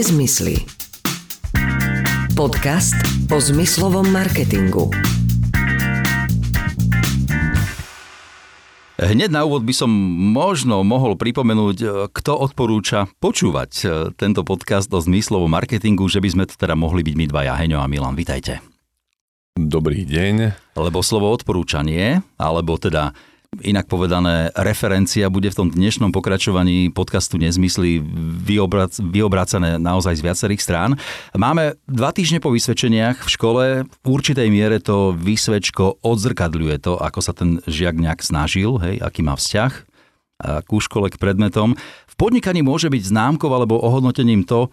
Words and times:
Nezmysly. 0.00 0.64
Podcast 2.32 2.96
o 3.28 3.36
zmyslovom 3.36 4.08
marketingu. 4.08 4.88
Hneď 8.96 9.28
na 9.28 9.44
úvod 9.44 9.68
by 9.68 9.74
som 9.76 9.92
možno 10.32 10.80
mohol 10.88 11.20
pripomenúť, 11.20 11.76
e, 11.84 11.88
kto 12.16 12.32
odporúča 12.32 13.12
počúvať 13.20 13.70
e, 13.76 13.84
tento 14.16 14.40
podcast 14.40 14.88
o 14.88 15.04
zmyslovom 15.04 15.52
marketingu, 15.52 16.08
že 16.08 16.24
by 16.24 16.28
sme 16.32 16.44
to 16.48 16.56
teda 16.56 16.72
mohli 16.72 17.04
byť 17.04 17.14
my 17.20 17.24
dvaja, 17.28 17.60
Heňo 17.60 17.84
a 17.84 17.84
Milan. 17.84 18.16
Vítajte. 18.16 18.64
Dobrý 19.52 20.08
deň. 20.08 20.34
Lebo 20.80 21.04
slovo 21.04 21.28
odporúčanie, 21.28 22.24
alebo 22.40 22.80
teda 22.80 23.12
Inak 23.60 23.90
povedané, 23.90 24.54
referencia 24.54 25.26
bude 25.26 25.50
v 25.50 25.58
tom 25.58 25.68
dnešnom 25.74 26.14
pokračovaní 26.14 26.86
podcastu 26.94 27.34
Nezmysly 27.34 27.98
vyobrac, 28.46 28.94
vyobrácané 29.02 29.74
naozaj 29.74 30.16
z 30.16 30.24
viacerých 30.24 30.62
strán. 30.62 30.90
Máme 31.34 31.74
dva 31.90 32.14
týždne 32.14 32.38
po 32.38 32.54
vysvedčeniach 32.54 33.26
v 33.26 33.28
škole. 33.28 33.64
V 33.84 34.06
určitej 34.06 34.48
miere 34.54 34.78
to 34.78 35.18
vysvedčko 35.18 35.98
odzrkadľuje 35.98 36.76
to, 36.78 36.94
ako 36.94 37.20
sa 37.20 37.34
ten 37.34 37.58
žiak 37.66 37.98
nejak 37.98 38.22
snažil, 38.22 38.78
hej, 38.78 39.02
aký 39.02 39.26
má 39.26 39.34
vzťah 39.34 39.72
ku 40.70 40.78
škole, 40.78 41.10
k 41.10 41.18
predmetom. 41.18 41.74
V 42.06 42.14
podnikaní 42.14 42.62
môže 42.62 42.86
byť 42.86 43.02
známkou 43.02 43.50
alebo 43.50 43.82
ohodnotením 43.82 44.46
to, 44.46 44.70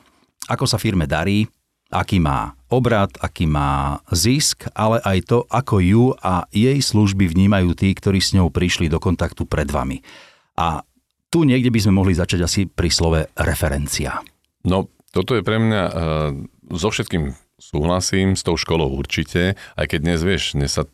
ako 0.48 0.70
sa 0.70 0.77
firme 0.77 1.09
darí, 1.09 1.49
aký 1.90 2.21
má 2.21 2.56
obrad, 2.67 3.16
aký 3.20 3.48
má 3.48 4.03
zisk, 4.12 4.67
ale 4.76 4.99
aj 5.03 5.17
to, 5.27 5.39
ako 5.48 5.76
ju 5.80 6.05
a 6.20 6.48
jej 6.52 6.80
služby 6.80 7.31
vnímajú 7.31 7.73
tí, 7.73 7.95
ktorí 7.95 8.20
s 8.20 8.35
ňou 8.35 8.52
prišli 8.52 8.91
do 8.91 8.99
kontaktu 8.99 9.48
pred 9.48 9.67
vami. 9.71 10.03
A 10.59 10.84
tu 11.27 11.43
niekde 11.43 11.71
by 11.71 11.80
sme 11.80 11.98
mohli 11.99 12.13
začať 12.16 12.40
asi 12.43 12.62
pri 12.67 12.90
slove 12.91 13.21
referencia. 13.40 14.20
No, 14.68 14.91
toto 15.12 15.35
je 15.35 15.43
pre 15.43 15.60
mňa, 15.60 15.84
uh, 15.88 15.93
so 16.76 16.91
všetkým 16.91 17.35
súhlasím, 17.57 18.38
s 18.38 18.45
tou 18.45 18.55
školou 18.55 18.93
určite, 18.93 19.57
aj 19.76 19.85
keď 19.90 19.99
dnes 20.04 20.20
vieš, 20.21 20.54
dnes 20.54 20.71
sa 20.76 20.85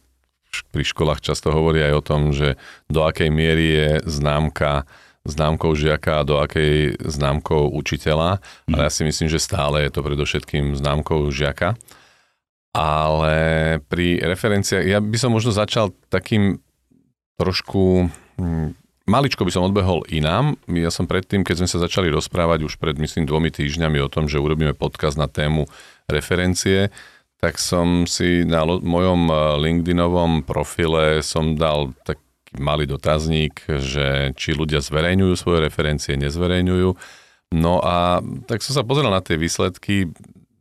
pri 0.70 0.86
školách 0.86 1.22
často 1.22 1.50
hovorí 1.50 1.82
aj 1.82 1.94
o 1.98 2.06
tom, 2.06 2.22
že 2.30 2.62
do 2.86 3.02
akej 3.04 3.34
miery 3.34 3.66
je 3.74 3.90
známka 4.06 4.86
známkou 5.24 5.72
žiaka 5.72 6.20
a 6.20 6.28
do 6.28 6.36
akej 6.40 7.00
známkou 7.00 7.72
učiteľa, 7.72 8.44
ale 8.68 8.82
ja 8.88 8.92
si 8.92 9.08
myslím, 9.08 9.32
že 9.32 9.40
stále 9.40 9.88
je 9.88 9.92
to 9.96 10.04
predovšetkým 10.04 10.76
známkou 10.76 11.32
žiaka. 11.32 11.80
Ale 12.74 13.36
pri 13.86 14.20
referenciách, 14.20 14.84
ja 14.84 15.00
by 15.00 15.18
som 15.18 15.32
možno 15.32 15.54
začal 15.54 15.94
takým 16.10 16.58
trošku, 17.38 18.10
hm, 18.36 18.74
maličko 19.06 19.46
by 19.46 19.52
som 19.54 19.64
odbehol 19.64 20.04
inám. 20.10 20.58
Ja 20.68 20.90
som 20.90 21.06
predtým, 21.06 21.46
keď 21.46 21.64
sme 21.64 21.70
sa 21.70 21.80
začali 21.80 22.10
rozprávať 22.10 22.66
už 22.66 22.82
pred, 22.82 22.98
myslím, 22.98 23.30
dvomi 23.30 23.54
týždňami 23.54 24.02
o 24.02 24.12
tom, 24.12 24.26
že 24.26 24.42
urobíme 24.42 24.74
podcast 24.74 25.16
na 25.16 25.30
tému 25.30 25.70
referencie, 26.10 26.90
tak 27.38 27.60
som 27.60 28.10
si 28.10 28.44
na 28.44 28.66
mojom 28.66 29.22
eh, 29.30 29.36
LinkedInovom 29.70 30.44
profile 30.44 31.24
som 31.24 31.56
dal 31.56 31.94
tak 32.04 32.20
malý 32.60 32.86
dotazník, 32.86 33.66
že 33.68 34.34
či 34.38 34.54
ľudia 34.54 34.82
zverejňujú 34.84 35.34
svoje 35.38 35.60
referencie, 35.66 36.20
nezverejňujú. 36.20 36.90
No 37.54 37.80
a 37.82 38.22
tak 38.50 38.66
som 38.66 38.74
sa 38.74 38.84
pozrel 38.86 39.14
na 39.14 39.22
tie 39.22 39.38
výsledky, 39.38 40.10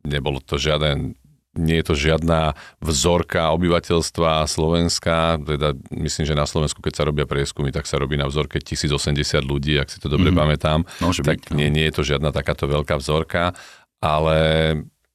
nebolo 0.05 0.37
to 0.41 0.61
žiaden 0.61 1.17
nie 1.53 1.77
je 1.81 1.85
to 1.85 1.93
žiadna 1.93 2.57
vzorka 2.81 3.53
obyvateľstva 3.53 4.49
Slovenska, 4.49 5.37
teda 5.37 5.77
myslím, 5.93 6.25
že 6.25 6.33
na 6.33 6.49
Slovensku, 6.49 6.81
keď 6.81 6.93
sa 6.97 7.03
robia 7.05 7.29
prieskumy, 7.29 7.69
tak 7.69 7.85
sa 7.85 8.01
robí 8.01 8.17
na 8.17 8.25
vzorke 8.25 8.57
1080 8.57 9.13
ľudí, 9.45 9.77
ak 9.77 9.93
si 9.93 10.01
to 10.01 10.09
dobre 10.09 10.33
mm. 10.33 10.37
pamätám. 10.37 10.81
Môže 10.97 11.21
tak 11.21 11.45
byť, 11.45 11.53
no. 11.53 11.61
nie, 11.61 11.69
nie 11.69 11.85
je 11.85 11.93
to 11.93 12.01
žiadna 12.01 12.33
takáto 12.33 12.65
veľká 12.65 12.97
vzorka, 12.97 13.53
ale 14.01 14.41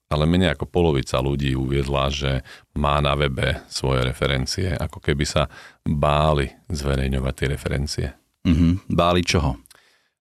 ale 0.09 0.25
menej 0.25 0.57
ako 0.57 0.65
polovica 0.73 1.21
ľudí 1.21 1.53
uviedla, 1.53 2.09
že 2.09 2.41
má 2.73 2.97
na 3.05 3.13
webe 3.13 3.61
svoje 3.69 4.09
referencie, 4.09 4.73
ako 4.73 5.05
keby 5.05 5.29
sa 5.29 5.53
báli 5.89 6.53
zverejňovať 6.69 7.35
tie 7.35 7.49
referencie. 7.49 8.07
Mm-hmm. 8.45 8.93
Báli 8.93 9.25
čoho? 9.25 9.57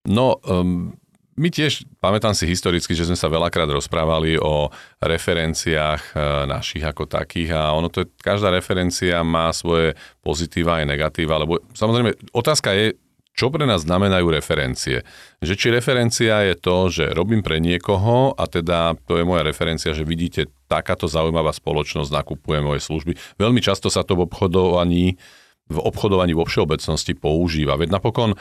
No, 0.07 0.39
um, 0.47 0.95
my 1.37 1.53
tiež, 1.53 1.85
pamätám 2.01 2.33
si 2.33 2.49
historicky, 2.49 2.97
že 2.97 3.05
sme 3.05 3.19
sa 3.19 3.29
veľakrát 3.29 3.69
rozprávali 3.69 4.41
o 4.41 4.73
referenciách 4.97 6.01
e, 6.01 6.13
našich 6.49 6.81
ako 6.81 7.05
takých 7.05 7.53
a 7.53 7.77
ono 7.77 7.93
to 7.93 8.03
je, 8.03 8.07
každá 8.17 8.49
referencia 8.49 9.21
má 9.21 9.53
svoje 9.53 9.93
pozitíva 10.25 10.81
aj 10.81 10.89
negatíva, 10.89 11.37
lebo 11.37 11.61
samozrejme 11.77 12.33
otázka 12.33 12.73
je, 12.73 12.97
čo 13.37 13.53
pre 13.53 13.69
nás 13.69 13.85
znamenajú 13.85 14.33
referencie? 14.33 15.05
Že 15.45 15.53
či 15.53 15.67
referencia 15.69 16.41
je 16.41 16.57
to, 16.57 16.89
že 16.89 17.13
robím 17.13 17.45
pre 17.45 17.61
niekoho 17.61 18.33
a 18.33 18.49
teda 18.49 18.97
to 19.05 19.21
je 19.21 19.29
moja 19.29 19.45
referencia, 19.45 19.93
že 19.93 20.01
vidíte, 20.01 20.49
takáto 20.65 21.05
zaujímavá 21.05 21.53
spoločnosť 21.53 22.09
nakupuje 22.09 22.65
moje 22.65 22.81
služby. 22.81 23.13
Veľmi 23.37 23.61
často 23.61 23.93
sa 23.93 24.01
to 24.01 24.17
v 24.17 24.25
obchodovaní, 24.25 25.21
v 25.67 25.77
obchodovaní 25.79 26.33
vo 26.35 26.47
všeobecnosti 26.47 27.15
používa. 27.15 27.79
Veď 27.79 27.99
napokon 27.99 28.33
eh, 28.33 28.39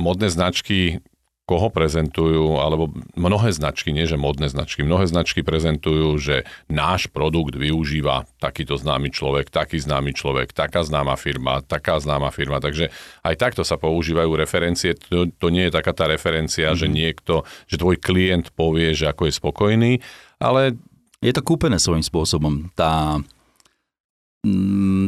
modné 0.00 0.28
značky 0.28 1.00
koho 1.42 1.68
prezentujú, 1.74 2.62
alebo 2.62 2.88
mnohé 3.18 3.50
značky, 3.50 3.90
nie 3.90 4.06
že 4.06 4.14
modné 4.14 4.46
značky, 4.46 4.86
mnohé 4.86 5.10
značky 5.10 5.42
prezentujú, 5.42 6.14
že 6.16 6.36
náš 6.70 7.10
produkt 7.10 7.58
využíva 7.58 8.30
takýto 8.38 8.78
známy 8.78 9.10
človek, 9.10 9.50
taký 9.50 9.82
známy 9.82 10.14
človek, 10.14 10.54
taká 10.54 10.86
známa 10.86 11.18
firma, 11.18 11.58
taká 11.60 11.98
známa 11.98 12.30
firma. 12.30 12.62
Takže 12.62 12.94
aj 13.26 13.34
takto 13.36 13.66
sa 13.66 13.74
používajú 13.74 14.38
referencie. 14.38 14.94
To, 15.10 15.26
to 15.28 15.46
nie 15.50 15.66
je 15.66 15.74
taká 15.74 15.90
tá 15.90 16.06
referencia, 16.06 16.72
mm-hmm. 16.72 16.80
že 16.80 16.86
mhm. 16.86 16.94
niekto, 16.94 17.34
že 17.66 17.76
tvoj 17.76 17.98
klient 17.98 18.54
povie, 18.54 18.94
že 18.94 19.10
ako 19.10 19.28
je 19.28 19.32
spokojný, 19.34 19.92
ale... 20.38 20.78
Je 21.22 21.30
to 21.30 21.46
kúpené 21.46 21.78
svojím 21.78 22.02
spôsobom. 22.02 22.74
Tá 22.74 23.14
Mm, 23.14 23.22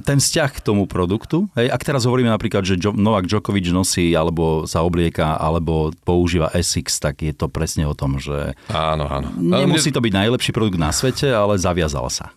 ten 0.06 0.18
vzťah 0.22 0.50
k 0.54 0.60
tomu 0.62 0.86
produktu. 0.86 1.50
Hej, 1.58 1.74
ak 1.74 1.82
teraz 1.82 2.06
hovoríme 2.06 2.30
napríklad, 2.30 2.62
že 2.62 2.78
Novak 2.94 3.26
Djokovic 3.26 3.66
nosí 3.74 4.14
alebo 4.14 4.62
sa 4.70 4.86
oblieka 4.86 5.34
alebo 5.34 5.90
používa 6.06 6.54
SX, 6.54 7.02
tak 7.02 7.18
je 7.18 7.34
to 7.34 7.50
presne 7.50 7.82
o 7.82 7.98
tom, 7.98 8.22
že 8.22 8.54
áno, 8.70 9.10
áno. 9.10 9.34
nemusí 9.34 9.90
to 9.90 9.98
byť 9.98 10.12
najlepší 10.14 10.54
produkt 10.54 10.78
na 10.78 10.94
svete, 10.94 11.34
ale 11.34 11.58
zaviazal 11.58 12.06
sa. 12.14 12.30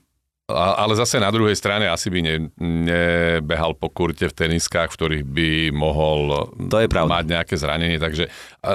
Ale 0.49 0.97
zase 0.97 1.21
na 1.21 1.29
druhej 1.29 1.53
strane 1.59 1.85
asi 1.85 2.07
by 2.09 2.19
ne, 2.23 2.35
nebehal 2.57 3.77
po 3.77 3.93
kurte 3.93 4.25
v 4.25 4.33
teniskách, 4.33 4.89
v 4.89 4.97
ktorých 4.97 5.25
by 5.27 5.49
mohol 5.75 6.49
to 6.65 6.81
je 6.81 6.87
mať 6.87 7.25
nejaké 7.29 7.55
zranenie. 7.61 8.01
Takže 8.01 8.25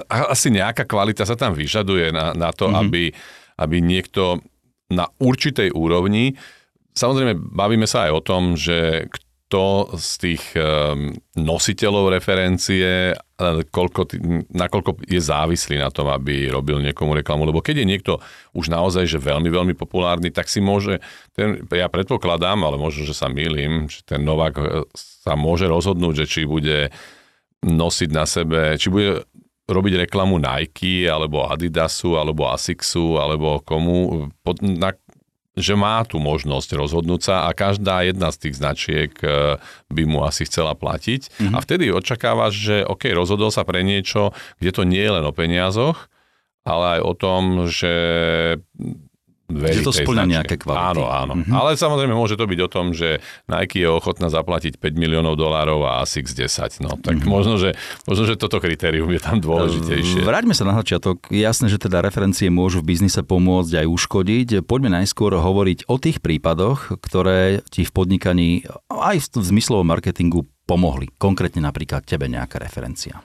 asi 0.06 0.52
nejaká 0.54 0.86
kvalita 0.86 1.26
sa 1.26 1.34
tam 1.34 1.58
vyžaduje 1.58 2.14
na, 2.14 2.38
na 2.38 2.54
to, 2.54 2.70
mm-hmm. 2.70 2.82
aby, 2.86 3.04
aby 3.58 3.76
niekto 3.82 4.44
na 4.92 5.08
určitej 5.18 5.72
úrovni 5.72 6.36
Samozrejme, 6.92 7.34
bavíme 7.56 7.88
sa 7.88 8.08
aj 8.08 8.12
o 8.12 8.25
tom, 8.25 8.42
že 8.53 9.08
kto 9.53 9.92
z 10.00 10.10
tých 10.16 10.44
ehm, 10.56 11.12
nositeľov 11.36 12.08
referencie, 12.08 13.12
koľko, 13.69 14.08
nakoľko 14.48 15.04
je 15.04 15.20
závislý 15.20 15.76
na 15.76 15.92
tom, 15.92 16.08
aby 16.08 16.48
robil 16.48 16.81
niekomu 16.81 17.12
reklamu. 17.12 17.44
Lebo 17.44 17.60
keď 17.60 17.84
je 17.84 17.91
niekto 17.92 18.12
už 18.56 18.72
naozaj 18.72 19.04
že 19.04 19.20
veľmi, 19.20 19.52
veľmi 19.52 19.75
populárny, 19.76 20.32
tak 20.32 20.48
si 20.48 20.64
môže, 20.64 21.04
ten, 21.36 21.69
ja 21.69 21.92
predpokladám, 21.92 22.64
ale 22.64 22.81
možno, 22.81 23.04
že 23.04 23.12
sa 23.12 23.28
milím, 23.28 23.92
že 23.92 24.00
ten 24.08 24.25
Novák 24.25 24.54
e, 24.56 24.64
sa 24.97 25.36
môže 25.36 25.69
rozhodnúť, 25.69 26.25
že 26.25 26.26
či 26.32 26.41
bude 26.48 26.88
nosiť 27.60 28.08
na 28.08 28.25
sebe, 28.25 28.81
či 28.81 28.88
bude 28.88 29.28
robiť 29.69 30.08
reklamu 30.08 30.41
Nike, 30.41 31.06
alebo 31.06 31.44
Adidasu, 31.47 32.16
alebo 32.16 32.50
Asicsu, 32.50 33.20
alebo 33.20 33.60
komu, 33.62 34.28
pod, 34.42 34.58
na, 34.64 34.97
že 35.52 35.76
má 35.76 36.00
tu 36.08 36.16
možnosť 36.16 36.80
rozhodnúť 36.80 37.20
sa 37.20 37.36
a 37.44 37.52
každá 37.52 38.08
jedna 38.08 38.32
z 38.32 38.48
tých 38.48 38.54
značiek 38.56 39.12
e, 39.20 39.60
by 39.92 40.02
mu 40.08 40.24
asi 40.24 40.48
chcela 40.48 40.72
platiť. 40.72 41.28
Mm-hmm. 41.28 41.54
A 41.54 41.58
vtedy 41.60 41.92
očakávaš, 41.92 42.52
že 42.56 42.76
OK, 42.88 43.12
rozhodol 43.12 43.52
sa 43.52 43.68
pre 43.68 43.84
niečo, 43.84 44.32
kde 44.56 44.70
to 44.72 44.82
nie 44.88 45.04
je 45.04 45.12
len 45.12 45.25
o 45.28 45.32
peniazoch, 45.37 46.08
ale 46.64 46.99
aj 46.99 47.00
o 47.04 47.12
tom, 47.12 47.43
že 47.69 47.94
verí 49.56 49.81
že 49.81 49.87
to 49.87 49.93
splňa 49.93 50.25
nejaké 50.40 50.56
kvality. 50.56 50.96
Áno, 50.96 51.04
áno. 51.08 51.34
Mm-hmm. 51.38 51.52
Ale 51.52 51.76
samozrejme 51.76 52.14
môže 52.16 52.40
to 52.40 52.49
byť 52.49 52.60
o 52.64 52.69
tom, 52.69 52.96
že 52.96 53.20
Nike 53.49 53.82
je 53.82 53.88
ochotná 53.88 54.32
zaplatiť 54.32 54.81
5 54.81 54.96
miliónov 54.96 55.37
dolárov 55.37 55.84
a 55.84 56.00
ASICS 56.04 56.32
10. 56.32 56.84
No 56.84 56.96
tak 56.96 57.20
mm-hmm. 57.20 57.28
možno, 57.28 57.60
že, 57.60 57.76
možno, 58.08 58.25
že 58.25 58.34
toto 58.40 58.58
kritérium 58.58 59.10
je 59.12 59.20
tam 59.20 59.38
dôležitejšie. 59.38 60.25
Vráťme 60.25 60.56
sa 60.56 60.64
na 60.64 60.75
začiatok. 60.81 61.28
Jasné, 61.28 61.69
že 61.69 61.76
teda 61.76 62.00
referencie 62.00 62.49
môžu 62.49 62.81
v 62.81 62.96
biznise 62.96 63.20
pomôcť 63.20 63.84
aj 63.84 63.87
uškodiť. 63.87 64.49
Poďme 64.64 65.02
najskôr 65.02 65.37
hovoriť 65.37 65.90
o 65.90 65.96
tých 66.00 66.25
prípadoch, 66.25 66.99
ktoré 67.02 67.60
ti 67.69 67.84
v 67.84 67.93
podnikaní 67.93 68.64
aj 68.88 69.34
v 69.37 69.44
zmyslovom 69.44 69.87
marketingu 69.87 70.49
pomohli. 70.64 71.10
Konkrétne 71.19 71.64
napríklad 71.64 72.06
tebe 72.06 72.31
nejaká 72.31 72.62
referencia. 72.62 73.20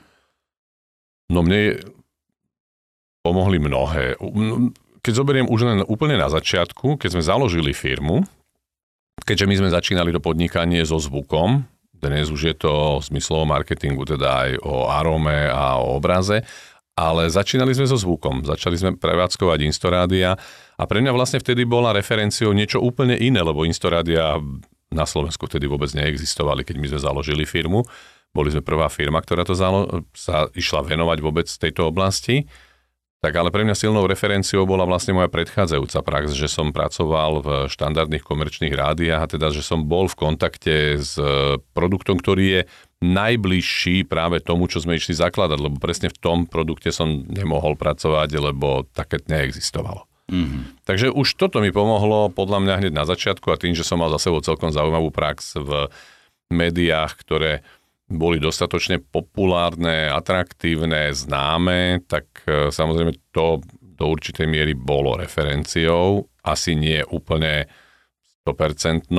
No 1.27 1.43
mne 1.43 1.83
pomohli 3.21 3.59
mnohé 3.59 4.15
keď 5.07 5.23
zoberiem 5.23 5.47
už 5.47 5.63
len 5.63 5.79
úplne 5.87 6.19
na 6.19 6.27
začiatku, 6.27 6.99
keď 6.99 7.15
sme 7.15 7.23
založili 7.23 7.71
firmu, 7.71 8.27
keďže 9.23 9.47
my 9.47 9.55
sme 9.55 9.69
začínali 9.71 10.11
do 10.11 10.19
podnikanie 10.19 10.83
so 10.83 10.99
zvukom, 10.99 11.63
dnes 11.95 12.27
už 12.27 12.51
je 12.51 12.55
to 12.59 12.67
o 12.67 12.99
zmyslovom 12.99 13.47
marketingu, 13.47 14.03
teda 14.03 14.27
aj 14.27 14.49
o 14.67 14.91
arome 14.91 15.47
a 15.47 15.79
o 15.79 15.95
obraze, 15.95 16.43
ale 16.99 17.31
začínali 17.31 17.71
sme 17.71 17.87
so 17.87 17.95
zvukom. 17.95 18.43
Začali 18.43 18.75
sme 18.75 18.91
prevádzkovať 18.99 19.63
Instorádia 19.63 20.35
a 20.75 20.83
pre 20.83 20.99
mňa 20.99 21.15
vlastne 21.15 21.39
vtedy 21.39 21.63
bola 21.63 21.95
referenciou 21.95 22.51
niečo 22.51 22.83
úplne 22.83 23.15
iné, 23.15 23.39
lebo 23.39 23.63
Instorádia 23.63 24.35
na 24.91 25.05
Slovensku 25.07 25.47
vtedy 25.47 25.71
vôbec 25.71 25.87
neexistovali, 25.95 26.67
keď 26.67 26.75
my 26.83 26.87
sme 26.91 26.99
založili 26.99 27.47
firmu. 27.47 27.87
Boli 28.35 28.51
sme 28.51 28.59
prvá 28.59 28.91
firma, 28.91 29.23
ktorá 29.23 29.47
to 29.47 29.55
zalo- 29.55 30.03
sa 30.11 30.51
išla 30.51 30.83
venovať 30.83 31.17
vôbec 31.23 31.47
tejto 31.47 31.87
oblasti. 31.87 32.43
Tak 33.17 33.33
ale 33.33 33.49
pre 33.49 33.65
mňa 33.65 33.73
silnou 33.73 34.05
referenciou 34.05 34.69
bola 34.69 34.85
vlastne 34.85 35.17
moja 35.17 35.25
predchádzajúca 35.25 36.05
prax, 36.05 36.37
že 36.37 36.45
som 36.45 36.69
pracoval 36.69 37.31
v 37.41 37.47
štandardných 37.65 38.21
komerčných 38.21 38.77
rádiách 38.77 39.21
a 39.25 39.31
teda, 39.33 39.49
že 39.49 39.65
som 39.65 39.89
bol 39.89 40.05
v 40.05 40.19
kontakte 40.21 41.01
s 41.01 41.17
e, 41.17 41.57
produktom, 41.73 42.21
ktorý 42.21 42.45
je 42.45 42.61
najbližší 43.01 44.05
práve 44.05 44.37
tomu, 44.37 44.69
čo 44.69 44.85
sme 44.85 45.01
išli 45.01 45.17
zakladať, 45.17 45.57
lebo 45.57 45.81
presne 45.81 46.13
v 46.13 46.17
tom 46.21 46.45
produkte 46.45 46.93
som 46.93 47.25
nemohol 47.25 47.73
pracovať, 47.73 48.29
lebo 48.37 48.85
také 48.93 49.17
neexistovalo. 49.25 50.05
Mm-hmm. 50.29 50.85
Takže 50.85 51.09
už 51.09 51.27
toto 51.41 51.57
mi 51.57 51.73
pomohlo 51.73 52.29
podľa 52.29 52.59
mňa 52.61 52.73
hneď 52.85 52.93
na 52.93 53.05
začiatku 53.09 53.49
a 53.49 53.57
tým, 53.57 53.73
že 53.73 53.81
som 53.81 53.97
mal 53.97 54.13
za 54.13 54.29
sebou 54.29 54.45
celkom 54.45 54.69
zaujímavú 54.69 55.09
prax 55.09 55.57
v 55.57 55.89
médiách, 56.53 57.17
ktoré 57.17 57.65
boli 58.07 58.39
dostatočne 58.39 59.03
populárne, 59.03 60.07
atraktívne, 60.07 61.11
známe, 61.11 62.07
tak 62.07 62.47
e, 62.47 62.71
samozrejme 62.71 63.11
to 63.35 63.59
do 63.83 64.05
určitej 64.07 64.47
miery 64.47 64.71
bolo 64.71 65.19
referenciou. 65.19 66.23
Asi 66.39 66.79
nie 66.79 67.03
úplne 67.03 67.67
100%, 68.47 69.11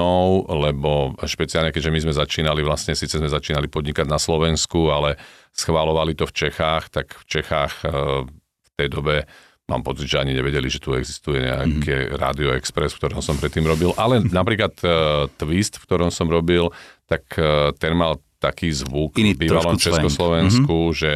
lebo 0.48 1.12
špeciálne 1.20 1.68
keďže 1.68 1.92
my 1.92 2.00
sme 2.08 2.14
začínali, 2.16 2.64
vlastne 2.64 2.96
síce 2.96 3.20
sme 3.20 3.28
začínali 3.28 3.68
podnikať 3.68 4.08
na 4.08 4.16
Slovensku, 4.16 4.88
ale 4.88 5.20
schválovali 5.52 6.16
to 6.16 6.24
v 6.24 6.48
Čechách, 6.48 6.88
tak 6.88 7.12
v 7.12 7.24
Čechách 7.28 7.84
e, 7.84 8.24
v 8.24 8.68
tej 8.72 8.88
dobe 8.88 9.28
mám 9.68 9.84
pocit, 9.84 10.08
že 10.08 10.24
ani 10.24 10.32
nevedeli, 10.32 10.72
že 10.72 10.80
tu 10.80 10.96
existuje 10.96 11.44
nejaké 11.44 12.08
mm-hmm. 12.08 12.16
Radio 12.16 12.56
Express, 12.56 12.96
v 12.96 13.04
ktorom 13.04 13.20
som 13.20 13.36
predtým 13.36 13.68
robil, 13.68 13.92
ale 14.00 14.24
napríklad 14.24 14.72
uh, 14.80 14.90
Twist, 15.36 15.76
v 15.76 15.84
ktorom 15.84 16.08
som 16.08 16.24
robil, 16.24 16.72
tak 17.04 17.28
uh, 17.36 17.76
ten 17.76 17.92
mal 17.92 18.16
taký 18.38 18.70
zvuk 18.70 19.18
Iný, 19.18 19.34
v 19.34 19.50
bývalom 19.50 19.74
Československu, 19.74 20.70
mm-hmm. 20.70 20.98
že 20.98 21.12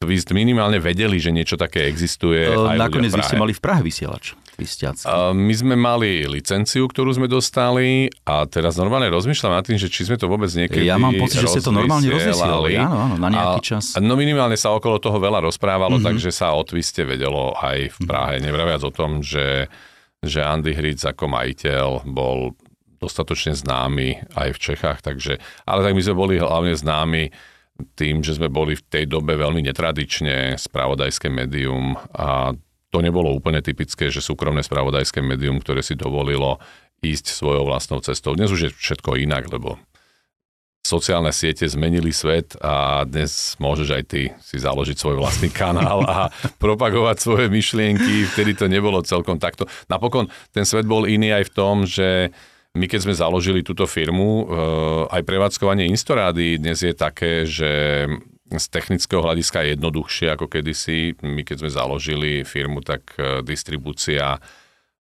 vy 0.00 0.16
ste 0.16 0.32
minimálne 0.32 0.80
vedeli, 0.80 1.20
že 1.20 1.28
niečo 1.28 1.60
také 1.60 1.84
existuje. 1.86 2.48
Uh, 2.48 2.72
nakoniec 2.72 3.12
vy 3.12 3.20
ste 3.20 3.36
mali 3.36 3.52
v 3.52 3.60
Prahe 3.60 3.84
vysielač. 3.84 4.32
Uh, 4.60 5.32
my 5.32 5.54
sme 5.56 5.72
mali 5.72 6.28
licenciu, 6.28 6.84
ktorú 6.84 7.16
sme 7.16 7.32
dostali 7.32 8.12
a 8.28 8.44
teraz 8.44 8.76
normálne 8.76 9.08
rozmýšľam 9.08 9.56
nad 9.56 9.64
tým, 9.64 9.80
že 9.80 9.88
či 9.88 10.04
sme 10.04 10.20
to 10.20 10.28
vôbec 10.28 10.52
niekedy 10.52 10.84
Ja 10.84 11.00
mám 11.00 11.16
pocit, 11.16 11.40
že 11.40 11.48
ste 11.48 11.64
to 11.64 11.72
normálne 11.72 12.04
rozvysielali, 12.04 12.76
áno, 12.76 13.08
áno, 13.08 13.16
na 13.16 13.28
nejaký 13.32 13.60
čas. 13.64 13.96
A, 13.96 14.04
no 14.04 14.20
minimálne 14.20 14.60
sa 14.60 14.76
okolo 14.76 15.00
toho 15.00 15.16
veľa 15.16 15.48
rozprávalo, 15.48 15.96
mm-hmm. 15.96 16.08
takže 16.12 16.28
sa 16.28 16.52
o 16.52 16.60
Twiste 16.60 17.08
vedelo 17.08 17.56
aj 17.56 17.88
v 17.88 17.98
Prahe. 18.04 18.36
Mm-hmm. 18.36 18.48
Nevraviac 18.52 18.82
o 18.84 18.92
tom, 18.92 19.24
že, 19.24 19.72
že 20.20 20.44
Andy 20.44 20.76
Hric 20.76 21.00
ako 21.08 21.24
majiteľ 21.24 22.04
bol 22.04 22.52
dostatočne 23.00 23.56
známy 23.56 24.28
aj 24.36 24.48
v 24.54 24.58
Čechách, 24.60 25.00
takže, 25.00 25.40
ale 25.64 25.80
tak 25.80 25.96
my 25.96 26.02
sme 26.04 26.14
boli 26.14 26.34
hlavne 26.36 26.76
známi 26.76 27.32
tým, 27.96 28.20
že 28.20 28.36
sme 28.36 28.52
boli 28.52 28.76
v 28.76 28.84
tej 28.84 29.04
dobe 29.08 29.40
veľmi 29.40 29.64
netradične 29.64 30.60
spravodajské 30.60 31.32
médium 31.32 31.96
a 32.12 32.52
to 32.90 32.98
nebolo 33.00 33.32
úplne 33.32 33.64
typické, 33.64 34.12
že 34.12 34.20
súkromné 34.20 34.60
spravodajské 34.60 35.24
médium, 35.24 35.62
ktoré 35.62 35.80
si 35.80 35.96
dovolilo 35.96 36.60
ísť 37.00 37.32
svojou 37.32 37.64
vlastnou 37.64 38.04
cestou. 38.04 38.36
Dnes 38.36 38.52
už 38.52 38.60
je 38.68 38.70
všetko 38.70 39.16
inak, 39.16 39.48
lebo 39.48 39.80
sociálne 40.80 41.30
siete 41.30 41.68
zmenili 41.68 42.10
svet 42.10 42.56
a 42.58 43.06
dnes 43.06 43.54
môžeš 43.60 43.88
aj 43.94 44.04
ty 44.10 44.22
si 44.42 44.56
založiť 44.58 44.96
svoj 44.96 45.20
vlastný 45.20 45.52
kanál 45.52 46.02
a 46.08 46.28
propagovať 46.62 47.16
svoje 47.20 47.46
myšlienky. 47.52 48.26
Vtedy 48.32 48.58
to 48.58 48.66
nebolo 48.66 49.04
celkom 49.04 49.36
takto. 49.38 49.68
Napokon 49.86 50.26
ten 50.50 50.66
svet 50.66 50.88
bol 50.88 51.04
iný 51.06 51.36
aj 51.36 51.52
v 51.52 51.54
tom, 51.54 51.84
že 51.86 52.34
my 52.70 52.86
keď 52.86 53.00
sme 53.02 53.14
založili 53.18 53.66
túto 53.66 53.82
firmu, 53.90 54.46
eh, 54.46 54.46
aj 55.10 55.22
prevádzkovanie 55.26 55.90
Instorády 55.90 56.62
dnes 56.62 56.78
je 56.78 56.94
také, 56.94 57.42
že 57.42 57.70
z 58.50 58.66
technického 58.70 59.22
hľadiska 59.22 59.62
je 59.62 59.78
jednoduchšie 59.78 60.26
ako 60.34 60.50
kedysi. 60.50 61.14
My 61.22 61.46
keď 61.46 61.66
sme 61.66 61.70
založili 61.70 62.46
firmu, 62.46 62.82
tak 62.82 63.14
eh, 63.18 63.42
distribúcia 63.42 64.38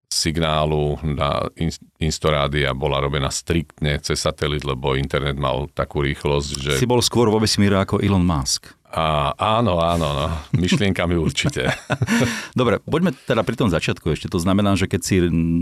signálu 0.07 0.95
na 1.03 1.51
Instorádia 1.99 2.71
bola 2.71 3.03
robená 3.03 3.27
striktne 3.27 3.99
cez 3.99 4.23
satelit, 4.23 4.63
lebo 4.63 4.95
internet 4.95 5.35
mal 5.35 5.67
takú 5.75 5.99
rýchlosť, 5.99 6.49
že... 6.55 6.71
Si 6.79 6.87
bol 6.87 7.03
skôr 7.03 7.27
vo 7.27 7.43
vesmíre 7.43 7.75
ako 7.75 7.99
Elon 7.99 8.23
Musk. 8.23 8.71
A, 8.87 9.35
áno, 9.35 9.83
áno, 9.83 10.07
no. 10.15 10.27
myšlienkami 10.55 11.19
určite. 11.19 11.67
Dobre, 12.59 12.79
poďme 12.87 13.11
teda 13.27 13.43
pri 13.43 13.59
tom 13.59 13.67
začiatku 13.67 14.15
ešte. 14.15 14.31
To 14.31 14.39
znamená, 14.39 14.79
že 14.79 14.87
keď 14.87 15.01
si 15.03 15.15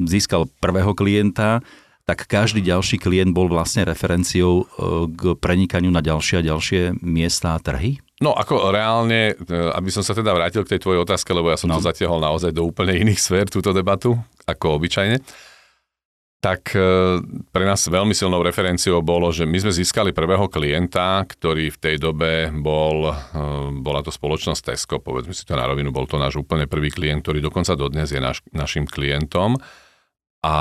získal 0.05 0.45
prvého 0.61 0.93
klienta, 0.93 1.65
tak 2.05 2.29
každý 2.29 2.61
ďalší 2.61 3.01
klient 3.01 3.33
bol 3.33 3.49
vlastne 3.49 3.81
referenciou 3.81 4.61
e, 4.61 4.65
k 5.09 5.21
prenikaniu 5.41 5.89
na 5.89 6.05
ďalšie 6.05 6.39
a 6.39 6.47
ďalšie 6.53 7.01
miesta 7.01 7.57
a 7.57 7.59
trhy? 7.59 7.97
No 8.21 8.37
ako 8.37 8.69
reálne, 8.69 9.33
e, 9.33 9.73
aby 9.73 9.89
som 9.89 10.05
sa 10.05 10.13
teda 10.13 10.29
vrátil 10.37 10.61
k 10.61 10.77
tej 10.77 10.85
tvojej 10.85 11.01
otázke, 11.01 11.33
lebo 11.33 11.49
ja 11.49 11.57
som 11.57 11.73
no. 11.73 11.81
to 11.81 11.89
zatiahol 11.89 12.21
naozaj 12.21 12.53
do 12.53 12.61
úplne 12.61 12.93
iných 12.93 13.17
sfér, 13.17 13.49
túto 13.49 13.73
debatu, 13.73 14.13
ako 14.45 14.77
obyčajne, 14.77 15.17
tak 16.45 16.77
e, 16.77 17.25
pre 17.49 17.65
nás 17.65 17.81
veľmi 17.89 18.13
silnou 18.13 18.45
referenciou 18.45 19.01
bolo, 19.01 19.33
že 19.33 19.49
my 19.49 19.65
sme 19.65 19.73
získali 19.73 20.13
prvého 20.13 20.45
klienta, 20.45 21.25
ktorý 21.25 21.73
v 21.73 21.81
tej 21.81 21.95
dobe 21.97 22.53
bol, 22.53 23.09
bola 23.81 24.05
to 24.05 24.13
spoločnosť 24.13 24.61
Tesco, 24.61 25.01
povedzme 25.01 25.33
si 25.33 25.41
to 25.41 25.57
na 25.57 25.65
rovinu, 25.65 25.89
bol 25.89 26.05
to 26.05 26.21
náš 26.21 26.37
úplne 26.37 26.69
prvý 26.69 26.93
klient, 26.93 27.25
ktorý 27.25 27.41
dokonca 27.41 27.73
dodnes 27.73 28.13
je 28.13 28.21
naš, 28.21 28.45
našim 28.53 28.85
klientom. 28.85 29.57
A 30.45 30.55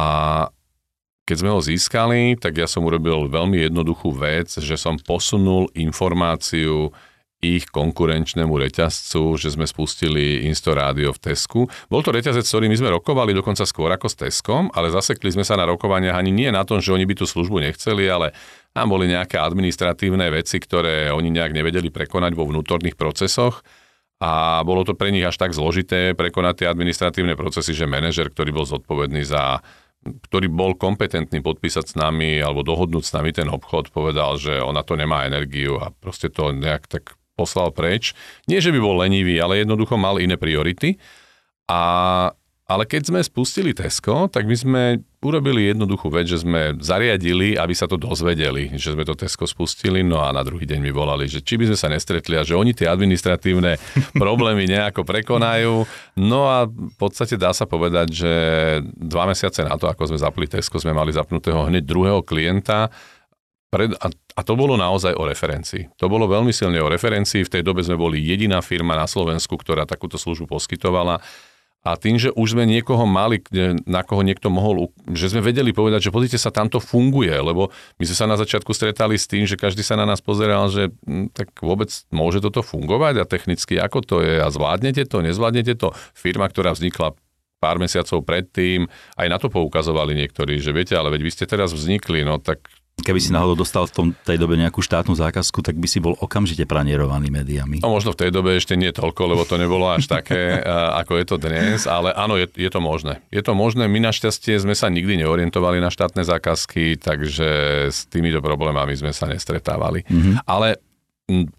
keď 1.24 1.36
sme 1.40 1.50
ho 1.50 1.60
získali, 1.60 2.36
tak 2.36 2.60
ja 2.60 2.68
som 2.68 2.84
urobil 2.84 3.32
veľmi 3.32 3.64
jednoduchú 3.68 4.12
vec, 4.12 4.52
že 4.60 4.76
som 4.76 5.00
posunul 5.00 5.72
informáciu 5.72 6.92
ich 7.44 7.68
konkurenčnému 7.68 8.56
reťazcu, 8.56 9.36
že 9.36 9.52
sme 9.52 9.68
spustili 9.68 10.48
Instorádio 10.48 11.12
v 11.12 11.20
Tesku. 11.20 11.60
Bol 11.92 12.00
to 12.00 12.08
reťazec, 12.08 12.40
ktorý 12.40 12.72
my 12.72 12.76
sme 12.80 12.88
rokovali 12.96 13.36
dokonca 13.36 13.68
skôr 13.68 13.92
ako 13.92 14.08
s 14.08 14.16
Teskom, 14.16 14.72
ale 14.72 14.88
zasekli 14.88 15.28
sme 15.28 15.44
sa 15.44 15.60
na 15.60 15.68
rokovaniach 15.68 16.16
ani 16.16 16.32
nie 16.32 16.48
na 16.48 16.64
tom, 16.64 16.80
že 16.80 16.96
oni 16.96 17.04
by 17.04 17.20
tú 17.20 17.28
službu 17.28 17.60
nechceli, 17.60 18.08
ale 18.08 18.32
tam 18.72 18.88
boli 18.88 19.12
nejaké 19.12 19.36
administratívne 19.36 20.24
veci, 20.32 20.56
ktoré 20.56 21.12
oni 21.12 21.28
nejak 21.28 21.52
nevedeli 21.52 21.92
prekonať 21.92 22.32
vo 22.32 22.48
vnútorných 22.48 22.96
procesoch 22.96 23.60
a 24.24 24.64
bolo 24.64 24.88
to 24.88 24.96
pre 24.96 25.12
nich 25.12 25.26
až 25.26 25.36
tak 25.36 25.52
zložité 25.52 26.16
prekonať 26.16 26.64
tie 26.64 26.66
administratívne 26.72 27.36
procesy, 27.36 27.76
že 27.76 27.84
manažer, 27.84 28.32
ktorý 28.32 28.56
bol 28.56 28.64
zodpovedný 28.64 29.20
za 29.20 29.60
ktorý 30.04 30.52
bol 30.52 30.76
kompetentný 30.76 31.40
podpísať 31.40 31.84
s 31.90 31.94
nami 31.96 32.38
alebo 32.38 32.60
dohodnúť 32.60 33.04
s 33.04 33.14
nami 33.16 33.32
ten 33.32 33.48
obchod, 33.48 33.90
povedal, 33.90 34.36
že 34.36 34.60
ona 34.60 34.84
to 34.84 34.94
nemá 34.94 35.24
energiu 35.24 35.80
a 35.80 35.90
proste 35.90 36.28
to 36.28 36.52
nejak 36.52 36.86
tak 36.86 37.16
poslal 37.34 37.74
preč. 37.74 38.14
Nie, 38.46 38.62
že 38.62 38.70
by 38.70 38.78
bol 38.78 39.00
lenivý, 39.00 39.42
ale 39.42 39.64
jednoducho 39.64 39.98
mal 39.98 40.22
iné 40.22 40.38
priority. 40.38 41.00
A 41.66 41.80
ale 42.64 42.88
keď 42.88 43.12
sme 43.12 43.20
spustili 43.20 43.76
Tesco, 43.76 44.24
tak 44.32 44.48
my 44.48 44.56
sme 44.56 44.82
urobili 45.24 45.72
jednoduchú 45.72 46.12
vec, 46.12 46.28
že 46.28 46.44
sme 46.44 46.76
zariadili, 46.78 47.56
aby 47.56 47.72
sa 47.72 47.88
to 47.88 47.96
dozvedeli, 47.96 48.76
že 48.76 48.92
sme 48.92 49.08
to 49.08 49.16
Tesco 49.16 49.48
spustili, 49.48 50.04
no 50.04 50.20
a 50.20 50.28
na 50.30 50.44
druhý 50.44 50.68
deň 50.68 50.78
mi 50.84 50.92
volali, 50.92 51.24
že 51.24 51.40
či 51.40 51.56
by 51.56 51.72
sme 51.72 51.78
sa 51.80 51.88
nestretli 51.88 52.36
a 52.36 52.44
že 52.44 52.52
oni 52.52 52.76
tie 52.76 52.86
administratívne 52.86 53.80
problémy 54.22 54.68
nejako 54.68 55.02
prekonajú. 55.08 55.88
No 56.20 56.46
a 56.46 56.68
v 56.68 56.94
podstate 57.00 57.40
dá 57.40 57.56
sa 57.56 57.64
povedať, 57.64 58.12
že 58.12 58.32
dva 58.92 59.24
mesiace 59.24 59.64
na 59.64 59.80
to, 59.80 59.88
ako 59.88 60.12
sme 60.12 60.18
zapli 60.20 60.44
Tesco, 60.44 60.76
sme 60.76 60.92
mali 60.92 61.10
zapnutého 61.10 61.64
hneď 61.64 61.82
druhého 61.88 62.20
klienta, 62.20 62.92
a, 63.74 64.06
a 64.14 64.40
to 64.46 64.54
bolo 64.54 64.78
naozaj 64.78 65.18
o 65.18 65.26
referencii. 65.26 65.98
To 65.98 66.06
bolo 66.06 66.30
veľmi 66.30 66.54
silne 66.54 66.78
o 66.78 66.86
referencii. 66.86 67.42
V 67.42 67.52
tej 67.58 67.62
dobe 67.66 67.82
sme 67.82 67.98
boli 67.98 68.22
jediná 68.22 68.62
firma 68.62 68.94
na 68.94 69.10
Slovensku, 69.10 69.58
ktorá 69.58 69.82
takúto 69.82 70.14
službu 70.14 70.46
poskytovala. 70.46 71.18
A 71.84 72.00
tým, 72.00 72.16
že 72.16 72.32
už 72.32 72.56
sme 72.56 72.64
niekoho 72.64 73.04
mali, 73.04 73.44
na 73.84 74.00
koho 74.00 74.24
niekto 74.24 74.48
mohol, 74.48 74.88
že 75.12 75.28
sme 75.28 75.44
vedeli 75.44 75.68
povedať, 75.68 76.08
že 76.08 76.14
pozrite 76.16 76.40
sa, 76.40 76.48
tam 76.48 76.72
to 76.72 76.80
funguje, 76.80 77.28
lebo 77.28 77.68
my 78.00 78.04
sme 78.08 78.16
sa 78.16 78.24
na 78.24 78.40
začiatku 78.40 78.72
stretali 78.72 79.20
s 79.20 79.28
tým, 79.28 79.44
že 79.44 79.60
každý 79.60 79.84
sa 79.84 80.00
na 80.00 80.08
nás 80.08 80.24
pozeral, 80.24 80.72
že 80.72 80.88
hm, 81.04 81.36
tak 81.36 81.52
vôbec 81.60 81.92
môže 82.08 82.40
toto 82.40 82.64
fungovať? 82.64 83.20
A 83.20 83.28
technicky 83.28 83.76
ako 83.76 84.00
to 84.00 84.16
je? 84.24 84.40
A 84.40 84.48
zvládnete 84.48 85.04
to, 85.04 85.20
nezvládnete 85.20 85.76
to. 85.76 85.92
Firma, 86.16 86.48
ktorá 86.48 86.72
vznikla 86.72 87.12
pár 87.60 87.76
mesiacov 87.76 88.24
predtým, 88.24 88.88
aj 89.20 89.28
na 89.28 89.36
to 89.36 89.52
poukazovali 89.52 90.16
niektorí, 90.16 90.60
že 90.64 90.72
viete, 90.72 90.96
ale 90.96 91.12
veď 91.12 91.20
vy 91.20 91.30
ste 91.32 91.44
teraz 91.44 91.72
vznikli, 91.72 92.24
no 92.24 92.40
tak 92.40 92.64
Keby 93.04 93.20
si 93.20 93.30
náhodou 93.30 93.60
dostal 93.60 93.84
v 93.84 93.92
tom, 93.92 94.06
tej 94.24 94.40
dobe 94.40 94.56
nejakú 94.56 94.80
štátnu 94.80 95.12
zákazku, 95.12 95.60
tak 95.60 95.76
by 95.76 95.84
si 95.84 96.00
bol 96.00 96.16
okamžite 96.16 96.64
pranierovaný 96.64 97.28
médiami. 97.28 97.84
No 97.84 97.92
možno 97.92 98.16
v 98.16 98.24
tej 98.24 98.30
dobe 98.32 98.56
ešte 98.56 98.74
nie 98.74 98.88
toľko, 98.90 99.36
lebo 99.36 99.42
to 99.44 99.60
nebolo 99.60 99.92
až 99.92 100.08
také, 100.08 100.64
ako 101.04 101.20
je 101.20 101.24
to 101.28 101.36
dnes, 101.36 101.84
ale 101.84 102.16
áno, 102.16 102.40
je, 102.40 102.48
je 102.56 102.70
to 102.72 102.80
možné. 102.80 103.20
Je 103.28 103.44
to 103.44 103.52
možné, 103.52 103.84
my 103.84 104.00
našťastie 104.00 104.56
sme 104.56 104.72
sa 104.72 104.88
nikdy 104.88 105.20
neorientovali 105.20 105.78
na 105.84 105.92
štátne 105.92 106.24
zákazky, 106.24 106.96
takže 106.96 107.48
s 107.92 108.08
týmito 108.08 108.40
problémami 108.40 108.96
sme 108.96 109.12
sa 109.12 109.28
nestretávali. 109.28 110.08
Mm-hmm. 110.08 110.48
Ale 110.48 110.80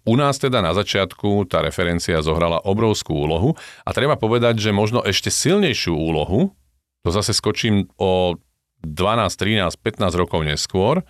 u 0.06 0.14
nás 0.14 0.38
teda 0.38 0.62
na 0.62 0.70
začiatku 0.70 1.50
tá 1.50 1.58
referencia 1.58 2.22
zohrala 2.22 2.62
obrovskú 2.62 3.26
úlohu 3.26 3.58
a 3.82 3.90
treba 3.90 4.14
povedať, 4.14 4.62
že 4.62 4.70
možno 4.70 5.02
ešte 5.02 5.26
silnejšiu 5.26 5.90
úlohu, 5.90 6.54
to 7.02 7.10
zase 7.10 7.34
skočím 7.34 7.90
o 7.98 8.38
12, 8.86 9.26
13, 9.34 9.74
15 9.74 10.14
rokov 10.14 10.46
neskôr, 10.46 11.02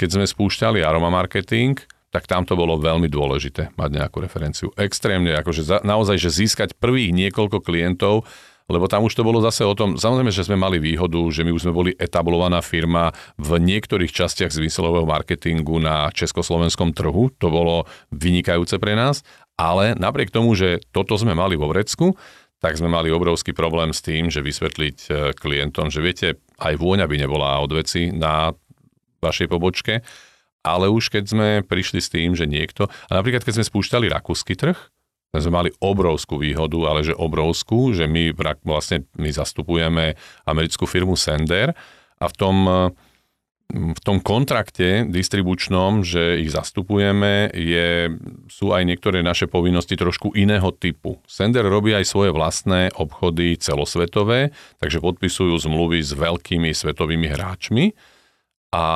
keď 0.00 0.16
sme 0.16 0.24
spúšťali 0.24 0.80
aroma 0.80 1.12
marketing, 1.12 1.76
tak 2.08 2.24
tam 2.24 2.48
to 2.48 2.56
bolo 2.56 2.80
veľmi 2.80 3.04
dôležité 3.04 3.76
mať 3.76 3.90
nejakú 4.00 4.24
referenciu. 4.24 4.72
Extrémne, 4.80 5.36
akože 5.36 5.60
za, 5.60 5.76
naozaj, 5.84 6.16
že 6.16 6.32
získať 6.32 6.72
prvých 6.80 7.12
niekoľko 7.12 7.60
klientov, 7.60 8.24
lebo 8.70 8.88
tam 8.88 9.04
už 9.04 9.12
to 9.12 9.26
bolo 9.26 9.44
zase 9.44 9.66
o 9.66 9.76
tom, 9.76 10.00
samozrejme, 10.00 10.32
že 10.32 10.46
sme 10.46 10.56
mali 10.56 10.80
výhodu, 10.80 11.20
že 11.28 11.44
my 11.44 11.52
už 11.52 11.68
sme 11.68 11.76
boli 11.76 11.90
etablovaná 12.00 12.64
firma 12.64 13.12
v 13.36 13.60
niektorých 13.60 14.08
častiach 14.08 14.54
zmyslového 14.54 15.04
marketingu 15.04 15.76
na 15.82 16.08
československom 16.14 16.96
trhu, 16.96 17.28
to 17.36 17.50
bolo 17.52 17.84
vynikajúce 18.14 18.80
pre 18.80 18.96
nás, 18.96 19.20
ale 19.60 19.92
napriek 19.98 20.32
tomu, 20.32 20.56
že 20.56 20.80
toto 20.96 21.18
sme 21.20 21.36
mali 21.36 21.58
vo 21.58 21.68
vrecku, 21.68 22.16
tak 22.62 22.78
sme 22.78 22.88
mali 22.88 23.12
obrovský 23.12 23.52
problém 23.52 23.90
s 23.90 24.04
tým, 24.04 24.28
že 24.28 24.44
vysvetliť 24.44 24.96
e, 25.08 25.10
klientom, 25.32 25.88
že 25.88 26.04
viete, 26.04 26.28
aj 26.60 26.76
vôňa 26.76 27.08
by 27.08 27.16
nebola 27.16 27.56
od 27.64 27.72
veci 27.72 28.12
na 28.12 28.52
vašej 29.20 29.48
pobočke, 29.48 29.94
ale 30.60 30.92
už 30.92 31.08
keď 31.08 31.24
sme 31.24 31.48
prišli 31.64 32.00
s 32.00 32.12
tým, 32.12 32.36
že 32.36 32.44
niekto, 32.44 32.88
a 32.88 33.10
napríklad 33.16 33.44
keď 33.44 33.60
sme 33.60 33.68
spúšťali 33.68 34.06
rakúsky 34.12 34.56
trh, 34.56 34.76
sme 35.30 35.54
mali 35.54 35.70
obrovskú 35.78 36.42
výhodu, 36.42 36.90
ale 36.90 37.06
že 37.06 37.14
obrovskú, 37.14 37.94
že 37.94 38.10
my 38.10 38.34
vlastne 38.66 39.06
my 39.14 39.30
zastupujeme 39.30 40.18
americkú 40.42 40.90
firmu 40.90 41.14
Sender 41.14 41.70
a 42.18 42.26
v 42.26 42.34
tom, 42.34 42.56
v 43.70 44.00
tom 44.02 44.18
kontrakte 44.18 45.06
distribučnom, 45.06 46.02
že 46.02 46.42
ich 46.42 46.50
zastupujeme, 46.50 47.46
je, 47.54 48.10
sú 48.50 48.74
aj 48.74 48.82
niektoré 48.82 49.22
naše 49.22 49.46
povinnosti 49.46 49.94
trošku 49.94 50.34
iného 50.34 50.74
typu. 50.74 51.22
Sender 51.30 51.62
robí 51.62 51.94
aj 51.94 52.10
svoje 52.10 52.34
vlastné 52.34 52.90
obchody 52.98 53.54
celosvetové, 53.54 54.50
takže 54.82 54.98
podpisujú 54.98 55.54
zmluvy 55.62 56.02
s 56.02 56.10
veľkými 56.10 56.74
svetovými 56.74 57.30
hráčmi 57.30 57.94
a 58.70 58.86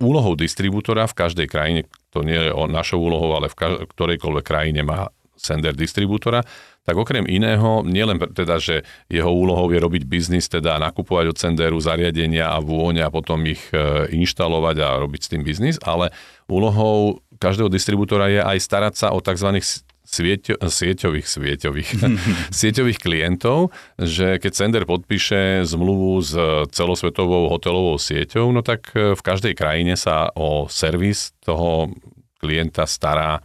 úlohou 0.00 0.36
distribútora 0.36 1.08
v 1.08 1.16
každej 1.16 1.46
krajine, 1.48 1.80
to 2.12 2.20
nie 2.20 2.36
je 2.36 2.52
o 2.52 2.68
našou 2.68 3.00
úlohou, 3.00 3.34
ale 3.34 3.48
v 3.48 3.88
ktorejkoľvek 3.88 4.44
krajine 4.44 4.84
má 4.84 5.08
sender 5.34 5.74
distribútora, 5.74 6.46
tak 6.84 7.00
okrem 7.00 7.24
iného, 7.24 7.80
nielen 7.80 8.20
teda, 8.20 8.60
že 8.60 8.84
jeho 9.08 9.32
úlohou 9.32 9.72
je 9.72 9.80
robiť 9.80 10.02
biznis, 10.04 10.52
teda 10.52 10.76
nakupovať 10.76 11.32
od 11.32 11.36
senderu 11.40 11.80
zariadenia 11.80 12.52
a 12.52 12.60
vôňa 12.60 13.08
a 13.08 13.14
potom 13.14 13.40
ich 13.48 13.72
e, 13.72 14.04
inštalovať 14.12 14.76
a 14.84 15.00
robiť 15.00 15.20
s 15.24 15.30
tým 15.32 15.42
biznis, 15.42 15.76
ale 15.80 16.12
úlohou 16.44 17.24
každého 17.40 17.72
distribútora 17.72 18.28
je 18.28 18.40
aj 18.40 18.58
starať 18.60 18.94
sa 19.00 19.08
o 19.16 19.18
tzv. 19.24 19.58
Svieťo, 20.04 20.60
sieťových, 20.60 21.26
svieťových, 21.26 21.90
sieťových 22.60 22.98
klientov, 23.00 23.72
že 23.96 24.36
keď 24.36 24.52
sender 24.52 24.84
podpíše 24.84 25.64
zmluvu 25.64 26.20
s 26.20 26.36
celosvetovou 26.76 27.48
hotelovou 27.48 27.96
sieťou, 27.96 28.52
no 28.52 28.60
tak 28.60 28.92
e, 28.92 29.16
v 29.16 29.22
každej 29.24 29.56
krajine 29.56 29.96
sa 29.96 30.28
o 30.36 30.68
servis 30.68 31.32
toho 31.40 31.88
klienta 32.36 32.84
stará 32.84 33.40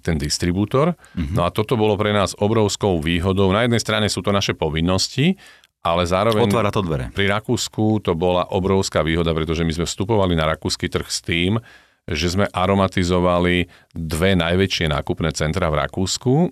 ten 0.00 0.16
distribútor. 0.16 0.96
Mm-hmm. 1.16 1.36
No 1.36 1.44
a 1.44 1.52
toto 1.52 1.76
bolo 1.76 1.96
pre 2.00 2.12
nás 2.16 2.32
obrovskou 2.36 3.00
výhodou. 3.00 3.52
Na 3.52 3.64
jednej 3.68 3.80
strane 3.80 4.06
sú 4.08 4.24
to 4.24 4.32
naše 4.32 4.56
povinnosti, 4.56 5.36
ale 5.82 6.06
zároveň... 6.06 6.48
Otvára 6.48 6.70
to 6.72 6.80
dvere. 6.80 7.10
Pri 7.10 7.26
Rakúsku 7.28 8.00
to 8.00 8.14
bola 8.14 8.46
obrovská 8.48 9.02
výhoda, 9.02 9.34
pretože 9.34 9.66
my 9.66 9.72
sme 9.74 9.84
vstupovali 9.84 10.32
na 10.38 10.48
rakúsky 10.48 10.86
trh 10.86 11.08
s 11.10 11.20
tým, 11.20 11.58
že 12.08 12.34
sme 12.34 12.46
aromatizovali 12.50 13.70
dve 13.94 14.34
najväčšie 14.34 14.90
nákupné 14.90 15.30
centra 15.32 15.70
v 15.70 15.78
Rakúsku 15.86 16.50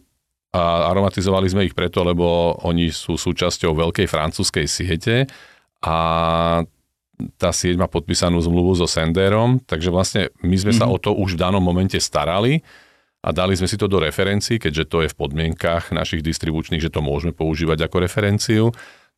a 0.54 0.90
aromatizovali 0.90 1.46
sme 1.50 1.66
ich 1.66 1.74
preto, 1.74 2.02
lebo 2.02 2.58
oni 2.66 2.90
sú 2.90 3.14
súčasťou 3.18 3.74
veľkej 3.74 4.06
francúzskej 4.06 4.66
siete 4.66 5.26
a 5.82 5.96
tá 7.36 7.50
sieť 7.52 7.76
má 7.76 7.86
podpísanú 7.86 8.40
zmluvu 8.40 8.80
so 8.80 8.88
Senderom, 8.88 9.60
takže 9.60 9.92
vlastne 9.92 10.22
my 10.40 10.56
sme 10.56 10.72
mm-hmm. 10.72 10.80
sa 10.80 10.86
mhm. 10.88 10.92
o 10.94 10.96
to 10.98 11.10
už 11.12 11.36
v 11.36 11.40
danom 11.42 11.62
momente 11.62 12.00
starali 12.00 12.64
a 13.20 13.28
dali 13.36 13.52
sme 13.52 13.68
si 13.68 13.76
to 13.76 13.84
do 13.84 14.00
referencií, 14.00 14.56
keďže 14.56 14.84
to 14.88 15.04
je 15.04 15.12
v 15.12 15.18
podmienkach 15.18 15.92
našich 15.92 16.24
distribučných, 16.24 16.80
že 16.80 16.88
to 16.88 17.04
môžeme 17.04 17.36
používať 17.36 17.84
ako 17.84 17.96
referenciu. 18.00 18.64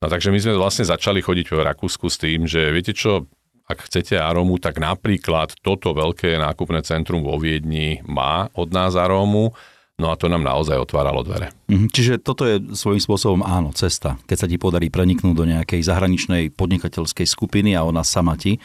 No 0.03 0.07
takže 0.11 0.35
my 0.35 0.39
sme 0.43 0.59
vlastne 0.59 0.83
začali 0.83 1.23
chodiť 1.23 1.55
v 1.55 1.63
Rakúsku 1.63 2.11
s 2.11 2.19
tým, 2.19 2.51
že 2.51 2.75
viete 2.75 2.91
čo, 2.91 3.31
ak 3.73 3.89
chcete 3.89 4.21
arómu, 4.21 4.61
tak 4.61 4.79
napríklad 4.79 5.57
toto 5.65 5.97
veľké 5.97 6.37
nákupné 6.37 6.85
centrum 6.85 7.25
vo 7.25 7.41
Viedni 7.41 8.05
má 8.05 8.53
od 8.53 8.71
nás 8.71 8.95
arómu, 8.95 9.57
no 9.97 10.07
a 10.13 10.19
to 10.21 10.29
nám 10.29 10.45
naozaj 10.45 10.77
otváralo 10.77 11.25
dvere. 11.25 11.51
Mhm, 11.73 11.89
čiže 11.89 12.13
toto 12.21 12.45
je 12.45 12.61
svojím 12.77 13.03
spôsobom 13.03 13.41
áno, 13.43 13.73
cesta. 13.73 14.21
Keď 14.29 14.37
sa 14.37 14.47
ti 14.47 14.57
podarí 14.61 14.93
preniknúť 14.93 15.35
do 15.35 15.49
nejakej 15.49 15.81
zahraničnej 15.83 16.53
podnikateľskej 16.53 17.27
skupiny 17.27 17.73
a 17.75 17.83
ona 17.83 18.05
sama 18.05 18.37
ti 18.37 18.61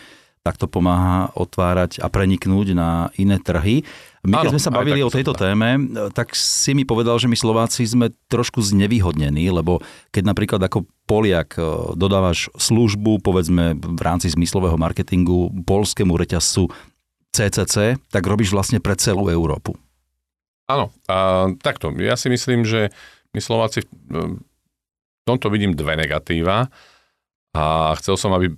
takto 0.47 0.71
pomáha 0.71 1.27
otvárať 1.35 1.99
a 1.99 2.07
preniknúť 2.07 2.71
na 2.71 3.11
iné 3.19 3.35
trhy. 3.35 3.83
My, 4.23 4.39
keď 4.39 4.55
sme 4.55 4.63
sa 4.63 4.71
bavili 4.71 5.03
o 5.03 5.11
tejto 5.11 5.35
téme, 5.35 5.91
tak 6.15 6.31
si 6.35 6.71
mi 6.71 6.87
povedal, 6.87 7.19
že 7.19 7.27
my 7.27 7.35
Slováci 7.35 7.83
sme 7.83 8.15
trošku 8.31 8.63
znevýhodnení, 8.63 9.51
lebo 9.51 9.83
keď 10.15 10.23
napríklad 10.23 10.61
ako 10.63 10.87
Poliak 11.07 11.55
e, 11.55 11.63
dodávaš 11.95 12.51
službu, 12.59 13.23
povedzme 13.23 13.79
v 13.79 14.01
rámci 14.03 14.27
zmyslového 14.27 14.75
marketingu 14.75 15.51
polskému 15.63 16.15
reťazcu 16.15 16.67
CCC, 17.31 17.95
tak 18.11 18.23
robíš 18.27 18.51
vlastne 18.51 18.83
pre 18.83 18.99
celú 18.99 19.31
Európu. 19.31 19.79
Áno, 20.67 20.91
a 21.07 21.47
takto. 21.63 21.95
Ja 21.95 22.19
si 22.19 22.27
myslím, 22.27 22.67
že 22.67 22.91
my 23.31 23.39
Slováci 23.39 23.87
v 23.87 24.43
tomto 25.23 25.47
vidím 25.47 25.71
dve 25.71 25.95
negatíva 25.95 26.67
a 27.55 27.95
chcel 27.99 28.19
som, 28.19 28.35
aby 28.35 28.51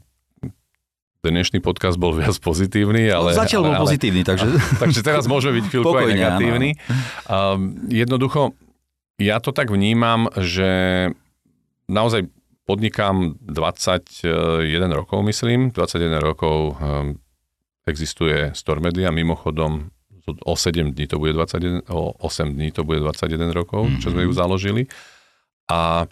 dnešný 1.20 1.60
podcast 1.60 2.00
bol 2.00 2.16
viac 2.16 2.36
pozitívny, 2.40 3.12
ale... 3.12 3.36
Zatiaľ 3.36 3.62
bol 3.68 3.76
ale, 3.76 3.84
pozitívny, 3.84 4.24
takže... 4.24 4.48
Takže 4.84 5.00
teraz 5.04 5.28
môže 5.28 5.52
byť 5.52 5.66
chvíľku 5.68 5.92
aj 5.92 6.16
negatívny. 6.16 6.70
Um, 7.28 7.76
jednoducho, 7.92 8.56
ja 9.20 9.44
to 9.44 9.52
tak 9.52 9.68
vnímam, 9.68 10.32
že 10.40 11.12
naozaj 11.92 12.32
podnikám 12.64 13.36
21 13.44 14.24
rokov, 14.96 15.20
myslím. 15.28 15.76
21 15.76 16.24
rokov 16.24 16.80
um, 16.80 17.20
existuje 17.84 18.56
Store 18.56 18.80
Media, 18.80 19.12
mimochodom 19.12 19.92
o 20.46 20.54
7 20.56 20.94
dní 20.94 21.08
to 21.10 21.18
bude 21.18 21.34
21, 21.34 21.90
o 21.90 22.14
8 22.22 22.54
dní 22.54 22.72
to 22.72 22.84
bude 22.84 23.00
21 23.00 23.50
rokov, 23.50 23.90
mm-hmm. 23.90 24.02
čo 24.02 24.08
sme 24.14 24.24
ju 24.24 24.32
mhm. 24.32 24.38
založili. 24.38 24.84
A 25.70 26.06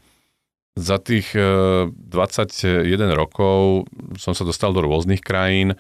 za 0.78 1.02
tých 1.02 1.34
21 1.34 2.86
e, 2.86 2.96
rokov 3.18 3.90
som 4.22 4.38
sa 4.38 4.46
dostal 4.46 4.70
do 4.72 4.86
rôznych 4.86 5.26
krajín. 5.26 5.74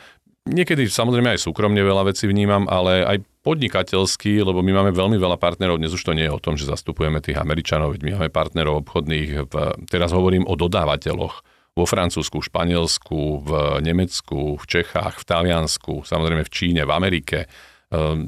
Niekedy 0.47 0.89
samozrejme 0.89 1.37
aj 1.37 1.43
súkromne 1.43 1.79
veľa 1.83 2.09
vecí 2.09 2.25
vnímam, 2.25 2.65
ale 2.65 3.03
aj 3.05 3.17
podnikateľsky, 3.45 4.41
lebo 4.41 4.63
my 4.63 4.71
máme 4.73 4.91
veľmi 4.95 5.19
veľa 5.19 5.37
partnerov. 5.37 5.77
Dnes 5.77 5.93
už 5.93 6.01
to 6.01 6.15
nie 6.15 6.25
je 6.25 6.33
o 6.33 6.41
tom, 6.41 6.55
že 6.55 6.67
zastupujeme 6.67 7.19
tých 7.19 7.37
Američanov, 7.37 7.99
my 7.99 8.17
máme 8.17 8.31
partnerov 8.31 8.83
obchodných. 8.87 9.47
V, 9.47 9.55
teraz 9.91 10.15
hovorím 10.15 10.47
o 10.47 10.55
dodávateľoch 10.55 11.35
vo 11.77 11.85
Francúzsku, 11.85 12.41
Španielsku, 12.41 13.45
v 13.45 13.51
Nemecku, 13.85 14.57
v 14.57 14.65
Čechách, 14.65 15.21
v 15.21 15.27
Taliansku, 15.29 16.01
samozrejme 16.07 16.41
v 16.41 16.51
Číne, 16.51 16.81
v 16.87 16.91
Amerike. 16.95 17.45
E, 17.45 17.47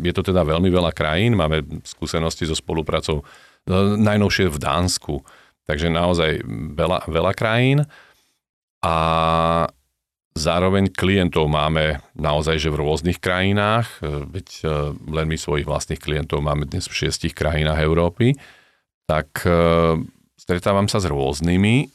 je 0.06 0.14
to 0.14 0.22
teda 0.22 0.46
veľmi 0.46 0.70
veľa 0.70 0.94
krajín, 0.94 1.34
máme 1.34 1.82
skúsenosti 1.82 2.46
so 2.46 2.54
spoluprácou 2.54 3.24
e, 3.24 3.24
najnovšie 3.98 4.54
v 4.54 4.58
Dánsku. 4.60 5.16
Takže 5.70 5.94
naozaj 5.94 6.42
veľa, 6.74 7.06
veľa 7.06 7.34
krajín. 7.38 7.86
A 8.82 8.96
zároveň 10.34 10.90
klientov 10.90 11.46
máme 11.46 12.02
naozaj 12.18 12.58
že 12.58 12.74
v 12.74 12.80
rôznych 12.82 13.22
krajinách, 13.22 14.02
veď 14.34 14.48
e, 14.66 14.68
len 15.14 15.26
my 15.30 15.38
svojich 15.38 15.70
vlastných 15.70 16.02
klientov 16.02 16.42
máme 16.42 16.66
dnes 16.66 16.90
v 16.90 17.06
šiestich 17.06 17.38
krajinách 17.38 17.86
Európy, 17.86 18.34
tak 19.06 19.46
e, 19.46 19.54
stretávam 20.40 20.90
sa 20.90 20.98
s 20.98 21.06
rôznymi 21.06 21.92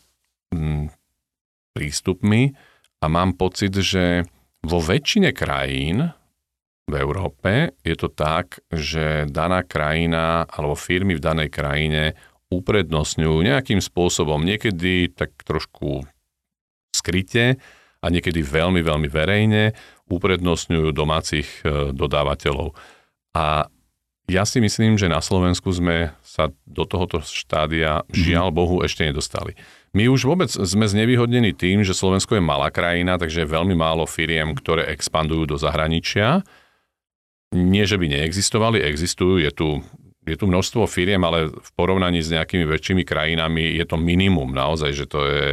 prístupmi 1.74 2.54
a 3.02 3.06
mám 3.10 3.34
pocit, 3.34 3.74
že 3.74 4.22
vo 4.62 4.78
väčšine 4.78 5.34
krajín 5.34 6.14
v 6.84 6.94
Európe 7.00 7.74
je 7.80 7.96
to 7.96 8.12
tak, 8.12 8.60
že 8.70 9.26
daná 9.32 9.64
krajina 9.64 10.44
alebo 10.46 10.76
firmy 10.78 11.16
v 11.16 11.24
danej 11.24 11.50
krajine 11.50 12.14
uprednostňujú 12.60 13.42
nejakým 13.42 13.80
spôsobom, 13.82 14.42
niekedy 14.42 15.10
tak 15.10 15.34
trošku 15.42 16.06
skryte 16.94 17.58
a 18.00 18.06
niekedy 18.06 18.44
veľmi, 18.44 18.84
veľmi 18.84 19.08
verejne 19.10 19.74
uprednostňujú 20.06 20.88
domácich 20.92 21.48
e, 21.64 21.90
dodávateľov. 21.90 22.76
A 23.34 23.66
ja 24.24 24.44
si 24.48 24.60
myslím, 24.60 24.96
že 24.96 25.10
na 25.10 25.20
Slovensku 25.20 25.68
sme 25.68 26.16
sa 26.24 26.48
do 26.64 26.84
tohoto 26.88 27.20
štádia 27.20 28.04
mhm. 28.06 28.14
žiaľ 28.14 28.48
Bohu 28.54 28.80
ešte 28.84 29.04
nedostali. 29.04 29.56
My 29.94 30.10
už 30.10 30.26
vôbec 30.26 30.50
sme 30.50 30.90
znevýhodnení 30.90 31.54
tým, 31.54 31.86
že 31.86 31.94
Slovensko 31.94 32.34
je 32.34 32.42
malá 32.42 32.66
krajina, 32.74 33.14
takže 33.14 33.46
je 33.46 33.52
veľmi 33.54 33.78
málo 33.78 34.10
firiem, 34.10 34.50
ktoré 34.58 34.90
expandujú 34.90 35.54
do 35.54 35.56
zahraničia 35.58 36.42
nie, 37.54 37.86
že 37.86 37.96
by 37.96 38.10
neexistovali, 38.10 38.82
existujú, 38.82 39.38
je 39.38 39.50
tu, 39.54 39.68
je 40.24 40.36
tu 40.40 40.48
množstvo 40.48 40.88
firiem, 40.88 41.20
ale 41.20 41.52
v 41.52 41.70
porovnaní 41.76 42.24
s 42.24 42.32
nejakými 42.32 42.64
väčšími 42.64 43.04
krajinami 43.04 43.76
je 43.76 43.84
to 43.84 44.00
minimum 44.00 44.56
naozaj, 44.56 44.90
že 44.96 45.04
to 45.04 45.20
je 45.24 45.48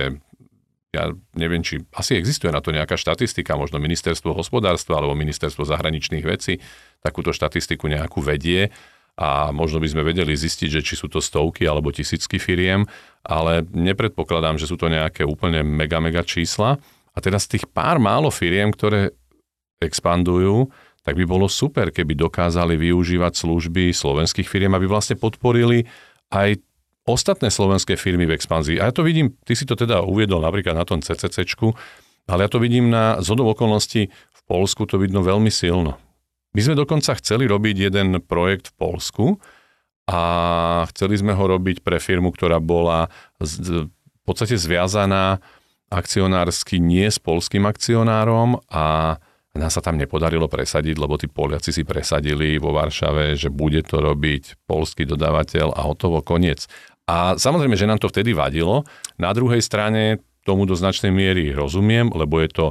ja 0.92 1.08
neviem, 1.40 1.64
či 1.64 1.80
asi 1.96 2.20
existuje 2.20 2.52
na 2.52 2.60
to 2.60 2.76
nejaká 2.76 3.00
štatistika, 3.00 3.56
možno 3.56 3.80
ministerstvo 3.80 4.36
hospodárstva 4.36 5.00
alebo 5.00 5.16
ministerstvo 5.16 5.64
zahraničných 5.64 6.26
vecí 6.28 6.60
takúto 7.00 7.32
štatistiku 7.32 7.88
nejakú 7.88 8.20
vedie 8.20 8.76
a 9.16 9.56
možno 9.56 9.80
by 9.80 9.88
sme 9.88 10.04
vedeli 10.04 10.36
zistiť, 10.36 10.70
že 10.80 10.82
či 10.84 11.00
sú 11.00 11.08
to 11.08 11.24
stovky 11.24 11.64
alebo 11.64 11.96
tisícky 11.96 12.40
firiem, 12.44 12.84
ale 13.24 13.64
nepredpokladám, 13.72 14.60
že 14.60 14.68
sú 14.68 14.76
to 14.76 14.92
nejaké 14.92 15.24
úplne 15.24 15.64
mega, 15.64 16.04
mega 16.04 16.28
čísla. 16.28 16.76
A 17.12 17.18
teda 17.24 17.40
z 17.40 17.56
tých 17.56 17.66
pár 17.72 18.00
málo 18.00 18.28
firiem, 18.28 18.72
ktoré 18.72 19.16
expandujú, 19.80 20.72
tak 21.02 21.18
by 21.18 21.26
bolo 21.26 21.50
super, 21.50 21.90
keby 21.90 22.14
dokázali 22.14 22.78
využívať 22.78 23.34
služby 23.34 23.90
slovenských 23.90 24.46
firiem, 24.46 24.74
aby 24.78 24.86
vlastne 24.86 25.18
podporili 25.18 25.90
aj 26.30 26.62
ostatné 27.10 27.50
slovenské 27.50 27.98
firmy 27.98 28.30
v 28.30 28.38
expanzii. 28.38 28.78
A 28.78 28.90
ja 28.90 28.94
to 28.94 29.02
vidím, 29.02 29.34
ty 29.42 29.58
si 29.58 29.66
to 29.66 29.74
teda 29.74 30.06
uviedol 30.06 30.46
napríklad 30.46 30.78
na 30.78 30.86
tom 30.86 31.02
CCCčku, 31.02 31.74
ale 32.30 32.46
ja 32.46 32.50
to 32.50 32.62
vidím 32.62 32.94
na 32.94 33.18
zhodov 33.20 33.58
okolností 33.58 34.14
v 34.14 34.42
Polsku, 34.46 34.86
to 34.86 35.02
vidno 35.02 35.26
veľmi 35.26 35.50
silno. 35.50 35.98
My 36.52 36.62
sme 36.62 36.76
dokonca 36.78 37.18
chceli 37.18 37.48
robiť 37.48 37.90
jeden 37.90 38.22
projekt 38.22 38.76
v 38.76 38.78
Polsku 38.78 39.26
a 40.06 40.22
chceli 40.94 41.18
sme 41.18 41.34
ho 41.34 41.46
robiť 41.48 41.82
pre 41.82 41.98
firmu, 41.98 42.30
ktorá 42.30 42.60
bola 42.60 43.08
z, 43.40 43.88
v 43.90 44.24
podstate 44.28 44.60
zviazaná 44.60 45.40
akcionársky 45.92 46.80
nie 46.80 47.08
s 47.08 47.20
polským 47.20 47.68
akcionárom 47.68 48.64
a 48.72 49.18
nás 49.60 49.76
sa 49.76 49.84
tam 49.84 50.00
nepodarilo 50.00 50.48
presadiť, 50.48 50.96
lebo 50.96 51.20
tí 51.20 51.28
Poliaci 51.28 51.76
si 51.76 51.84
presadili 51.84 52.56
vo 52.56 52.72
Varšave, 52.72 53.36
že 53.36 53.52
bude 53.52 53.84
to 53.84 54.00
robiť 54.00 54.64
polský 54.64 55.04
dodávateľ 55.04 55.76
a 55.76 55.82
hotovo 55.84 56.24
koniec. 56.24 56.72
A 57.12 57.36
samozrejme, 57.36 57.76
že 57.76 57.90
nám 57.90 58.00
to 58.00 58.08
vtedy 58.08 58.32
vadilo. 58.32 58.88
Na 59.20 59.36
druhej 59.36 59.60
strane 59.60 60.24
tomu 60.48 60.64
do 60.64 60.74
značnej 60.74 61.12
miery 61.12 61.52
rozumiem, 61.52 62.08
lebo 62.16 62.40
je 62.40 62.50
to, 62.50 62.66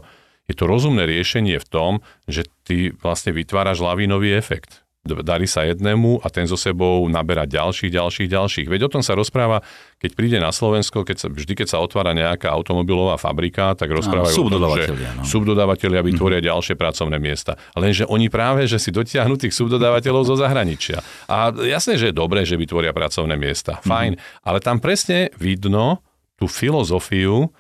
je 0.49 0.55
to 0.57 0.65
rozumné 0.65 1.05
riešenie 1.05 1.61
v 1.61 1.67
tom, 1.69 1.93
že 2.25 2.49
ty 2.65 2.97
vlastne 2.97 3.37
vytváraš 3.37 3.85
lavínový 3.85 4.33
efekt 4.33 4.83
darí 5.01 5.49
sa 5.49 5.65
jednému 5.65 6.21
a 6.21 6.29
ten 6.29 6.45
so 6.45 6.61
sebou 6.61 7.09
naberá 7.09 7.49
ďalších, 7.49 7.89
ďalších, 7.89 8.29
ďalších. 8.29 8.67
Veď 8.69 8.87
o 8.87 8.91
tom 8.93 9.03
sa 9.03 9.17
rozpráva, 9.17 9.65
keď 9.97 10.11
príde 10.13 10.39
na 10.39 10.53
Slovensko, 10.53 11.09
keď 11.09 11.17
sa, 11.17 11.27
vždy 11.33 11.53
keď 11.57 11.69
sa 11.73 11.79
otvára 11.81 12.13
nejaká 12.13 12.53
automobilová 12.53 13.17
fabrika, 13.17 13.73
tak 13.73 13.89
rozprávajú 13.89 14.37
o 14.37 14.53
tom, 14.53 14.77
že 14.77 14.93
no. 14.93 15.25
subdodávateľia 15.25 16.05
vytvoria 16.05 16.45
mm-hmm. 16.45 16.53
ďalšie 16.53 16.75
pracovné 16.77 17.17
miesta. 17.17 17.57
Lenže 17.73 18.05
oni 18.13 18.29
práve, 18.29 18.69
že 18.69 18.77
si 18.77 18.93
dotiahnu 18.93 19.41
tých 19.41 19.57
subdodávateľov 19.57 20.29
zo 20.29 20.37
zahraničia. 20.37 21.01
A 21.33 21.49
jasné, 21.65 21.97
že 21.97 22.13
je 22.13 22.15
dobré, 22.15 22.45
že 22.45 22.61
vytvoria 22.61 22.93
pracovné 22.93 23.41
miesta. 23.41 23.81
Fajn. 23.81 24.21
Mm-hmm. 24.21 24.45
Ale 24.45 24.59
tam 24.61 24.85
presne 24.85 25.33
vidno 25.41 26.05
tú 26.37 26.45
filozofiu, 26.45 27.53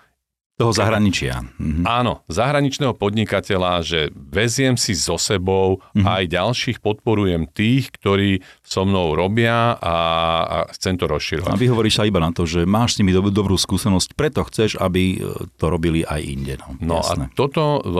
toho 0.60 0.76
zahraničia. 0.76 1.40
Mhm. 1.56 1.88
Áno, 1.88 2.20
zahraničného 2.28 2.92
podnikateľa, 2.92 3.80
že 3.80 4.00
veziem 4.12 4.76
si 4.76 4.92
so 4.92 5.16
sebou 5.16 5.80
mhm. 5.96 6.04
aj 6.04 6.22
ďalších, 6.28 6.76
podporujem 6.84 7.48
tých, 7.48 7.88
ktorí 7.96 8.44
so 8.60 8.84
mnou 8.84 9.16
robia 9.16 9.80
a, 9.80 9.96
a 10.44 10.56
chcem 10.76 11.00
to 11.00 11.08
rozširovať. 11.08 11.56
A 11.56 11.56
vy 11.56 11.72
hovoríš 11.72 11.96
sa 11.96 12.04
iba 12.04 12.20
na 12.20 12.28
to, 12.36 12.44
že 12.44 12.68
máš 12.68 12.96
s 12.96 12.98
nimi 13.00 13.16
dob- 13.16 13.32
dobrú 13.32 13.56
skúsenosť, 13.56 14.12
preto 14.12 14.44
chceš, 14.44 14.76
aby 14.76 15.16
e, 15.16 15.18
to 15.56 15.72
robili 15.72 16.04
aj 16.04 16.20
inde. 16.20 16.54
No, 16.60 16.76
no 16.84 16.96
a 17.00 17.12
toto 17.32 17.80
v, 17.80 17.96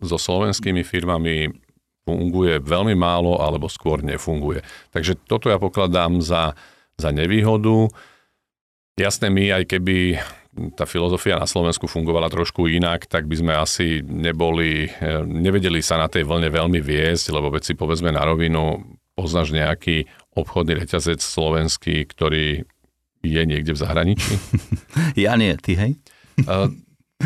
so 0.00 0.16
slovenskými 0.16 0.80
firmami 0.80 1.52
funguje 2.08 2.58
veľmi 2.58 2.96
málo 2.96 3.38
alebo 3.38 3.68
skôr 3.68 4.00
nefunguje. 4.00 4.64
Takže 4.90 5.20
toto 5.28 5.52
ja 5.52 5.60
pokladám 5.60 6.24
za, 6.24 6.56
za 6.96 7.10
nevýhodu. 7.12 7.92
Jasné, 8.98 9.28
my 9.28 9.62
aj 9.62 9.64
keby 9.70 10.18
tá 10.76 10.84
filozofia 10.84 11.40
na 11.40 11.48
Slovensku 11.48 11.88
fungovala 11.88 12.28
trošku 12.28 12.68
inak, 12.68 13.08
tak 13.08 13.24
by 13.24 13.36
sme 13.40 13.52
asi 13.56 14.04
neboli, 14.04 14.92
eh, 14.92 15.24
nevedeli 15.24 15.80
sa 15.80 15.96
na 15.96 16.12
tej 16.12 16.28
vlne 16.28 16.52
veľmi 16.52 16.80
viesť, 16.80 17.32
lebo 17.32 17.48
veď 17.48 17.72
si 17.72 17.74
povedzme 17.74 18.12
na 18.12 18.20
rovinu, 18.20 18.84
poznáš 19.16 19.52
nejaký 19.52 20.08
obchodný 20.36 20.84
reťazec 20.84 21.20
slovenský, 21.20 22.04
ktorý 22.08 22.64
je 23.22 23.42
niekde 23.44 23.72
v 23.72 23.80
zahraničí? 23.80 24.34
Ja 25.24 25.36
nie, 25.40 25.56
ty 25.56 25.76
hej? 25.76 25.92
Eh, 26.44 26.68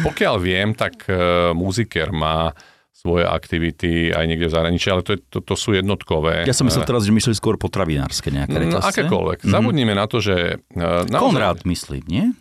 pokiaľ 0.06 0.34
viem, 0.38 0.70
tak 0.78 1.10
eh, 1.10 1.50
muziker 1.50 2.14
má 2.14 2.54
svoje 2.96 3.28
aktivity 3.28 4.10
aj 4.10 4.24
niekde 4.24 4.48
v 4.50 4.54
zahraničí, 4.54 4.88
ale 4.88 5.02
to, 5.04 5.14
je, 5.14 5.20
to, 5.28 5.38
to 5.44 5.54
sú 5.54 5.76
jednotkové. 5.76 6.48
Ja 6.48 6.56
som 6.56 6.66
myslel 6.66 6.88
teraz, 6.88 7.04
že 7.06 7.12
mysleli 7.12 7.36
skôr 7.36 7.54
potravinárske 7.60 8.32
nejaké 8.32 8.56
no, 8.56 8.62
reťazce. 8.66 8.82
No, 8.82 8.90
akékoľvek. 8.90 9.38
Mm-hmm. 9.44 9.54
Zabudnime 9.54 9.94
na 9.94 10.06
to, 10.10 10.18
že... 10.18 10.58
Naozaj... 10.74 11.20
Konrád 11.20 11.58
myslí, 11.68 12.02
nie? 12.08 12.34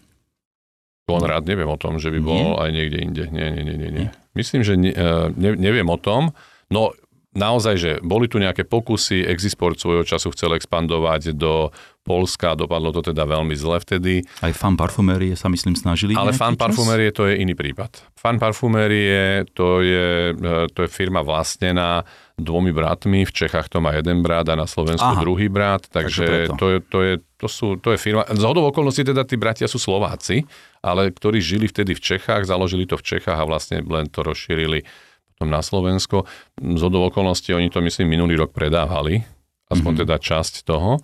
Konrad, 1.05 1.45
neviem 1.45 1.69
o 1.69 1.77
tom, 1.77 2.01
že 2.01 2.09
by 2.09 2.19
bol 2.19 2.57
nie? 2.57 2.61
aj 2.65 2.69
niekde 2.73 2.97
inde. 2.97 3.23
Nie, 3.29 3.53
nie, 3.53 3.63
nie, 3.63 3.77
nie. 3.77 3.89
nie. 3.93 4.07
Myslím, 4.33 4.65
že 4.65 4.73
ne, 4.73 4.89
ne, 5.37 5.53
neviem 5.53 5.85
o 5.85 6.01
tom. 6.01 6.33
No 6.73 6.97
naozaj, 7.35 7.75
že 7.77 7.91
boli 8.01 8.31
tu 8.31 8.39
nejaké 8.39 8.63
pokusy, 8.63 9.27
Exisport 9.27 9.77
svojho 9.77 10.07
času 10.07 10.31
chcel 10.31 10.55
expandovať 10.55 11.35
do 11.35 11.69
Polska, 12.05 12.53
dopadlo 12.53 12.93
to 12.93 13.01
teda 13.01 13.25
veľmi 13.25 13.57
zle 13.57 13.81
vtedy. 13.81 14.21
Aj 14.39 14.53
fan 14.53 14.77
parfumérie 14.77 15.33
sa 15.33 15.49
myslím 15.49 15.73
snažili. 15.73 16.13
Ale 16.13 16.37
fan 16.37 16.53
parfumérie 16.53 17.09
to 17.09 17.25
je 17.25 17.41
iný 17.41 17.57
prípad. 17.57 17.97
Fan 18.13 18.37
parfumérie 18.37 19.41
to 19.57 19.81
je, 19.81 20.37
e, 20.37 20.69
to 20.69 20.85
je 20.85 20.89
firma 20.89 21.25
vlastnená 21.25 22.05
dvomi 22.37 22.69
bratmi, 22.69 23.25
v 23.25 23.33
Čechách 23.33 23.73
to 23.73 23.81
má 23.81 23.97
jeden 23.97 24.21
brat 24.21 24.45
a 24.51 24.59
na 24.59 24.69
Slovensku 24.69 25.17
Aha. 25.17 25.23
druhý 25.23 25.49
brat, 25.49 25.89
takže, 25.89 26.51
takže 26.51 26.59
to, 26.59 26.65
je, 26.69 26.77
to, 26.83 26.99
je, 27.01 27.13
to, 27.41 27.47
sú, 27.49 27.67
to 27.81 27.95
je 27.95 27.97
firma. 27.97 28.27
Z 28.27 28.43
hodou 28.43 28.69
okolností 28.69 29.07
teda 29.07 29.25
tí 29.25 29.39
bratia 29.39 29.65
sú 29.65 29.81
Slováci, 29.81 30.45
ale 30.85 31.09
ktorí 31.09 31.41
žili 31.41 31.65
vtedy 31.65 31.97
v 31.97 32.01
Čechách, 32.13 32.45
založili 32.45 32.85
to 32.85 33.01
v 33.01 33.17
Čechách 33.17 33.41
a 33.41 33.49
vlastne 33.49 33.81
len 33.81 34.05
to 34.05 34.21
rozšírili 34.21 34.85
potom 35.33 35.49
na 35.49 35.65
Slovensko. 35.65 36.29
Z 36.61 36.83
okolností 36.85 37.57
oni 37.57 37.73
to 37.73 37.81
myslím 37.81 38.13
minulý 38.13 38.37
rok 38.37 38.53
predávali, 38.53 39.25
aspoň 39.73 39.91
mm-hmm. 39.91 40.01
teda 40.05 40.15
časť 40.21 40.61
toho. 40.61 41.01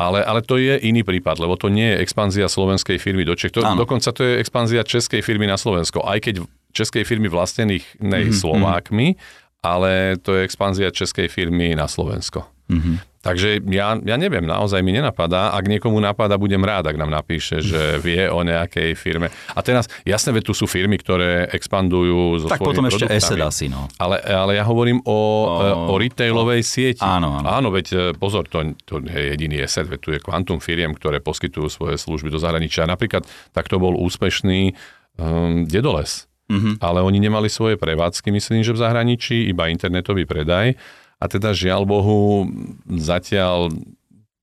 Ale, 0.00 0.24
ale 0.24 0.40
to 0.40 0.56
je 0.56 0.80
iný 0.80 1.04
prípad, 1.04 1.36
lebo 1.36 1.60
to 1.60 1.68
nie 1.68 1.92
je 1.92 2.00
expanzia 2.00 2.48
slovenskej 2.48 2.96
firmy 2.96 3.28
do 3.28 3.36
Čech. 3.36 3.52
To, 3.52 3.60
dokonca 3.76 4.08
to 4.16 4.24
je 4.24 4.40
expanzia 4.40 4.80
českej 4.80 5.20
firmy 5.20 5.44
na 5.44 5.60
Slovensko. 5.60 6.00
Aj 6.00 6.16
keď 6.16 6.40
českej 6.72 7.04
firmy 7.04 7.28
vlastnených 7.28 8.00
nej 8.00 8.32
mm-hmm. 8.32 8.40
Slovákmi, 8.40 9.20
ale 9.60 10.16
to 10.16 10.40
je 10.40 10.48
expanzia 10.48 10.88
českej 10.88 11.28
firmy 11.28 11.76
na 11.76 11.84
Slovensko. 11.84 12.48
Mm-hmm. 12.72 13.09
Takže 13.20 13.60
ja, 13.68 14.00
ja 14.00 14.16
neviem, 14.16 14.48
naozaj 14.48 14.80
mi 14.80 14.96
nenapadá. 14.96 15.52
Ak 15.52 15.68
niekomu 15.68 16.00
napadá, 16.00 16.40
budem 16.40 16.64
rád, 16.64 16.88
ak 16.88 16.96
nám 16.96 17.12
napíše, 17.12 17.60
že 17.60 17.80
vie 18.06 18.32
o 18.32 18.40
nejakej 18.40 18.96
firme. 18.96 19.28
A 19.52 19.60
teraz, 19.60 19.92
jasné, 20.08 20.32
veď 20.32 20.48
tu 20.48 20.54
sú 20.56 20.64
firmy, 20.64 20.96
ktoré 20.96 21.44
expandujú 21.52 22.40
zo 22.40 22.48
Tak 22.48 22.64
potom 22.64 22.88
ešte 22.88 23.12
ESET 23.12 23.36
asi, 23.44 23.68
no. 23.68 23.92
Ale, 24.00 24.24
ale 24.24 24.56
ja 24.56 24.64
hovorím 24.64 25.04
o, 25.04 25.12
o, 25.12 25.92
o 25.92 25.94
retailovej 26.00 26.64
sieti. 26.64 27.04
Áno, 27.04 27.44
áno. 27.44 27.44
Áno, 27.44 27.68
veď 27.68 27.86
e, 27.92 27.96
pozor, 28.16 28.48
to, 28.48 28.72
to 28.88 29.04
je 29.04 29.36
jediný 29.36 29.68
ESET, 29.68 29.84
veď 29.84 30.00
tu 30.00 30.16
je 30.16 30.20
kvantum 30.24 30.56
firiem, 30.56 30.96
ktoré 30.96 31.20
poskytujú 31.20 31.68
svoje 31.68 32.00
služby 32.00 32.32
do 32.32 32.40
zahraničia. 32.40 32.88
Napríklad 32.88 33.28
takto 33.52 33.76
bol 33.76 34.00
úspešný 34.00 34.72
um, 35.20 35.68
Dedoles. 35.68 36.24
Mm-hmm. 36.50 36.82
Ale 36.82 37.04
oni 37.04 37.20
nemali 37.22 37.46
svoje 37.46 37.76
prevádzky, 37.76 38.32
myslím, 38.32 38.64
že 38.66 38.74
v 38.74 38.82
zahraničí, 38.82 39.46
iba 39.46 39.70
internetový 39.70 40.26
predaj 40.26 40.74
a 41.20 41.24
teda 41.28 41.52
žiaľ 41.52 41.84
Bohu, 41.84 42.48
zatiaľ 42.88 43.68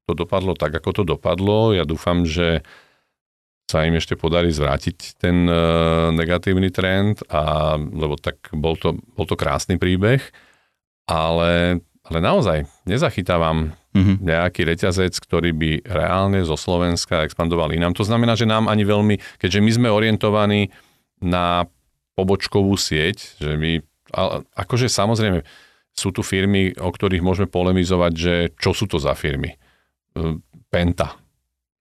to 0.08 0.14
dopadlo 0.14 0.54
tak, 0.54 0.72
ako 0.78 1.02
to 1.02 1.04
dopadlo. 1.04 1.74
Ja 1.74 1.84
dúfam, 1.84 2.24
že 2.24 2.64
sa 3.68 3.84
im 3.84 4.00
ešte 4.00 4.16
podarí 4.16 4.48
zvrátiť 4.54 5.20
ten 5.20 5.44
e, 5.44 5.54
negatívny 6.16 6.72
trend, 6.72 7.20
a, 7.28 7.76
lebo 7.76 8.16
tak 8.16 8.40
bol 8.56 8.80
to, 8.80 8.96
bol 9.18 9.28
to 9.28 9.36
krásny 9.36 9.76
príbeh, 9.76 10.24
ale, 11.04 11.84
ale 12.08 12.18
naozaj 12.24 12.64
nezachytávam 12.88 13.76
mm-hmm. 13.92 14.24
nejaký 14.24 14.64
reťazec, 14.64 15.20
ktorý 15.20 15.52
by 15.52 15.72
reálne 15.84 16.40
zo 16.48 16.56
Slovenska 16.56 17.28
expandoval 17.28 17.76
inám. 17.76 17.92
To 18.00 18.08
znamená, 18.08 18.40
že 18.40 18.48
nám 18.48 18.72
ani 18.72 18.88
veľmi, 18.88 19.20
keďže 19.36 19.60
my 19.60 19.72
sme 19.76 19.88
orientovaní 19.92 20.72
na 21.20 21.68
pobočkovú 22.16 22.72
sieť, 22.80 23.36
že 23.44 23.60
my, 23.60 23.84
ale, 24.16 24.48
akože 24.56 24.88
samozrejme, 24.88 25.44
sú 25.98 26.14
tu 26.14 26.22
firmy, 26.22 26.78
o 26.78 26.94
ktorých 26.94 27.26
môžeme 27.26 27.50
polemizovať, 27.50 28.14
že 28.14 28.34
čo 28.62 28.72
sú 28.72 28.86
to 28.86 29.02
za 29.02 29.18
firmy. 29.18 29.50
E, 29.50 29.58
Penta. 30.70 31.18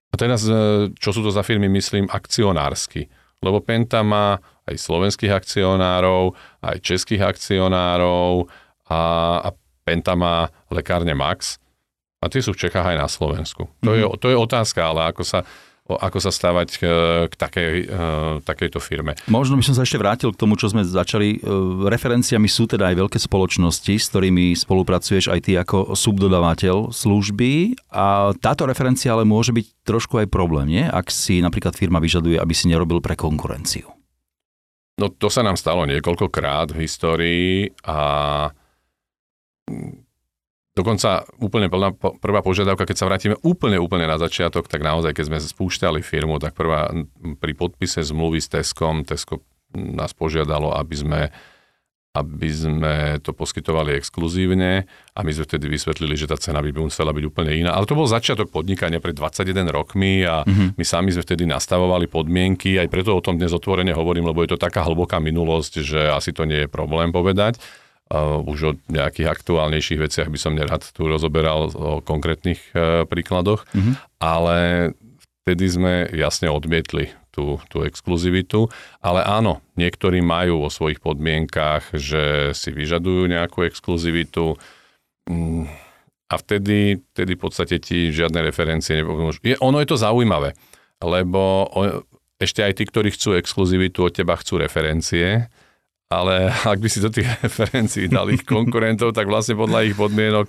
A 0.09 0.15
teraz, 0.17 0.49
e, 0.49 0.89
čo 0.97 1.13
sú 1.13 1.21
to 1.21 1.29
za 1.29 1.45
firmy, 1.45 1.69
myslím 1.69 2.09
akcionársky. 2.09 3.05
Lebo 3.45 3.61
Penta 3.61 4.01
má 4.01 4.41
aj 4.65 4.75
slovenských 4.81 5.29
akcionárov, 5.29 6.33
aj 6.65 6.77
českých 6.81 7.29
akcionárov 7.29 8.49
a, 8.89 9.01
a 9.45 9.49
Penta 9.85 10.17
má 10.17 10.49
lekárne 10.73 11.13
Max 11.13 11.61
a 12.17 12.25
tie 12.27 12.41
sú 12.41 12.57
v 12.57 12.67
Čechách 12.67 12.97
aj 12.97 12.97
na 12.97 13.07
Slovensku. 13.07 13.69
To, 13.85 13.93
mm-hmm. 13.93 14.01
je, 14.01 14.05
to 14.17 14.27
je 14.33 14.37
otázka, 14.37 14.81
ale 14.81 15.13
ako 15.13 15.21
sa 15.21 15.45
ako 15.95 16.19
sa 16.19 16.31
stávať 16.35 16.67
k, 16.75 16.83
k 17.31 17.33
takej, 17.39 17.73
takejto 18.43 18.79
firme. 18.83 19.15
Možno 19.31 19.55
by 19.55 19.63
som 19.63 19.75
sa 19.79 19.87
ešte 19.87 19.95
vrátil 19.95 20.35
k 20.35 20.39
tomu, 20.39 20.59
čo 20.59 20.67
sme 20.67 20.83
začali. 20.83 21.39
Referenciami 21.87 22.51
sú 22.51 22.67
teda 22.67 22.91
aj 22.91 22.95
veľké 23.07 23.19
spoločnosti, 23.21 23.93
s 23.95 24.11
ktorými 24.11 24.51
spolupracuješ 24.57 25.31
aj 25.31 25.39
ty 25.47 25.55
ako 25.55 25.95
subdodávateľ 25.95 26.91
služby 26.91 27.79
a 27.95 28.35
táto 28.35 28.67
referencia 28.67 29.15
ale 29.15 29.23
môže 29.23 29.55
byť 29.55 29.87
trošku 29.87 30.19
aj 30.19 30.27
problém, 30.27 30.67
nie? 30.67 30.83
ak 30.83 31.07
si 31.07 31.39
napríklad 31.39 31.77
firma 31.77 32.03
vyžaduje, 32.03 32.35
aby 32.35 32.51
si 32.51 32.67
nerobil 32.67 32.99
pre 32.99 33.15
konkurenciu. 33.15 33.87
No 34.97 35.13
to 35.13 35.29
sa 35.29 35.45
nám 35.45 35.61
stalo 35.61 35.85
niekoľkokrát 35.85 36.73
v 36.73 36.81
histórii 36.89 37.69
a 37.85 38.49
dokonca 40.77 41.25
úplne 41.41 41.67
plná, 41.73 41.97
prvá 41.97 42.45
požiadavka, 42.45 42.85
keď 42.85 42.97
sa 43.01 43.09
vrátime 43.09 43.35
úplne, 43.41 43.81
úplne 43.81 44.05
na 44.05 44.21
začiatok, 44.21 44.69
tak 44.69 44.85
naozaj, 44.85 45.17
keď 45.17 45.25
sme 45.33 45.37
spúšťali 45.41 46.05
firmu, 46.05 46.37
tak 46.37 46.53
prvá 46.53 46.93
pri 47.41 47.57
podpise 47.57 48.05
zmluvy 48.05 48.37
s 48.37 48.53
Teskom, 48.53 49.01
Tesko 49.01 49.41
nás 49.73 50.13
požiadalo, 50.13 50.77
aby 50.77 50.95
sme 50.95 51.21
aby 52.17 52.49
sme 52.49 52.95
to 53.21 53.29
poskytovali 53.29 53.93
exkluzívne 53.93 54.89
a 55.13 55.19
my 55.21 55.29
sme 55.29 55.45
vtedy 55.45 55.69
vysvetlili, 55.69 56.17
že 56.17 56.25
tá 56.25 56.33
cena 56.33 56.65
by 56.65 56.73
musela 56.73 57.13
byť 57.13 57.25
úplne 57.29 57.53
iná. 57.53 57.77
Ale 57.77 57.85
to 57.85 57.93
bol 57.93 58.09
začiatok 58.09 58.49
podnikania 58.49 58.97
pred 58.97 59.13
21 59.13 59.69
rokmi 59.69 60.25
a 60.25 60.41
mm-hmm. 60.41 60.81
my 60.81 60.85
sami 60.85 61.13
sme 61.13 61.21
vtedy 61.21 61.45
nastavovali 61.45 62.09
podmienky, 62.09 62.81
aj 62.81 62.89
preto 62.89 63.13
o 63.13 63.21
tom 63.21 63.37
dnes 63.37 63.53
otvorene 63.53 63.93
hovorím, 63.93 64.33
lebo 64.33 64.41
je 64.41 64.57
to 64.57 64.59
taká 64.59 64.81
hlboká 64.81 65.21
minulosť, 65.21 65.85
že 65.85 65.99
asi 66.09 66.33
to 66.33 66.49
nie 66.49 66.65
je 66.65 66.69
problém 66.69 67.13
povedať. 67.13 67.61
Uh, 68.07 68.39
už 68.47 68.59
o 68.63 68.71
nejakých 68.87 69.27
aktuálnejších 69.27 69.99
veciach 69.99 70.31
by 70.31 70.39
som 70.39 70.55
nerad 70.55 70.79
tu 70.79 71.11
rozoberal 71.11 71.67
o 71.75 71.99
konkrétnych 71.99 72.63
uh, 72.71 73.03
príkladoch, 73.03 73.67
mm-hmm. 73.75 73.93
ale 74.23 74.57
vtedy 75.43 75.65
sme 75.67 75.93
jasne 76.15 76.47
odmietli 76.47 77.11
tú, 77.35 77.61
tú 77.67 77.83
exkluzivitu. 77.83 78.71
Ale 79.03 79.21
áno, 79.21 79.61
niektorí 79.77 80.25
majú 80.25 80.65
vo 80.65 80.69
svojich 80.73 80.97
podmienkách, 81.03 81.93
že 81.99 82.55
si 82.57 82.73
vyžadujú 82.73 83.29
nejakú 83.29 83.67
exkluzivitu 83.67 84.57
mm, 85.29 85.69
a 86.27 86.35
vtedy, 86.35 86.99
vtedy 87.13 87.31
v 87.37 87.41
podstate 87.43 87.75
ti 87.79 88.11
žiadne 88.11 88.43
referencie 88.43 88.99
nepomôžu. 88.99 89.39
Je, 89.45 89.55
ono 89.63 89.79
je 89.79 89.87
to 89.87 89.95
zaujímavé, 89.95 90.57
lebo 90.99 91.71
ešte 92.37 92.65
aj 92.65 92.73
tí, 92.77 92.83
ktorí 92.83 93.15
chcú 93.15 93.37
exkluzivitu, 93.37 94.03
od 94.03 94.13
teba 94.13 94.35
chcú 94.35 94.59
referencie, 94.59 95.47
ale 96.07 96.51
ak 96.51 96.79
by 96.79 96.87
si 96.87 97.03
do 97.03 97.11
tých 97.11 97.27
referencií 97.43 98.07
dal 98.07 98.31
ich 98.31 98.47
konkurentov, 98.47 99.11
tak 99.11 99.27
vlastne 99.27 99.59
podľa 99.59 99.91
ich 99.91 99.95
podmienok 99.95 100.47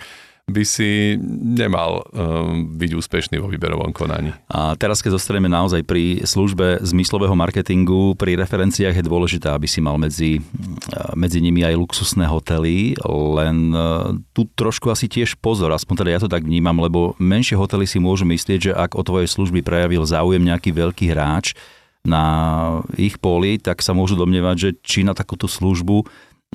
by 0.49 0.64
si 0.64 1.21
nemal 1.44 2.09
um, 2.09 2.73
byť 2.73 2.90
úspešný 2.97 3.37
vo 3.37 3.53
výberovom 3.53 3.92
konaní. 3.92 4.33
A 4.49 4.73
teraz, 4.81 5.05
keď 5.05 5.21
zostaneme 5.21 5.44
naozaj 5.44 5.85
pri 5.85 6.25
službe 6.25 6.81
zmyslového 6.81 7.37
marketingu, 7.37 8.16
pri 8.16 8.40
referenciách 8.40 8.97
je 8.97 9.05
dôležité, 9.05 9.53
aby 9.53 9.68
si 9.68 9.85
mal 9.85 10.01
medzi, 10.01 10.40
uh, 10.40 11.12
medzi 11.12 11.44
nimi 11.44 11.61
aj 11.68 11.77
luxusné 11.77 12.25
hotely, 12.25 12.97
len 13.37 13.77
uh, 13.77 14.16
tu 14.33 14.49
trošku 14.57 14.88
asi 14.88 15.05
tiež 15.05 15.37
pozor, 15.37 15.68
aspoň 15.77 15.94
teda 16.01 16.11
ja 16.16 16.21
to 16.25 16.33
tak 16.33 16.49
vnímam, 16.49 16.81
lebo 16.81 17.12
menšie 17.21 17.53
hotely 17.53 17.85
si 17.85 18.01
môžu 18.01 18.25
myslieť, 18.25 18.73
že 18.73 18.73
ak 18.73 18.97
o 18.97 19.05
tvojej 19.05 19.29
služby 19.29 19.61
prejavil 19.61 20.09
záujem 20.09 20.40
nejaký 20.40 20.73
veľký 20.73 21.12
hráč 21.12 21.53
na 22.06 22.24
ich 22.94 23.18
poli, 23.18 23.58
tak 23.58 23.82
sa 23.82 23.94
môžu 23.96 24.14
domnievať, 24.14 24.56
že 24.56 24.70
či 24.82 25.00
na 25.02 25.12
takúto 25.16 25.50
službu 25.50 26.06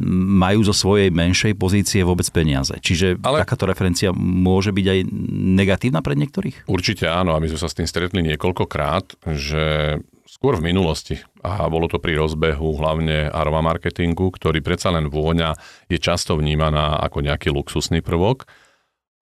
majú 0.02 0.66
zo 0.66 0.74
svojej 0.74 1.14
menšej 1.14 1.54
pozície 1.54 2.02
vôbec 2.02 2.26
peniaze. 2.34 2.74
Čiže 2.82 3.22
Ale... 3.22 3.46
takáto 3.46 3.70
referencia 3.70 4.10
môže 4.16 4.74
byť 4.74 4.86
aj 4.90 5.00
negatívna 5.54 6.02
pre 6.02 6.18
niektorých? 6.18 6.66
Určite 6.66 7.06
áno 7.06 7.38
a 7.38 7.42
my 7.42 7.46
sme 7.46 7.62
sa 7.62 7.70
s 7.70 7.78
tým 7.78 7.86
stretli 7.86 8.26
niekoľkokrát, 8.26 9.22
že 9.38 9.98
skôr 10.26 10.58
v 10.58 10.66
minulosti 10.74 11.22
a 11.46 11.70
bolo 11.70 11.86
to 11.86 12.02
pri 12.02 12.18
rozbehu 12.18 12.74
hlavne 12.82 13.30
aroma 13.30 13.62
marketingu, 13.62 14.34
ktorý 14.34 14.66
predsa 14.66 14.90
len 14.90 15.14
vôňa 15.14 15.54
je 15.86 16.02
často 16.02 16.34
vnímaná 16.34 16.98
ako 16.98 17.22
nejaký 17.22 17.54
luxusný 17.54 18.02
prvok. 18.02 18.50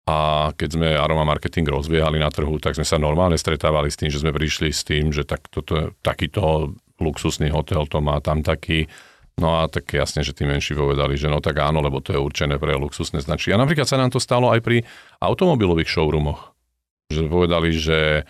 A 0.10 0.50
keď 0.58 0.70
sme 0.74 0.88
aroma 0.98 1.22
marketing 1.22 1.70
rozvíjali 1.70 2.18
na 2.18 2.34
trhu, 2.34 2.58
tak 2.58 2.74
sme 2.74 2.86
sa 2.88 2.98
normálne 2.98 3.38
stretávali 3.38 3.94
s 3.94 4.00
tým, 4.02 4.10
že 4.10 4.22
sme 4.22 4.34
prišli 4.34 4.74
s 4.74 4.82
tým, 4.82 5.14
že 5.14 5.24
tak 5.24 5.46
toto, 5.54 5.94
takýto 6.02 6.74
luxusný 6.98 7.54
hotel 7.54 7.86
to 7.86 8.02
má 8.02 8.18
tam 8.22 8.42
taký 8.42 8.90
No 9.40 9.64
a 9.64 9.72
tak 9.72 9.90
jasne, 9.90 10.22
že 10.22 10.36
tí 10.36 10.44
menší 10.46 10.78
povedali, 10.78 11.16
že 11.18 11.26
no 11.26 11.40
tak 11.42 11.58
áno, 11.58 11.82
lebo 11.82 11.98
to 11.98 12.14
je 12.14 12.20
určené 12.20 12.60
pre 12.60 12.78
luxusné 12.78 13.26
značky. 13.26 13.50
A 13.56 13.62
napríklad 13.62 13.88
sa 13.90 13.98
nám 13.98 14.12
to 14.12 14.20
stalo 14.20 14.52
aj 14.52 14.62
pri 14.62 14.84
automobilových 15.18 15.90
showroomoch. 15.90 16.52
Že 17.10 17.32
povedali, 17.32 17.74
že 17.74 18.28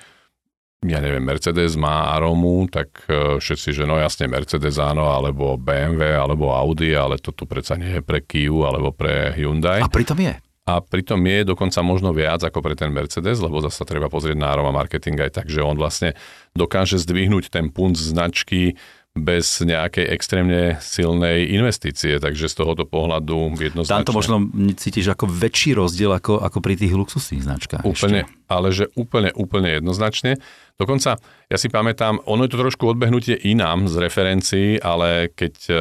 ja 0.81 0.97
neviem, 0.97 1.21
Mercedes 1.21 1.77
má 1.77 2.09
aromu, 2.17 2.65
tak 2.65 3.05
e, 3.05 3.37
všetci, 3.37 3.69
že 3.69 3.83
no 3.85 4.01
jasne 4.01 4.25
Mercedes 4.25 4.81
áno, 4.81 5.13
alebo 5.13 5.53
BMW, 5.53 6.17
alebo 6.17 6.57
Audi, 6.57 6.97
ale 6.97 7.21
to 7.21 7.29
tu 7.29 7.45
predsa 7.45 7.77
nie 7.77 7.99
je 7.99 8.01
pre 8.01 8.25
Kia 8.25 8.49
alebo 8.49 8.89
pre 8.89 9.29
Hyundai. 9.37 9.85
A 9.85 9.91
pritom 9.91 10.17
je. 10.17 10.33
A 10.69 10.77
pritom 10.77 11.17
je 11.25 11.41
dokonca 11.41 11.81
možno 11.81 12.13
viac 12.13 12.45
ako 12.45 12.61
pre 12.61 12.77
ten 12.77 12.93
Mercedes, 12.93 13.41
lebo 13.41 13.65
zase 13.65 13.81
treba 13.81 14.13
pozrieť 14.13 14.37
na 14.37 14.53
aroma 14.53 14.69
marketing 14.69 15.17
aj 15.17 15.41
tak, 15.41 15.47
že 15.49 15.65
on 15.65 15.73
vlastne 15.73 16.13
dokáže 16.53 17.01
zdvihnúť 17.01 17.49
ten 17.49 17.73
punt 17.73 17.97
značky 17.97 18.77
bez 19.11 19.59
nejakej 19.59 20.07
extrémne 20.07 20.79
silnej 20.79 21.51
investície, 21.51 22.15
takže 22.15 22.47
z 22.47 22.55
tohoto 22.55 22.87
pohľadu 22.87 23.59
jednoznačne... 23.59 24.07
Tam 24.07 24.07
to 24.07 24.15
možno 24.15 24.47
cítiš 24.79 25.11
ako 25.11 25.27
väčší 25.27 25.75
rozdiel 25.75 26.15
ako, 26.15 26.39
ako 26.39 26.63
pri 26.63 26.79
tých 26.79 26.95
luxusných 26.95 27.43
značkách. 27.43 27.83
Úplne, 27.83 28.23
ešte. 28.23 28.47
ale 28.47 28.67
že 28.71 28.87
úplne, 28.95 29.35
úplne 29.35 29.75
jednoznačne. 29.75 30.39
Dokonca, 30.79 31.19
ja 31.51 31.57
si 31.59 31.67
pamätám, 31.67 32.23
ono 32.23 32.47
je 32.47 32.55
to 32.55 32.63
trošku 32.63 32.87
odbehnutie 32.87 33.35
inám 33.35 33.91
z 33.91 33.99
referencií, 33.99 34.79
ale 34.79 35.27
keď 35.35 35.55
e, 35.67 35.73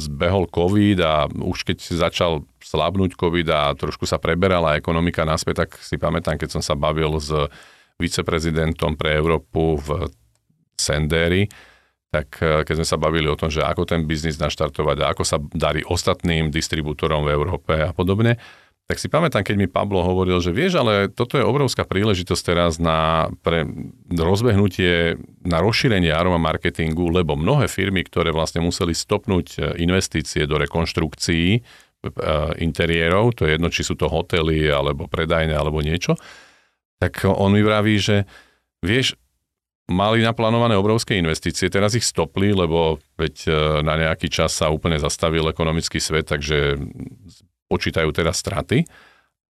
zbehol 0.00 0.48
COVID 0.48 0.98
a 1.04 1.28
už 1.28 1.68
keď 1.68 1.84
začal 1.84 2.48
slabnúť 2.64 3.12
COVID 3.20 3.48
a 3.52 3.76
trošku 3.76 4.08
sa 4.08 4.16
preberala 4.16 4.80
ekonomika 4.80 5.28
naspäť, 5.28 5.68
tak 5.68 5.76
si 5.84 6.00
pamätám, 6.00 6.40
keď 6.40 6.56
som 6.56 6.62
sa 6.64 6.72
bavil 6.72 7.20
s 7.20 7.28
viceprezidentom 8.00 8.96
pre 8.96 9.20
Európu 9.20 9.76
v 9.84 10.08
Senderi, 10.80 11.44
tak 12.14 12.38
e, 12.38 12.62
keď 12.62 12.74
sme 12.78 12.86
sa 12.86 12.94
bavili 12.94 13.26
o 13.26 13.34
tom, 13.34 13.50
že 13.50 13.66
ako 13.66 13.82
ten 13.90 14.06
biznis 14.06 14.38
naštartovať 14.38 14.96
a 15.02 15.10
ako 15.10 15.22
sa 15.26 15.42
darí 15.50 15.82
ostatným 15.82 16.54
distribútorom 16.54 17.26
v 17.26 17.34
Európe 17.34 17.74
a 17.74 17.90
podobne, 17.90 18.38
tak 18.84 19.00
si 19.00 19.08
pamätám, 19.08 19.40
keď 19.40 19.56
mi 19.56 19.64
Pablo 19.64 20.04
hovoril, 20.04 20.44
že 20.44 20.52
vieš, 20.52 20.76
ale 20.76 21.08
toto 21.08 21.40
je 21.40 21.42
obrovská 21.42 21.88
príležitosť 21.88 22.42
teraz 22.44 22.76
na 22.76 23.32
pre 23.40 23.64
rozbehnutie, 24.12 25.16
na 25.40 25.64
rozšírenie 25.64 26.12
aroma 26.12 26.36
marketingu, 26.36 27.08
lebo 27.08 27.32
mnohé 27.32 27.64
firmy, 27.64 28.04
ktoré 28.04 28.28
vlastne 28.28 28.60
museli 28.60 28.94
stopnúť 28.94 29.46
e, 29.56 29.58
investície 29.82 30.46
do 30.46 30.60
rekonštrukcií 30.60 31.48
e, 31.56 31.60
interiérov, 32.62 33.34
to 33.34 33.48
je 33.48 33.56
jedno, 33.58 33.72
či 33.72 33.82
sú 33.82 33.98
to 33.98 34.06
hotely, 34.06 34.70
alebo 34.70 35.10
predajne, 35.10 35.56
alebo 35.56 35.82
niečo, 35.82 36.14
tak 37.00 37.26
on 37.26 37.56
mi 37.56 37.64
vraví, 37.64 37.96
že 37.98 38.28
vieš, 38.84 39.16
mali 39.90 40.24
naplánované 40.24 40.76
obrovské 40.80 41.20
investície, 41.20 41.68
teraz 41.68 41.92
ich 41.92 42.06
stopli, 42.08 42.56
lebo 42.56 42.96
veď 43.20 43.34
e, 43.44 43.50
na 43.84 44.00
nejaký 44.00 44.32
čas 44.32 44.56
sa 44.56 44.72
úplne 44.72 44.96
zastavil 44.96 45.44
ekonomický 45.44 46.00
svet, 46.00 46.32
takže 46.32 46.80
počítajú 47.68 48.08
teraz 48.16 48.40
straty, 48.40 48.88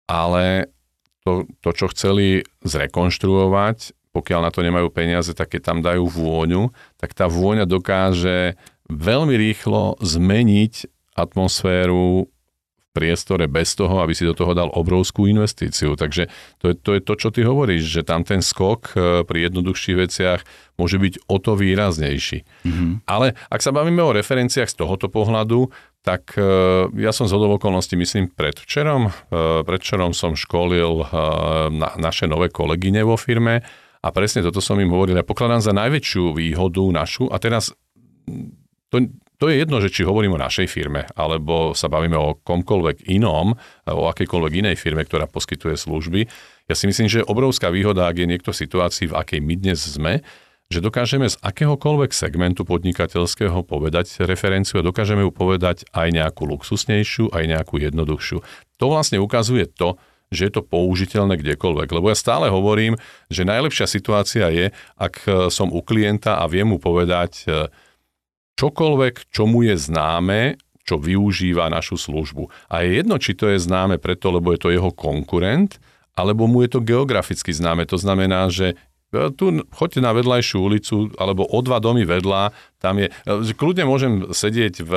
ale 0.09 0.73
to, 1.21 1.45
to 1.61 1.69
čo 1.71 1.85
chceli 1.93 2.41
zrekonštruovať, 2.65 3.93
pokiaľ 4.13 4.39
na 4.45 4.51
to 4.53 4.61
nemajú 4.61 4.89
peniaze, 4.93 5.33
tak 5.33 5.53
keď 5.53 5.61
tam 5.61 5.79
dajú 5.81 6.05
vôňu, 6.05 6.69
tak 7.01 7.17
tá 7.17 7.25
vôňa 7.25 7.65
dokáže 7.65 8.57
veľmi 8.89 9.33
rýchlo 9.33 9.97
zmeniť 10.01 10.89
atmosféru 11.13 12.29
priestore 12.93 13.49
bez 13.49 13.73
toho, 13.73 14.05
aby 14.05 14.13
si 14.13 14.23
do 14.23 14.37
toho 14.37 14.53
dal 14.53 14.69
obrovskú 14.69 15.25
investíciu. 15.25 15.97
Takže 15.97 16.29
to 16.61 16.71
je, 16.71 16.75
to 16.77 16.91
je 16.93 17.01
to, 17.01 17.13
čo 17.17 17.29
ty 17.33 17.41
hovoríš, 17.41 17.89
že 17.89 18.01
tam 18.05 18.21
ten 18.21 18.45
skok 18.45 18.93
e, 18.93 19.25
pri 19.25 19.49
jednoduchších 19.49 19.97
veciach 19.97 20.45
môže 20.77 21.01
byť 21.01 21.25
o 21.25 21.37
to 21.41 21.57
výraznejší. 21.57 22.45
Mm-hmm. 22.45 22.91
Ale 23.09 23.33
ak 23.49 23.61
sa 23.65 23.73
bavíme 23.73 23.99
o 24.05 24.13
referenciách 24.13 24.69
z 24.69 24.77
tohoto 24.77 25.09
pohľadu, 25.09 25.73
tak 26.05 26.37
e, 26.37 26.45
ja 27.01 27.09
som 27.09 27.25
z 27.25 27.33
okolností, 27.33 27.97
myslím, 27.97 28.29
predvčerom, 28.29 29.09
e, 29.09 29.11
predvčerom 29.65 30.13
som 30.13 30.37
školil 30.37 31.09
na, 31.73 31.89
naše 31.97 32.29
nové 32.29 32.53
kolegyne 32.53 33.01
vo 33.01 33.17
firme 33.17 33.65
a 34.03 34.07
presne 34.13 34.45
toto 34.45 34.61
som 34.61 34.77
im 34.77 34.93
hovoril. 34.93 35.17
Ja 35.17 35.25
pokladám 35.25 35.65
za 35.65 35.73
najväčšiu 35.73 36.37
výhodu 36.37 36.83
našu 36.93 37.25
a 37.33 37.41
teraz 37.41 37.73
to, 38.93 39.09
to 39.43 39.51
je 39.51 39.59
jedno, 39.59 39.83
že 39.83 39.91
či 39.91 40.07
hovorím 40.07 40.39
o 40.39 40.43
našej 40.43 40.71
firme, 40.71 41.03
alebo 41.19 41.75
sa 41.75 41.91
bavíme 41.91 42.15
o 42.15 42.39
komkoľvek 42.47 43.11
inom, 43.11 43.59
o 43.91 44.03
akejkoľvek 44.07 44.53
inej 44.63 44.79
firme, 44.79 45.03
ktorá 45.03 45.27
poskytuje 45.27 45.75
služby. 45.75 46.31
Ja 46.71 46.79
si 46.79 46.87
myslím, 46.87 47.11
že 47.11 47.27
obrovská 47.27 47.67
výhoda, 47.67 48.07
ak 48.07 48.23
je 48.23 48.31
niekto 48.31 48.55
v 48.55 48.61
situácii, 48.63 49.11
v 49.11 49.19
akej 49.19 49.43
my 49.43 49.59
dnes 49.59 49.83
sme, 49.83 50.23
že 50.71 50.79
dokážeme 50.79 51.27
z 51.27 51.35
akéhokoľvek 51.43 52.15
segmentu 52.15 52.63
podnikateľského 52.63 53.67
povedať 53.67 54.23
referenciu 54.23 54.79
a 54.79 54.87
dokážeme 54.87 55.27
ju 55.27 55.35
povedať 55.35 55.91
aj 55.91 56.07
nejakú 56.15 56.47
luxusnejšiu, 56.47 57.35
aj 57.35 57.43
nejakú 57.43 57.83
jednoduchšiu. 57.83 58.39
To 58.79 58.85
vlastne 58.87 59.19
ukazuje 59.19 59.67
to, 59.67 59.99
že 60.31 60.47
je 60.47 60.51
to 60.55 60.63
použiteľné 60.63 61.35
kdekoľvek. 61.35 61.91
Lebo 61.91 62.07
ja 62.07 62.15
stále 62.15 62.47
hovorím, 62.47 62.95
že 63.27 63.43
najlepšia 63.43 63.91
situácia 63.91 64.47
je, 64.55 64.71
ak 64.95 65.27
som 65.51 65.67
u 65.67 65.83
klienta 65.83 66.39
a 66.39 66.47
viem 66.47 66.71
mu 66.71 66.79
povedať 66.79 67.43
čokoľvek, 68.57 69.33
čo 69.33 69.49
mu 69.49 69.65
je 69.65 69.75
známe, 69.77 70.61
čo 70.83 70.99
využíva 70.99 71.71
našu 71.71 71.95
službu. 71.95 72.51
A 72.67 72.83
je 72.83 72.99
jedno, 72.99 73.15
či 73.15 73.33
to 73.33 73.47
je 73.47 73.59
známe 73.59 73.97
preto, 73.97 74.29
lebo 74.29 74.51
je 74.51 74.59
to 74.59 74.69
jeho 74.69 74.91
konkurent, 74.91 75.79
alebo 76.13 76.45
mu 76.45 76.61
je 76.61 76.77
to 76.77 76.79
geograficky 76.83 77.55
známe. 77.55 77.87
To 77.89 77.97
znamená, 77.97 78.51
že 78.51 78.75
e, 78.75 79.31
tu 79.33 79.63
choďte 79.71 79.99
na 80.03 80.11
vedľajšiu 80.11 80.57
ulicu, 80.59 80.95
alebo 81.15 81.47
o 81.47 81.59
dva 81.63 81.79
domy 81.79 82.03
vedľa, 82.03 82.51
tam 82.83 82.99
je, 82.99 83.07
že 83.25 83.53
kľudne 83.55 83.87
môžem 83.87 84.13
sedieť 84.29 84.83
v 84.83 84.93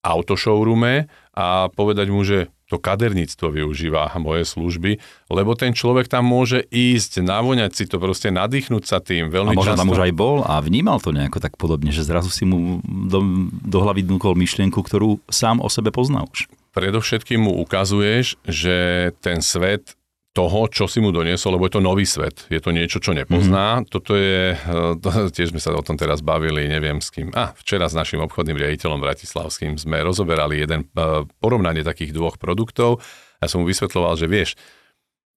autoshowroome 0.00 1.08
a 1.36 1.68
povedať 1.72 2.08
mu, 2.08 2.24
že 2.24 2.48
to 2.70 2.78
kaderníctvo 2.78 3.50
využíva 3.50 4.14
moje 4.22 4.46
služby, 4.46 5.02
lebo 5.26 5.58
ten 5.58 5.74
človek 5.74 6.06
tam 6.06 6.22
môže 6.22 6.62
ísť, 6.70 7.26
navoňať 7.26 7.70
si 7.74 7.84
to, 7.90 7.98
proste 7.98 8.30
nadýchnúť 8.30 8.84
sa 8.86 9.02
tým 9.02 9.26
veľmi 9.26 9.52
A 9.52 9.58
možno 9.58 9.74
často. 9.74 9.82
tam 9.82 9.90
už 9.90 10.06
aj 10.06 10.12
bol 10.14 10.46
a 10.46 10.62
vnímal 10.62 11.02
to 11.02 11.10
nejako 11.10 11.42
tak 11.42 11.58
podobne, 11.58 11.90
že 11.90 12.06
zrazu 12.06 12.30
si 12.30 12.46
mu 12.46 12.78
do, 12.86 13.50
do 13.50 13.78
hlavy 13.82 14.06
dnúkol 14.06 14.38
myšlienku, 14.38 14.78
ktorú 14.78 15.18
sám 15.26 15.58
o 15.58 15.66
sebe 15.66 15.90
pozná 15.90 16.22
už. 16.22 16.46
Predovšetkým 16.70 17.50
mu 17.50 17.58
ukazuješ, 17.66 18.38
že 18.46 19.10
ten 19.18 19.42
svet 19.42 19.98
toho, 20.30 20.70
čo 20.70 20.86
si 20.86 21.02
mu 21.02 21.10
doniesol, 21.10 21.58
lebo 21.58 21.66
je 21.66 21.74
to 21.74 21.82
nový 21.82 22.06
svet. 22.06 22.46
Je 22.46 22.62
to 22.62 22.70
niečo, 22.70 23.02
čo 23.02 23.10
nepozná. 23.10 23.82
Mm-hmm. 23.82 23.90
Toto 23.90 24.14
je, 24.14 24.54
eh, 24.54 24.92
to, 25.02 25.08
tiež 25.36 25.50
sme 25.50 25.58
sa 25.58 25.74
o 25.74 25.82
tom 25.82 25.98
teraz 25.98 26.22
bavili, 26.22 26.70
neviem 26.70 27.02
s 27.02 27.10
kým. 27.10 27.34
A 27.34 27.50
včera 27.58 27.90
s 27.90 27.98
našim 27.98 28.22
obchodným 28.22 28.54
riaditeľom 28.54 29.02
Bratislavským 29.02 29.74
sme 29.74 29.98
rozoberali 30.06 30.62
jeden 30.62 30.86
eh, 30.86 31.26
porovnanie 31.42 31.82
takých 31.82 32.14
dvoch 32.14 32.38
produktov. 32.38 33.02
Ja 33.42 33.50
som 33.50 33.62
mu 33.62 33.66
vysvetloval, 33.66 34.14
že 34.14 34.30
vieš, 34.30 34.54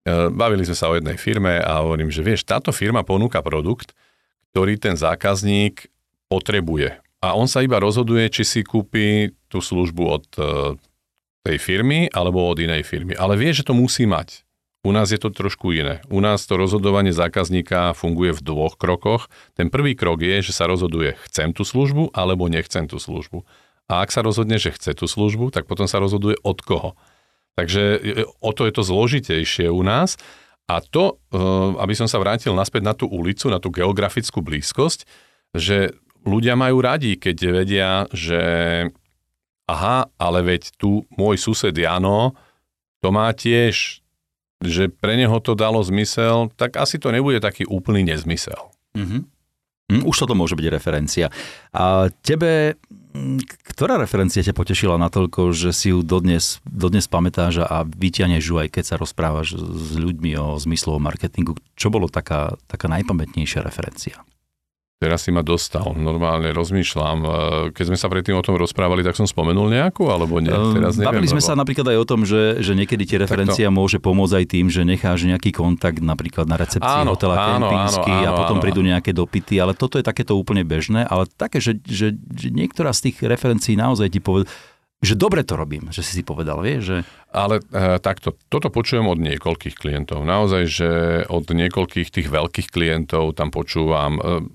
eh, 0.05 0.29
bavili 0.29 0.61
sme 0.61 0.77
sa 0.77 0.93
o 0.93 0.97
jednej 0.97 1.17
firme 1.17 1.57
a 1.57 1.81
hovorím, 1.81 2.13
že 2.13 2.21
vieš, 2.21 2.45
táto 2.45 2.69
firma 2.69 3.01
ponúka 3.01 3.41
produkt, 3.41 3.97
ktorý 4.53 4.77
ten 4.77 4.93
zákazník 4.93 5.89
potrebuje. 6.29 7.01
A 7.25 7.33
on 7.33 7.49
sa 7.49 7.65
iba 7.65 7.81
rozhoduje, 7.81 8.29
či 8.29 8.45
si 8.45 8.61
kúpi 8.61 9.31
tú 9.47 9.63
službu 9.63 10.03
od 10.03 10.25
tej 11.47 11.55
firmy 11.55 12.11
alebo 12.11 12.51
od 12.51 12.59
inej 12.59 12.83
firmy. 12.83 13.15
Ale 13.15 13.39
vie, 13.39 13.55
že 13.55 13.63
to 13.63 13.71
musí 13.71 14.03
mať. 14.03 14.42
U 14.83 14.91
nás 14.91 15.15
je 15.15 15.19
to 15.19 15.31
trošku 15.31 15.71
iné. 15.71 16.03
U 16.11 16.19
nás 16.19 16.43
to 16.43 16.59
rozhodovanie 16.59 17.15
zákazníka 17.15 17.95
funguje 17.95 18.35
v 18.35 18.43
dvoch 18.43 18.75
krokoch. 18.75 19.31
Ten 19.55 19.71
prvý 19.71 19.95
krok 19.95 20.19
je, 20.19 20.43
že 20.43 20.51
sa 20.51 20.67
rozhoduje, 20.67 21.15
chcem 21.23 21.55
tú 21.55 21.63
službu 21.63 22.11
alebo 22.11 22.51
nechcem 22.51 22.83
tú 22.91 22.99
službu. 22.99 23.47
A 23.87 24.03
ak 24.03 24.11
sa 24.11 24.19
rozhodne, 24.19 24.59
že 24.59 24.75
chce 24.75 24.91
tú 24.91 25.07
službu, 25.07 25.55
tak 25.55 25.71
potom 25.71 25.87
sa 25.87 26.03
rozhoduje 26.03 26.35
od 26.43 26.59
koho. 26.59 26.99
Takže 27.55 27.83
e, 27.95 28.23
o 28.27 28.51
to 28.51 28.67
je 28.67 28.73
to 28.75 28.83
zložitejšie 28.83 29.71
u 29.71 29.79
nás. 29.87 30.19
A 30.67 30.83
to, 30.83 31.15
e, 31.31 31.39
aby 31.79 31.95
som 31.95 32.11
sa 32.11 32.19
vrátil 32.19 32.51
naspäť 32.51 32.83
na 32.83 32.91
tú 32.91 33.07
ulicu, 33.07 33.47
na 33.47 33.63
tú 33.63 33.71
geografickú 33.71 34.43
blízkosť, 34.43 35.07
že 35.55 35.95
ľudia 36.27 36.59
majú 36.59 36.83
radi, 36.83 37.15
keď 37.15 37.37
vedia, 37.55 37.91
že 38.11 38.43
aha, 39.63 40.11
ale 40.19 40.39
veď 40.43 40.75
tu 40.75 41.07
môj 41.15 41.39
sused 41.39 41.71
Jano, 41.71 42.35
to 42.99 43.15
má 43.15 43.31
tiež 43.31 44.02
že 44.67 44.89
pre 44.91 45.15
neho 45.19 45.37
to 45.39 45.53
dalo 45.53 45.83
zmysel, 45.83 46.51
tak 46.55 46.79
asi 46.79 46.99
to 46.99 47.11
nebude 47.11 47.39
taký 47.39 47.67
úplný 47.67 48.03
nezmysel. 48.07 48.73
Mm-hmm. 48.93 49.21
Mm, 49.91 50.03
už 50.07 50.15
toto 50.25 50.33
môže 50.33 50.55
byť 50.55 50.67
referencia. 50.71 51.27
A 51.75 52.07
tebe, 52.23 52.79
ktorá 53.67 53.99
referencia 53.99 54.41
ťa 54.41 54.55
potešila 54.55 54.95
natoľko, 54.95 55.51
že 55.51 55.75
si 55.75 55.91
ju 55.91 56.01
dodnes, 56.01 56.63
dodnes 56.63 57.05
pamätáš 57.05 57.67
a 57.67 57.83
vyťahneš 57.83 58.43
ju 58.47 58.55
aj 58.63 58.69
keď 58.71 58.83
sa 58.83 58.95
rozprávaš 58.95 59.59
s 59.59 59.93
ľuďmi 59.99 60.39
o 60.39 60.55
zmyslovom 60.55 61.03
marketingu? 61.03 61.59
Čo 61.75 61.91
bolo 61.91 62.07
taká, 62.07 62.55
taká 62.65 62.87
najpamätnejšia 62.89 63.59
referencia? 63.59 64.23
Teraz 65.03 65.27
si 65.27 65.35
ma 65.35 65.43
dostal, 65.43 65.83
normálne 65.99 66.55
rozmýšľam. 66.55 67.17
E, 67.19 67.27
keď 67.75 67.85
sme 67.91 67.97
sa 67.99 68.07
predtým 68.07 68.39
o 68.39 68.43
tom 68.45 68.55
rozprávali, 68.55 69.03
tak 69.03 69.19
som 69.19 69.27
spomenul 69.27 69.67
nejakú, 69.67 70.07
alebo 70.07 70.39
nie? 70.39 70.47
Ehm, 70.47 70.79
Teraz 70.79 70.95
neviem, 70.95 71.19
Bavili 71.19 71.27
sme 71.27 71.43
lebo... 71.43 71.49
sa 71.51 71.59
napríklad 71.59 71.87
aj 71.91 71.97
o 71.99 72.05
tom, 72.07 72.23
že, 72.23 72.63
že 72.63 72.71
niekedy 72.71 73.03
ti 73.03 73.19
referencia 73.19 73.67
to... 73.67 73.75
môže 73.75 73.99
pomôcť 73.99 74.33
aj 74.39 74.45
tým, 74.47 74.71
že 74.71 74.87
necháš 74.87 75.27
nejaký 75.27 75.51
kontakt 75.51 75.99
napríklad 75.99 76.47
na 76.47 76.55
recepcii 76.55 77.03
áno, 77.03 77.19
hotela 77.19 77.35
áno, 77.35 77.67
Kempinski 77.67 78.15
áno, 78.15 78.23
áno, 78.23 78.29
a 78.31 78.39
potom 78.39 78.57
áno, 78.57 78.63
prídu 78.63 78.79
nejaké 78.79 79.11
dopity, 79.11 79.59
ale 79.59 79.75
toto 79.75 79.99
je 79.99 80.07
takéto 80.07 80.39
úplne 80.39 80.63
bežné, 80.63 81.03
ale 81.03 81.27
také, 81.27 81.59
že, 81.59 81.83
že, 81.83 82.15
že 82.15 82.47
niektorá 82.47 82.95
z 82.95 83.11
tých 83.11 83.27
referencií 83.27 83.75
naozaj 83.75 84.07
ti 84.07 84.23
povie, 84.23 84.47
že 85.03 85.19
dobre 85.19 85.43
to 85.43 85.59
robím, 85.59 85.91
že 85.91 85.99
si 85.99 86.15
si 86.15 86.23
povedal, 86.23 86.63
vieš, 86.63 86.81
že... 86.87 86.97
Ale 87.35 87.59
e, 87.59 87.99
takto, 87.99 88.39
toto 88.47 88.71
počujem 88.71 89.03
od 89.03 89.19
niekoľkých 89.19 89.75
klientov. 89.75 90.23
Naozaj, 90.23 90.63
že 90.63 90.89
od 91.27 91.43
niekoľkých 91.43 92.07
tých 92.07 92.31
veľkých 92.31 92.71
klientov 92.71 93.35
tam 93.35 93.51
počúvam, 93.51 94.15
e, 94.15 94.47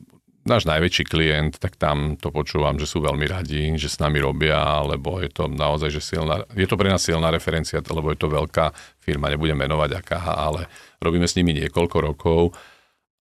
náš 0.48 0.64
najväčší 0.64 1.04
klient, 1.04 1.54
tak 1.60 1.76
tam 1.76 2.16
to 2.16 2.32
počúvam, 2.32 2.80
že 2.80 2.88
sú 2.88 3.04
veľmi 3.04 3.28
radi, 3.28 3.76
že 3.76 3.92
s 3.92 4.00
nami 4.00 4.18
robia, 4.18 4.80
lebo 4.82 5.20
je 5.20 5.28
to 5.28 5.46
naozaj, 5.46 5.92
že 5.92 6.00
silná, 6.00 6.48
je 6.56 6.64
to 6.64 6.80
pre 6.80 6.88
nás 6.88 7.04
silná 7.04 7.28
referencia, 7.28 7.84
lebo 7.84 8.08
je 8.10 8.18
to 8.18 8.32
veľká 8.32 8.72
firma, 8.98 9.28
nebudem 9.28 9.60
menovať 9.60 9.90
aká, 10.00 10.20
ale 10.34 10.66
robíme 10.98 11.28
s 11.28 11.36
nimi 11.36 11.52
niekoľko 11.52 11.96
rokov 12.00 12.56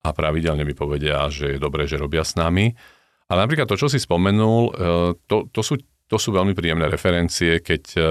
a 0.08 0.10
pravidelne 0.16 0.64
mi 0.64 0.72
povedia, 0.72 1.28
že 1.28 1.56
je 1.56 1.60
dobré, 1.60 1.84
že 1.84 2.00
robia 2.00 2.24
s 2.24 2.40
nami. 2.40 2.72
Ale 3.28 3.44
napríklad 3.44 3.68
to, 3.68 3.76
čo 3.76 3.92
si 3.92 4.00
spomenul, 4.00 4.60
e, 4.72 4.72
to, 5.28 5.52
to, 5.52 5.62
sú, 5.62 5.76
to 6.08 6.16
sú 6.16 6.32
veľmi 6.32 6.56
príjemné 6.56 6.88
referencie, 6.88 7.60
keď 7.60 7.84
e, 7.94 8.02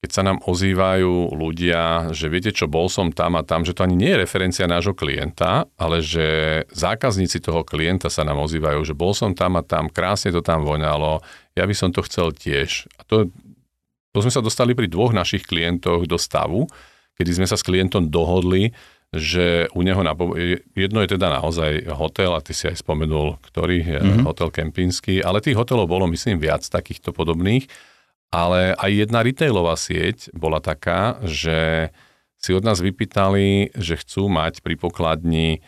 keď 0.00 0.10
sa 0.16 0.22
nám 0.24 0.40
ozývajú 0.40 1.36
ľudia, 1.36 2.08
že 2.16 2.32
viete 2.32 2.56
čo, 2.56 2.64
bol 2.64 2.88
som 2.88 3.12
tam 3.12 3.36
a 3.36 3.44
tam, 3.44 3.68
že 3.68 3.76
to 3.76 3.84
ani 3.84 4.00
nie 4.00 4.10
je 4.16 4.24
referencia 4.24 4.64
nášho 4.64 4.96
klienta, 4.96 5.68
ale 5.76 6.00
že 6.00 6.64
zákazníci 6.72 7.44
toho 7.44 7.60
klienta 7.68 8.08
sa 8.08 8.24
nám 8.24 8.40
ozývajú, 8.40 8.80
že 8.80 8.96
bol 8.96 9.12
som 9.12 9.36
tam 9.36 9.60
a 9.60 9.62
tam, 9.62 9.92
krásne 9.92 10.32
to 10.32 10.40
tam 10.40 10.64
voňalo, 10.64 11.20
ja 11.52 11.68
by 11.68 11.74
som 11.76 11.92
to 11.92 12.00
chcel 12.08 12.32
tiež. 12.32 12.88
A 12.96 13.04
to, 13.04 13.28
to 14.16 14.18
sme 14.24 14.32
sa 14.32 14.40
dostali 14.40 14.72
pri 14.72 14.88
dvoch 14.88 15.12
našich 15.12 15.44
klientoch 15.44 16.08
do 16.08 16.16
stavu, 16.16 16.64
kedy 17.20 17.36
sme 17.36 17.44
sa 17.44 17.60
s 17.60 17.66
klientom 17.68 18.08
dohodli, 18.08 18.72
že 19.12 19.68
u 19.76 19.84
neho 19.84 20.00
na, 20.00 20.16
jedno 20.72 21.04
je 21.04 21.12
teda 21.12 21.28
naozaj 21.28 21.92
hotel, 21.92 22.32
a 22.32 22.40
ty 22.40 22.56
si 22.56 22.72
aj 22.72 22.80
spomenul, 22.80 23.36
ktorý, 23.52 23.84
mm-hmm. 23.84 24.24
hotel 24.24 24.48
Kempinský, 24.48 25.20
ale 25.20 25.44
tých 25.44 25.60
hotelov 25.60 25.92
bolo 25.92 26.08
myslím 26.08 26.40
viac 26.40 26.64
takýchto 26.64 27.12
podobných 27.12 27.68
ale 28.30 28.78
aj 28.78 28.90
jedna 29.06 29.26
retailová 29.26 29.74
sieť 29.74 30.30
bola 30.30 30.62
taká, 30.62 31.18
že 31.26 31.90
si 32.40 32.56
od 32.56 32.64
nás 32.64 32.80
vypýtali, 32.80 33.76
že 33.76 34.00
chcú 34.00 34.30
mať 34.32 34.64
pri 34.64 34.74
pokladni 34.80 35.60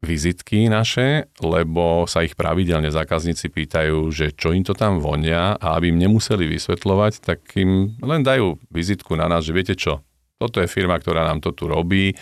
vizitky 0.00 0.70
naše, 0.70 1.28
lebo 1.42 2.06
sa 2.06 2.22
ich 2.22 2.38
pravidelne 2.38 2.88
zákazníci 2.88 3.50
pýtajú, 3.50 4.08
že 4.14 4.32
čo 4.32 4.54
im 4.54 4.62
to 4.62 4.72
tam 4.72 5.02
vonia 5.02 5.58
a 5.58 5.76
aby 5.76 5.90
im 5.90 5.98
nemuseli 5.98 6.46
vysvetľovať, 6.46 7.12
tak 7.26 7.40
im 7.58 7.98
len 8.00 8.22
dajú 8.22 8.60
vizitku 8.70 9.18
na 9.18 9.26
nás, 9.26 9.42
že 9.42 9.56
viete 9.56 9.74
čo, 9.74 10.06
toto 10.38 10.62
je 10.62 10.70
firma, 10.70 11.00
ktorá 11.00 11.26
nám 11.26 11.42
to 11.42 11.52
tu 11.52 11.66
robí 11.66 12.14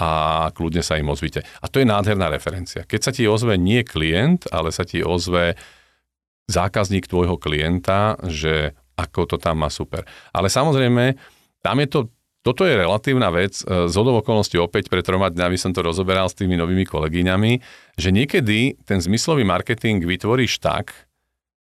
a 0.00 0.48
kľudne 0.52 0.80
sa 0.80 0.96
im 0.96 1.12
ozvite. 1.12 1.44
A 1.60 1.68
to 1.68 1.78
je 1.78 1.86
nádherná 1.86 2.32
referencia. 2.32 2.88
Keď 2.88 3.00
sa 3.00 3.12
ti 3.12 3.28
ozve 3.28 3.60
nie 3.60 3.84
klient, 3.84 4.48
ale 4.50 4.72
sa 4.74 4.82
ti 4.82 5.04
ozve 5.04 5.54
zákazník 6.50 7.06
tvojho 7.06 7.38
klienta, 7.38 8.18
že 8.26 8.74
ako 9.00 9.24
to 9.24 9.36
tam 9.40 9.64
má 9.64 9.72
super. 9.72 10.04
Ale 10.36 10.52
samozrejme, 10.52 11.16
tam 11.64 11.76
je 11.80 11.88
to, 11.88 12.00
toto 12.40 12.64
je 12.64 12.76
relatívna 12.76 13.32
vec, 13.32 13.60
e, 13.64 13.88
z 13.88 13.96
okolností 13.96 14.56
opäť 14.60 14.88
pred 14.88 15.04
troma 15.04 15.32
dňami 15.32 15.56
som 15.56 15.72
to 15.72 15.84
rozoberal 15.84 16.28
s 16.28 16.36
tými 16.36 16.56
novými 16.56 16.84
kolegyňami, 16.84 17.52
že 17.96 18.08
niekedy 18.12 18.80
ten 18.84 19.00
zmyslový 19.00 19.44
marketing 19.44 20.04
vytvoríš 20.04 20.60
tak, 20.60 20.92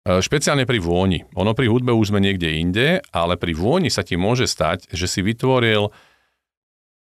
e, 0.04 0.20
špeciálne 0.20 0.64
pri 0.64 0.80
vôni. 0.80 1.24
Ono 1.36 1.52
pri 1.52 1.68
hudbe 1.68 1.92
už 1.92 2.12
sme 2.12 2.24
niekde 2.24 2.56
inde, 2.56 3.00
ale 3.12 3.40
pri 3.40 3.52
vôni 3.56 3.88
sa 3.88 4.04
ti 4.04 4.20
môže 4.20 4.48
stať, 4.48 4.88
že 4.92 5.08
si 5.08 5.20
vytvoril 5.24 5.92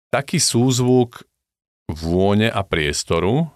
taký 0.08 0.40
súzvuk 0.40 1.24
vône 1.92 2.48
a 2.50 2.64
priestoru, 2.64 3.52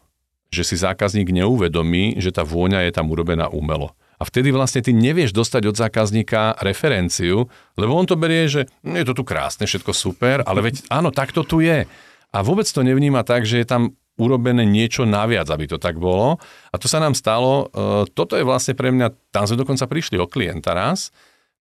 že 0.50 0.66
si 0.66 0.76
zákazník 0.76 1.30
neuvedomí, 1.30 2.18
že 2.18 2.34
tá 2.34 2.42
vôňa 2.42 2.86
je 2.86 2.92
tam 2.92 3.10
urobená 3.10 3.46
umelo. 3.48 3.94
A 4.20 4.28
vtedy 4.28 4.52
vlastne 4.52 4.84
ty 4.84 4.92
nevieš 4.92 5.32
dostať 5.32 5.72
od 5.72 5.76
zákazníka 5.80 6.60
referenciu, 6.60 7.48
lebo 7.80 7.96
on 7.96 8.04
to 8.04 8.20
berie, 8.20 8.44
že 8.52 8.68
hm, 8.84 9.00
je 9.00 9.04
to 9.08 9.14
tu 9.16 9.24
krásne, 9.24 9.64
všetko 9.64 9.96
super, 9.96 10.44
ale 10.44 10.60
veď 10.60 10.84
áno, 10.92 11.08
tak 11.08 11.32
to 11.32 11.40
tu 11.40 11.64
je. 11.64 11.88
A 12.30 12.38
vôbec 12.44 12.68
to 12.68 12.84
nevníma 12.84 13.24
tak, 13.24 13.48
že 13.48 13.64
je 13.64 13.66
tam 13.66 13.96
urobené 14.20 14.68
niečo 14.68 15.08
naviac, 15.08 15.48
aby 15.48 15.64
to 15.64 15.80
tak 15.80 15.96
bolo. 15.96 16.36
A 16.68 16.76
to 16.76 16.84
sa 16.84 17.00
nám 17.00 17.16
stalo, 17.16 17.72
e, 17.72 18.04
toto 18.12 18.36
je 18.36 18.44
vlastne 18.44 18.76
pre 18.76 18.92
mňa, 18.92 19.32
tam 19.32 19.48
sme 19.48 19.64
dokonca 19.64 19.88
prišli 19.88 20.20
o 20.20 20.28
klienta 20.28 20.76
raz, 20.76 21.08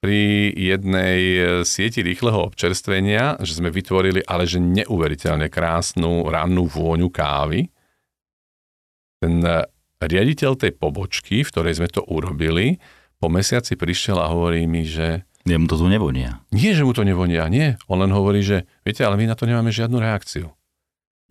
pri 0.03 0.51
jednej 0.59 1.21
e, 1.23 1.41
sieti 1.63 2.03
rýchleho 2.03 2.51
občerstvenia, 2.51 3.39
že 3.39 3.63
sme 3.63 3.71
vytvorili 3.71 4.27
ale 4.27 4.51
že 4.51 4.59
neuveriteľne 4.59 5.47
krásnu 5.47 6.27
rannú 6.27 6.67
vôňu 6.67 7.07
kávy. 7.07 7.71
Ten 9.23 9.39
e, 9.47 9.63
riaditeľ 10.09 10.59
tej 10.59 10.73
pobočky, 10.75 11.43
v 11.43 11.51
ktorej 11.51 11.79
sme 11.79 11.89
to 11.89 12.03
urobili, 12.07 12.83
po 13.23 13.31
mesiaci 13.31 13.79
prišiel 13.79 14.19
a 14.19 14.31
hovorí 14.31 14.67
mi, 14.67 14.83
že 14.83 15.23
Jemu 15.43 15.67
to 15.67 15.75
tu 15.75 15.91
nevonia. 15.91 16.39
Nie, 16.55 16.71
že 16.71 16.87
mu 16.87 16.95
to 16.95 17.03
nevonia, 17.03 17.51
nie. 17.51 17.75
On 17.91 17.99
len 17.99 18.15
hovorí, 18.15 18.47
že 18.47 18.63
viete, 18.87 19.03
ale 19.03 19.19
my 19.19 19.27
na 19.27 19.35
to 19.35 19.43
nemáme 19.43 19.75
žiadnu 19.75 19.99
reakciu. 19.99 20.55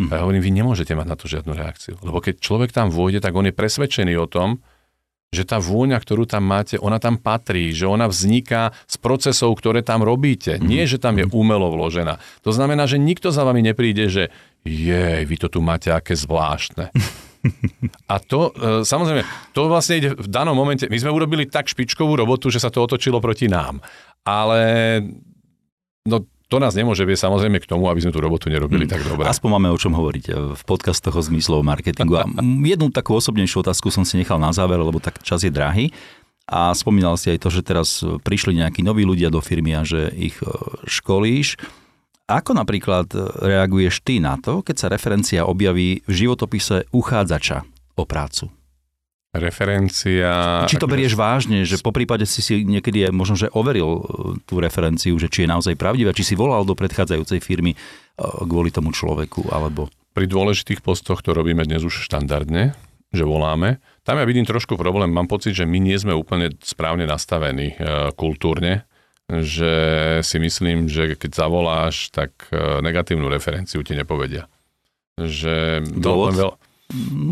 Hm. 0.04 0.12
A 0.12 0.20
ja 0.20 0.22
hovorím, 0.28 0.44
vy 0.44 0.52
nemôžete 0.52 0.92
mať 0.92 1.08
na 1.08 1.16
to 1.16 1.32
žiadnu 1.32 1.56
reakciu. 1.56 1.96
Lebo 2.04 2.20
keď 2.20 2.44
človek 2.44 2.76
tam 2.76 2.92
vôjde, 2.92 3.24
tak 3.24 3.32
on 3.32 3.48
je 3.48 3.56
presvedčený 3.56 4.20
o 4.20 4.28
tom, 4.28 4.60
že 5.32 5.48
tá 5.48 5.64
vôňa, 5.64 5.96
ktorú 5.96 6.28
tam 6.28 6.44
máte, 6.44 6.76
ona 6.76 7.00
tam 7.00 7.16
patrí, 7.16 7.72
že 7.72 7.88
ona 7.88 8.12
vzniká 8.12 8.76
z 8.84 9.00
procesov, 9.00 9.56
ktoré 9.56 9.80
tam 9.80 10.04
robíte. 10.04 10.60
Mhm. 10.60 10.68
Nie, 10.68 10.84
že 10.84 11.00
tam 11.00 11.16
je 11.16 11.32
umelo 11.32 11.72
vložená. 11.72 12.20
To 12.44 12.52
znamená, 12.52 12.84
že 12.92 13.00
nikto 13.00 13.32
za 13.32 13.48
vami 13.48 13.64
nepríde, 13.64 14.12
že 14.12 14.24
jej, 14.68 15.24
vy 15.24 15.36
to 15.40 15.48
tu 15.48 15.64
máte 15.64 15.88
aké 15.88 16.20
zvláštne. 16.20 16.92
A 18.14 18.16
to, 18.22 18.54
e, 18.54 18.86
samozrejme, 18.86 19.26
to 19.56 19.66
vlastne 19.66 19.98
ide 19.98 20.10
v 20.14 20.28
danom 20.30 20.54
momente, 20.54 20.86
my 20.86 20.98
sme 20.98 21.12
urobili 21.14 21.50
tak 21.50 21.68
špičkovú 21.68 22.14
robotu, 22.14 22.54
že 22.54 22.62
sa 22.62 22.70
to 22.70 22.86
otočilo 22.86 23.18
proti 23.18 23.50
nám. 23.50 23.82
Ale 24.22 24.62
no, 26.06 26.26
to 26.52 26.60
nás 26.60 26.76
nemôže 26.76 27.08
viesť 27.08 27.32
samozrejme 27.32 27.64
k 27.64 27.70
tomu, 27.70 27.88
aby 27.88 28.04
sme 28.04 28.12
tú 28.12 28.20
robotu 28.20 28.52
nerobili 28.52 28.84
tak 28.84 29.08
dobre. 29.08 29.24
Aspoň 29.24 29.50
máme 29.56 29.70
o 29.72 29.80
čom 29.80 29.96
hovoriť 29.96 30.26
e, 30.28 30.32
v 30.54 30.62
podcastoch 30.68 31.16
o 31.16 31.24
zmyslovom 31.24 31.66
marketingu. 31.66 32.20
A 32.20 32.28
jednu 32.68 32.92
takú 32.92 33.16
osobnejšiu 33.16 33.64
otázku 33.66 33.90
som 33.90 34.04
si 34.04 34.20
nechal 34.20 34.38
na 34.38 34.52
záver, 34.52 34.78
lebo 34.78 35.00
tak 35.00 35.24
čas 35.24 35.42
je 35.42 35.50
drahý. 35.50 35.90
A 36.52 36.76
spomínal 36.76 37.16
si 37.16 37.32
aj 37.32 37.48
to, 37.48 37.50
že 37.54 37.64
teraz 37.64 38.04
prišli 38.04 38.60
nejakí 38.60 38.84
noví 38.84 39.08
ľudia 39.08 39.32
do 39.32 39.40
firmy 39.40 39.72
a 39.72 39.88
že 39.88 40.12
ich 40.12 40.36
e, 40.44 40.52
školíš. 40.86 41.56
Ako 42.32 42.56
napríklad 42.56 43.12
reaguješ 43.44 44.08
ty 44.08 44.24
na 44.24 44.40
to, 44.40 44.64
keď 44.64 44.76
sa 44.80 44.88
referencia 44.88 45.44
objaví 45.44 46.00
v 46.08 46.14
životopise 46.16 46.88
uchádzača 46.96 47.68
o 48.00 48.08
prácu? 48.08 48.48
Referencia... 49.32 50.64
Či 50.68 50.76
to 50.76 50.92
berieš 50.92 51.16
vážne, 51.16 51.64
že 51.64 51.80
po 51.80 51.96
prípade 51.96 52.28
si 52.28 52.44
si 52.44 52.68
niekedy 52.68 53.08
možno, 53.16 53.40
že 53.40 53.48
overil 53.52 53.88
e, 53.88 54.02
tú 54.44 54.60
referenciu, 54.60 55.16
že 55.16 55.32
či 55.32 55.48
je 55.48 55.52
naozaj 55.52 55.80
pravdivá, 55.80 56.12
či 56.12 56.28
si 56.28 56.36
volal 56.36 56.68
do 56.68 56.76
predchádzajúcej 56.76 57.40
firmy 57.40 57.72
e, 57.72 57.78
kvôli 58.44 58.76
tomu 58.76 58.92
človeku, 58.92 59.48
alebo... 59.48 59.88
Pri 60.12 60.28
dôležitých 60.28 60.84
postoch 60.84 61.24
to 61.24 61.32
robíme 61.32 61.64
dnes 61.64 61.88
už 61.88 62.04
štandardne, 62.04 62.76
že 63.16 63.24
voláme. 63.24 63.80
Tam 64.04 64.20
ja 64.20 64.28
vidím 64.28 64.44
trošku 64.44 64.76
problém. 64.76 65.08
Mám 65.16 65.32
pocit, 65.32 65.56
že 65.56 65.64
my 65.64 65.80
nie 65.80 65.96
sme 65.96 66.12
úplne 66.12 66.52
správne 66.60 67.08
nastavení 67.08 67.80
e, 67.80 68.12
kultúrne, 68.12 68.84
že 69.40 69.74
si 70.28 70.38
myslím, 70.44 70.92
že 70.92 71.16
keď 71.16 71.32
zavoláš, 71.32 72.12
tak 72.12 72.52
e, 72.52 72.84
negatívnu 72.84 73.32
referenciu 73.32 73.80
ti 73.80 73.96
nepovedia. 73.96 74.52
Že 75.16 75.88
Dôvod? 75.88 76.36
Veľ, 76.36 76.52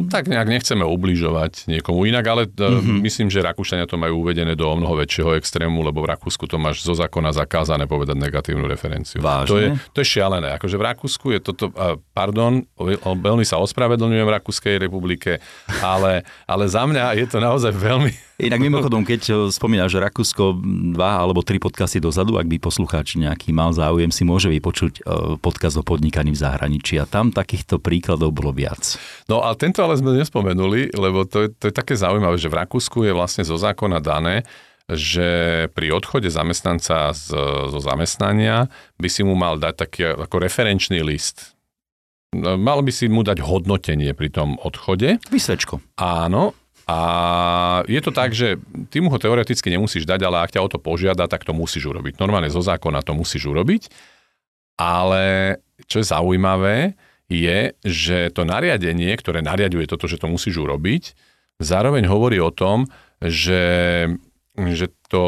tak 0.07 0.31
nejak 0.31 0.47
nechceme 0.47 0.87
ubližovať 0.87 1.67
niekomu 1.67 2.07
inak, 2.07 2.25
ale 2.31 2.41
mm-hmm. 2.47 3.03
myslím, 3.03 3.27
že 3.27 3.43
Rakúšania 3.43 3.85
to 3.85 3.99
majú 3.99 4.23
uvedené 4.23 4.55
do 4.55 4.71
mnoho 4.71 4.95
väčšieho 5.03 5.35
extrému, 5.35 5.83
lebo 5.83 5.99
v 5.99 6.15
Rakúsku 6.15 6.47
to 6.47 6.55
máš 6.55 6.81
zo 6.87 6.95
zákona 6.95 7.35
zakázané 7.35 7.83
povedať 7.83 8.15
negatívnu 8.15 8.63
referenciu. 8.63 9.19
Vážne? 9.19 9.51
To 9.51 9.55
je, 9.59 9.67
to 9.91 9.97
je 9.99 10.07
šialené. 10.07 10.55
Akože 10.55 10.79
v 10.79 10.83
Rakúsku 10.87 11.35
je 11.35 11.39
toto, 11.43 11.75
pardon, 12.15 12.63
veľmi 13.03 13.43
sa 13.43 13.59
ospravedlňujem 13.59 14.25
v 14.25 14.35
Rakúskej 14.39 14.75
republike, 14.79 15.43
ale, 15.83 16.23
ale 16.47 16.63
za 16.71 16.87
mňa 16.87 17.19
je 17.19 17.25
to 17.27 17.43
naozaj 17.43 17.75
veľmi, 17.75 18.15
Inak 18.39 18.63
mimochodom, 18.63 19.03
keď 19.03 19.21
eh, 19.27 19.35
spomínaš, 19.51 19.99
že 19.99 19.99
Rakúsko 19.99 20.63
dva 20.95 21.19
alebo 21.19 21.43
tri 21.43 21.59
podcasty 21.59 21.99
dozadu, 21.99 22.39
ak 22.39 22.47
by 22.47 22.55
poslucháč 22.55 23.19
nejaký 23.19 23.51
mal 23.51 23.75
záujem, 23.75 24.07
si 24.15 24.23
môže 24.23 24.47
vypočuť 24.47 25.03
eh, 25.03 25.35
podcast 25.43 25.75
o 25.75 25.83
podnikaní 25.83 26.31
v 26.31 26.39
zahraničí 26.39 26.95
a 26.95 27.05
tam 27.05 27.35
takýchto 27.35 27.83
príkladov 27.83 28.31
bolo 28.31 28.55
viac. 28.55 28.95
No 29.27 29.43
a 29.43 29.51
tento 29.59 29.83
ale 29.83 29.99
sme 29.99 30.15
nespomenuli, 30.15 30.95
lebo 30.95 31.27
to 31.27 31.45
je, 31.45 31.47
to 31.51 31.67
je 31.67 31.73
také 31.75 31.99
zaujímavé, 31.99 32.39
že 32.39 32.47
v 32.47 32.63
Rakúsku 32.63 33.03
je 33.03 33.11
vlastne 33.11 33.43
zo 33.43 33.59
zákona 33.59 33.99
dané, 33.99 34.47
že 34.87 35.67
pri 35.75 35.91
odchode 35.93 36.31
zamestnanca 36.31 37.11
z, 37.11 37.35
zo 37.69 37.79
zamestnania 37.83 38.71
by 38.97 39.09
si 39.11 39.21
mu 39.21 39.35
mal 39.35 39.59
dať 39.59 39.73
taký 39.75 40.01
ako 40.15 40.35
referenčný 40.39 41.03
list. 41.03 41.59
No, 42.33 42.55
mal 42.61 42.85
by 42.85 42.91
si 42.93 43.09
mu 43.09 43.25
dať 43.25 43.41
hodnotenie 43.41 44.13
pri 44.13 44.29
tom 44.29 44.55
odchode. 44.61 45.17
Vysvečko. 45.33 45.81
Áno, 45.97 46.53
a 46.89 46.95
je 47.85 48.01
to 48.01 48.09
tak, 48.09 48.33
že 48.33 48.57
ty 48.89 48.97
mu 48.97 49.13
ho 49.13 49.21
teoreticky 49.21 49.69
nemusíš 49.69 50.09
dať, 50.09 50.25
ale 50.25 50.41
ak 50.41 50.57
ťa 50.57 50.65
o 50.65 50.71
to 50.73 50.81
požiada, 50.81 51.29
tak 51.29 51.45
to 51.45 51.53
musíš 51.53 51.85
urobiť. 51.85 52.17
Normálne 52.17 52.49
zo 52.49 52.65
zákona 52.65 53.05
to 53.05 53.13
musíš 53.13 53.45
urobiť. 53.45 53.93
Ale 54.81 55.59
čo 55.85 56.01
je 56.01 56.09
zaujímavé, 56.09 56.97
je, 57.29 57.77
že 57.85 58.33
to 58.33 58.41
nariadenie, 58.41 59.13
ktoré 59.13 59.45
nariaduje 59.45 59.85
toto, 59.85 60.09
že 60.09 60.17
to 60.17 60.25
musíš 60.25 60.65
urobiť, 60.65 61.13
zároveň 61.61 62.09
hovorí 62.09 62.41
o 62.41 62.49
tom, 62.49 62.89
že, 63.21 64.07
že 64.57 64.89
to 65.13 65.23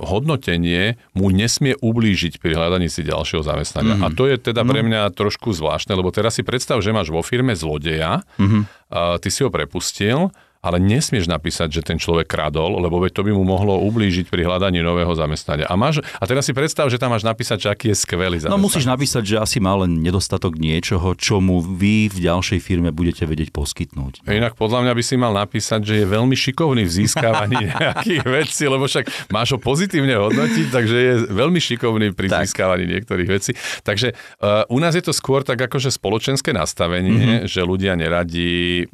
hodnotenie 0.00 0.96
mu 1.12 1.28
nesmie 1.28 1.76
ublížiť 1.76 2.40
pri 2.40 2.56
hľadaní 2.56 2.88
si 2.88 3.04
ďalšieho 3.04 3.44
zamestnania. 3.44 4.00
Mm-hmm. 4.00 4.08
A 4.08 4.16
to 4.16 4.24
je 4.30 4.40
teda 4.40 4.64
pre 4.64 4.80
mňa 4.80 5.12
trošku 5.12 5.52
zvláštne, 5.52 5.92
lebo 5.98 6.08
teraz 6.14 6.40
si 6.40 6.46
predstav, 6.46 6.80
že 6.80 6.96
máš 6.96 7.12
vo 7.12 7.20
firme 7.20 7.52
zlodeja, 7.52 8.24
mm-hmm. 8.40 8.62
a 8.88 9.20
ty 9.20 9.28
si 9.28 9.44
ho 9.44 9.52
prepustil 9.52 10.32
ale 10.64 10.80
nesmieš 10.80 11.28
napísať, 11.28 11.68
že 11.68 11.80
ten 11.84 12.00
človek 12.00 12.24
kradol, 12.24 12.80
lebo 12.80 12.96
veď 13.04 13.12
to 13.12 13.22
by 13.28 13.32
mu 13.36 13.44
mohlo 13.44 13.84
ublížiť 13.84 14.32
pri 14.32 14.48
hľadaní 14.48 14.80
nového 14.80 15.12
zamestnania. 15.12 15.68
A, 15.68 15.76
máš, 15.76 16.00
a 16.00 16.24
teraz 16.24 16.48
si 16.48 16.56
predstav, 16.56 16.88
že 16.88 16.96
tam 16.96 17.12
máš 17.12 17.20
napísať, 17.20 17.60
že 17.60 17.68
aký 17.68 17.86
je 17.92 17.96
skvelý 18.00 18.40
zamestnanec. 18.40 18.56
No 18.56 18.64
musíš 18.64 18.88
napísať, 18.88 19.22
že 19.28 19.36
asi 19.36 19.60
má 19.60 19.76
len 19.76 20.00
nedostatok 20.00 20.56
niečoho, 20.56 21.12
čo 21.12 21.44
mu 21.44 21.60
vy 21.60 22.08
v 22.08 22.18
ďalšej 22.24 22.64
firme 22.64 22.88
budete 22.96 23.28
vedieť 23.28 23.52
poskytnúť. 23.52 24.24
No. 24.24 24.32
Inak 24.32 24.56
podľa 24.56 24.88
mňa 24.88 24.92
by 24.96 25.02
si 25.04 25.14
mal 25.20 25.36
napísať, 25.36 25.84
že 25.84 25.94
je 26.00 26.06
veľmi 26.08 26.32
šikovný 26.32 26.88
v 26.88 26.92
získavaní 27.04 27.60
nejakých 27.76 28.24
vecí, 28.24 28.64
lebo 28.64 28.88
však 28.88 29.28
máš 29.28 29.52
ho 29.52 29.58
pozitívne 29.60 30.16
hodnotiť, 30.16 30.66
takže 30.72 30.96
je 30.96 31.14
veľmi 31.28 31.60
šikovný 31.60 32.16
pri 32.16 32.32
tak. 32.32 32.48
získavaní 32.48 32.88
niektorých 32.88 33.28
vecí. 33.28 33.52
Takže 33.84 34.16
uh, 34.40 34.64
u 34.72 34.80
nás 34.80 34.96
je 34.96 35.04
to 35.04 35.12
skôr 35.12 35.44
tak 35.44 35.60
akože 35.60 35.92
spoločenské 35.92 36.56
nastavenie, 36.56 37.44
mm-hmm. 37.44 37.50
že 37.50 37.60
ľudia 37.60 37.92
neradi, 37.98 38.88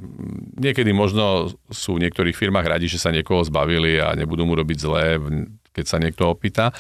niekedy 0.61 0.93
možno 0.93 1.49
sú 1.73 1.97
v 1.97 2.05
niektorých 2.05 2.37
firmách 2.37 2.69
radi, 2.69 2.87
že 2.87 3.01
sa 3.01 3.09
niekoho 3.09 3.41
zbavili 3.41 3.97
a 3.97 4.13
nebudú 4.13 4.45
mu 4.45 4.53
robiť 4.53 4.79
zlé, 4.79 5.17
keď 5.73 5.85
sa 5.89 5.97
niekto 5.97 6.29
opýta. 6.29 6.77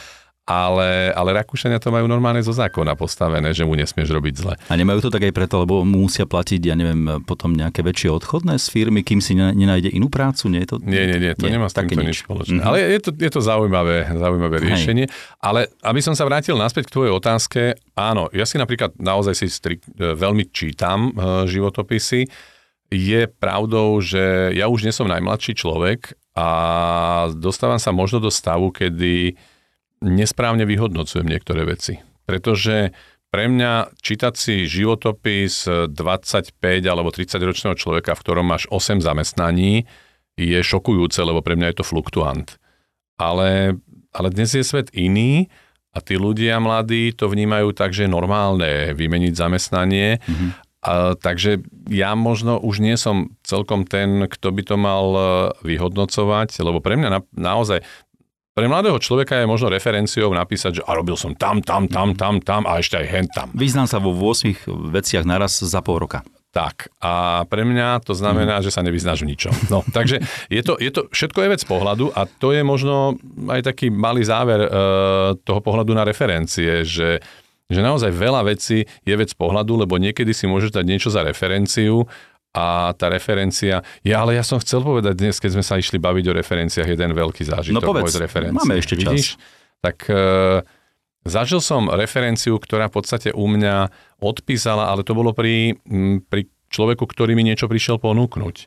Ale, 0.50 1.14
ale 1.14 1.30
Rakúšania 1.30 1.78
to 1.78 1.94
majú 1.94 2.10
normálne 2.10 2.42
zo 2.42 2.50
zákona 2.50 2.98
postavené, 2.98 3.54
že 3.54 3.62
mu 3.62 3.78
nesmieš 3.78 4.10
robiť 4.10 4.34
zle. 4.34 4.54
A 4.66 4.74
nemajú 4.74 5.06
to 5.06 5.14
tak 5.14 5.22
aj 5.22 5.30
preto, 5.30 5.62
lebo 5.62 5.86
musia 5.86 6.26
platiť, 6.26 6.58
ja 6.66 6.74
neviem, 6.74 7.22
potom 7.22 7.54
nejaké 7.54 7.86
väčšie 7.86 8.10
odchodné 8.10 8.58
z 8.58 8.66
firmy, 8.66 9.06
kým 9.06 9.22
si 9.22 9.38
nenájde 9.38 9.94
inú 9.94 10.10
prácu? 10.10 10.50
Nie, 10.50 10.66
je 10.66 10.74
to... 10.74 10.76
nie, 10.82 11.06
nie, 11.06 11.22
nie 11.22 11.32
to 11.38 11.46
nie, 11.46 11.54
nemá 11.54 11.70
s 11.70 11.78
týmto 11.78 12.02
nič 12.02 12.26
spoločné. 12.26 12.66
Mm-hmm. 12.66 12.66
Ale 12.66 12.76
je 12.82 12.98
to, 12.98 13.10
je 13.14 13.30
to 13.30 13.40
zaujímavé, 13.46 14.10
zaujímavé 14.10 14.56
riešenie. 14.58 15.06
Hej. 15.06 15.14
Ale 15.38 15.70
aby 15.86 16.00
som 16.02 16.18
sa 16.18 16.26
vrátil 16.26 16.58
naspäť 16.58 16.90
k 16.90 16.94
tvojej 16.98 17.12
otázke, 17.14 17.78
áno, 17.94 18.26
ja 18.34 18.42
si 18.42 18.58
napríklad 18.58 18.98
naozaj 18.98 19.38
si 19.38 19.46
strik, 19.46 19.86
veľmi 19.94 20.50
čítam 20.50 21.14
uh, 21.14 21.46
životopisy, 21.46 22.26
je 22.90 23.30
pravdou, 23.30 24.02
že 24.02 24.50
ja 24.52 24.66
už 24.66 24.82
nie 24.82 24.94
som 24.94 25.06
najmladší 25.06 25.54
človek 25.54 26.18
a 26.34 26.48
dostávam 27.38 27.78
sa 27.78 27.94
možno 27.94 28.18
do 28.18 28.30
stavu, 28.34 28.74
kedy 28.74 29.38
nesprávne 30.02 30.66
vyhodnocujem 30.66 31.26
niektoré 31.26 31.62
veci. 31.64 32.02
Pretože 32.26 32.90
pre 33.30 33.46
mňa 33.46 33.94
čítať 34.02 34.34
si 34.34 34.66
životopis 34.66 35.70
25 35.90 36.58
alebo 36.90 37.14
30 37.14 37.38
ročného 37.38 37.78
človeka, 37.78 38.18
v 38.18 38.22
ktorom 38.26 38.46
máš 38.46 38.66
8 38.74 38.98
zamestnaní, 38.98 39.86
je 40.34 40.58
šokujúce, 40.58 41.22
lebo 41.22 41.38
pre 41.38 41.54
mňa 41.54 41.70
je 41.70 41.76
to 41.78 41.86
fluktuant. 41.86 42.58
Ale, 43.22 43.78
ale 44.10 44.28
dnes 44.34 44.50
je 44.50 44.66
svet 44.66 44.90
iný 44.96 45.46
a 45.94 46.02
tí 46.02 46.18
ľudia 46.18 46.58
mladí 46.58 47.14
to 47.14 47.30
vnímajú 47.30 47.70
tak, 47.70 47.94
že 47.94 48.06
je 48.06 48.10
normálne 48.10 48.96
vymeniť 48.98 49.32
zamestnanie 49.36 50.18
mm-hmm. 50.18 50.50
A, 50.80 51.12
takže 51.12 51.60
ja 51.92 52.16
možno 52.16 52.56
už 52.56 52.80
nie 52.80 52.96
som 52.96 53.36
celkom 53.44 53.84
ten, 53.84 54.24
kto 54.24 54.48
by 54.48 54.62
to 54.64 54.76
mal 54.80 55.06
e, 55.12 55.22
vyhodnocovať, 55.64 56.56
lebo 56.64 56.80
pre 56.80 56.96
mňa 56.96 57.08
na, 57.12 57.20
naozaj 57.36 57.84
pre 58.50 58.66
mladého 58.66 58.98
človeka 58.98 59.40
je 59.40 59.46
možno 59.46 59.70
referenciou 59.70 60.32
napísať, 60.34 60.80
že 60.80 60.82
a 60.84 60.92
robil 60.92 61.14
som 61.14 61.32
tam, 61.38 61.62
tam, 61.62 61.86
tam, 61.86 62.12
tam, 62.18 62.42
tam 62.42 62.66
a 62.66 62.82
ešte 62.82 62.98
aj 62.98 63.06
hen 63.06 63.26
tam. 63.30 63.48
Vyznám 63.54 63.86
sa 63.86 64.02
vo 64.02 64.10
8 64.12 64.66
veciach 64.90 65.24
naraz 65.24 65.62
za 65.62 65.80
pol 65.80 66.02
roka. 66.02 66.26
Tak, 66.50 66.90
a 66.98 67.46
pre 67.46 67.62
mňa 67.62 68.02
to 68.02 68.10
znamená, 68.10 68.58
mm. 68.58 68.64
že 68.66 68.74
sa 68.74 68.82
nevyznáš 68.82 69.22
v 69.22 69.32
ničom. 69.32 69.54
No, 69.70 69.86
takže 69.96 70.18
je 70.50 70.62
to, 70.66 70.74
je 70.82 70.90
to, 70.90 71.06
všetko 71.06 71.46
je 71.46 71.52
vec 71.54 71.62
pohľadu 71.62 72.10
a 72.10 72.26
to 72.26 72.50
je 72.50 72.66
možno 72.66 73.14
aj 73.46 73.70
taký 73.70 73.86
malý 73.86 74.26
záver 74.26 74.66
e, 74.66 74.68
toho 75.46 75.60
pohľadu 75.62 75.94
na 75.94 76.02
referencie, 76.02 76.82
že 76.82 77.22
že 77.70 77.80
naozaj 77.80 78.10
veľa 78.10 78.42
vecí 78.50 78.84
je 78.84 79.14
vec 79.14 79.30
pohľadu, 79.38 79.86
lebo 79.86 79.96
niekedy 79.96 80.34
si 80.34 80.50
môžeš 80.50 80.74
dať 80.74 80.84
niečo 80.84 81.08
za 81.08 81.22
referenciu 81.22 82.04
a 82.50 82.90
tá 82.98 83.06
referencia, 83.06 83.86
ja 84.02 84.16
ale 84.26 84.34
ja 84.34 84.42
som 84.42 84.58
chcel 84.58 84.82
povedať 84.82 85.14
dnes, 85.14 85.38
keď 85.38 85.50
sme 85.54 85.64
sa 85.64 85.78
išli 85.78 86.02
baviť 86.02 86.24
o 86.26 86.32
referenciách, 86.34 86.88
jeden 86.90 87.14
veľký 87.14 87.46
zážitok 87.46 87.78
no 87.78 87.86
povedz, 87.86 88.18
máme 88.50 88.74
ešte 88.74 88.98
čas. 88.98 89.14
Vidíš? 89.14 89.28
Tak 89.78 90.10
e, 90.10 90.66
zažil 91.22 91.62
som 91.62 91.86
referenciu, 91.86 92.58
ktorá 92.58 92.90
v 92.90 92.94
podstate 92.98 93.30
u 93.30 93.46
mňa 93.46 93.94
odpísala, 94.18 94.90
ale 94.90 95.06
to 95.06 95.14
bolo 95.14 95.30
pri, 95.30 95.78
pri 96.26 96.50
človeku, 96.74 97.06
ktorý 97.06 97.38
mi 97.38 97.46
niečo 97.46 97.70
prišiel 97.70 98.02
ponúknuť. 98.02 98.66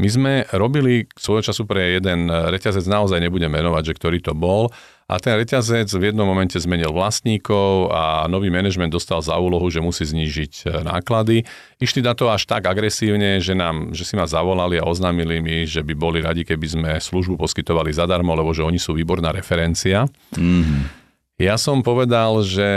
My 0.00 0.08
sme 0.08 0.32
robili 0.56 1.04
svojho 1.12 1.52
času 1.52 1.68
pre 1.68 2.00
jeden 2.00 2.32
reťazec, 2.32 2.88
naozaj 2.88 3.20
nebudem 3.20 3.52
menovať, 3.52 3.92
že 3.92 3.96
ktorý 4.00 4.18
to 4.24 4.32
bol, 4.32 4.72
a 5.10 5.18
ten 5.18 5.34
reťazec 5.34 5.90
v 5.90 6.14
jednom 6.14 6.22
momente 6.22 6.54
zmenil 6.54 6.94
vlastníkov 6.94 7.90
a 7.90 8.30
nový 8.30 8.46
manažment 8.46 8.94
dostal 8.94 9.18
za 9.18 9.34
úlohu, 9.42 9.66
že 9.66 9.82
musí 9.82 10.06
znížiť 10.06 10.52
e, 10.62 10.86
náklady. 10.86 11.42
Išli 11.82 12.06
na 12.06 12.14
to 12.14 12.30
až 12.30 12.46
tak 12.46 12.70
agresívne, 12.70 13.42
že, 13.42 13.58
nám, 13.58 13.90
že 13.90 14.06
si 14.06 14.14
ma 14.14 14.30
zavolali 14.30 14.78
a 14.78 14.86
oznámili 14.86 15.42
mi, 15.42 15.66
že 15.66 15.82
by 15.82 15.98
boli 15.98 16.22
radi, 16.22 16.46
keby 16.46 16.62
sme 16.62 16.90
službu 17.02 17.34
poskytovali 17.42 17.90
zadarmo, 17.90 18.38
lebo 18.38 18.54
že 18.54 18.62
oni 18.62 18.78
sú 18.78 18.94
výborná 18.94 19.34
referencia. 19.34 20.06
Mm-hmm. 20.38 21.02
Ja 21.42 21.58
som 21.58 21.82
povedal, 21.82 22.46
že 22.46 22.70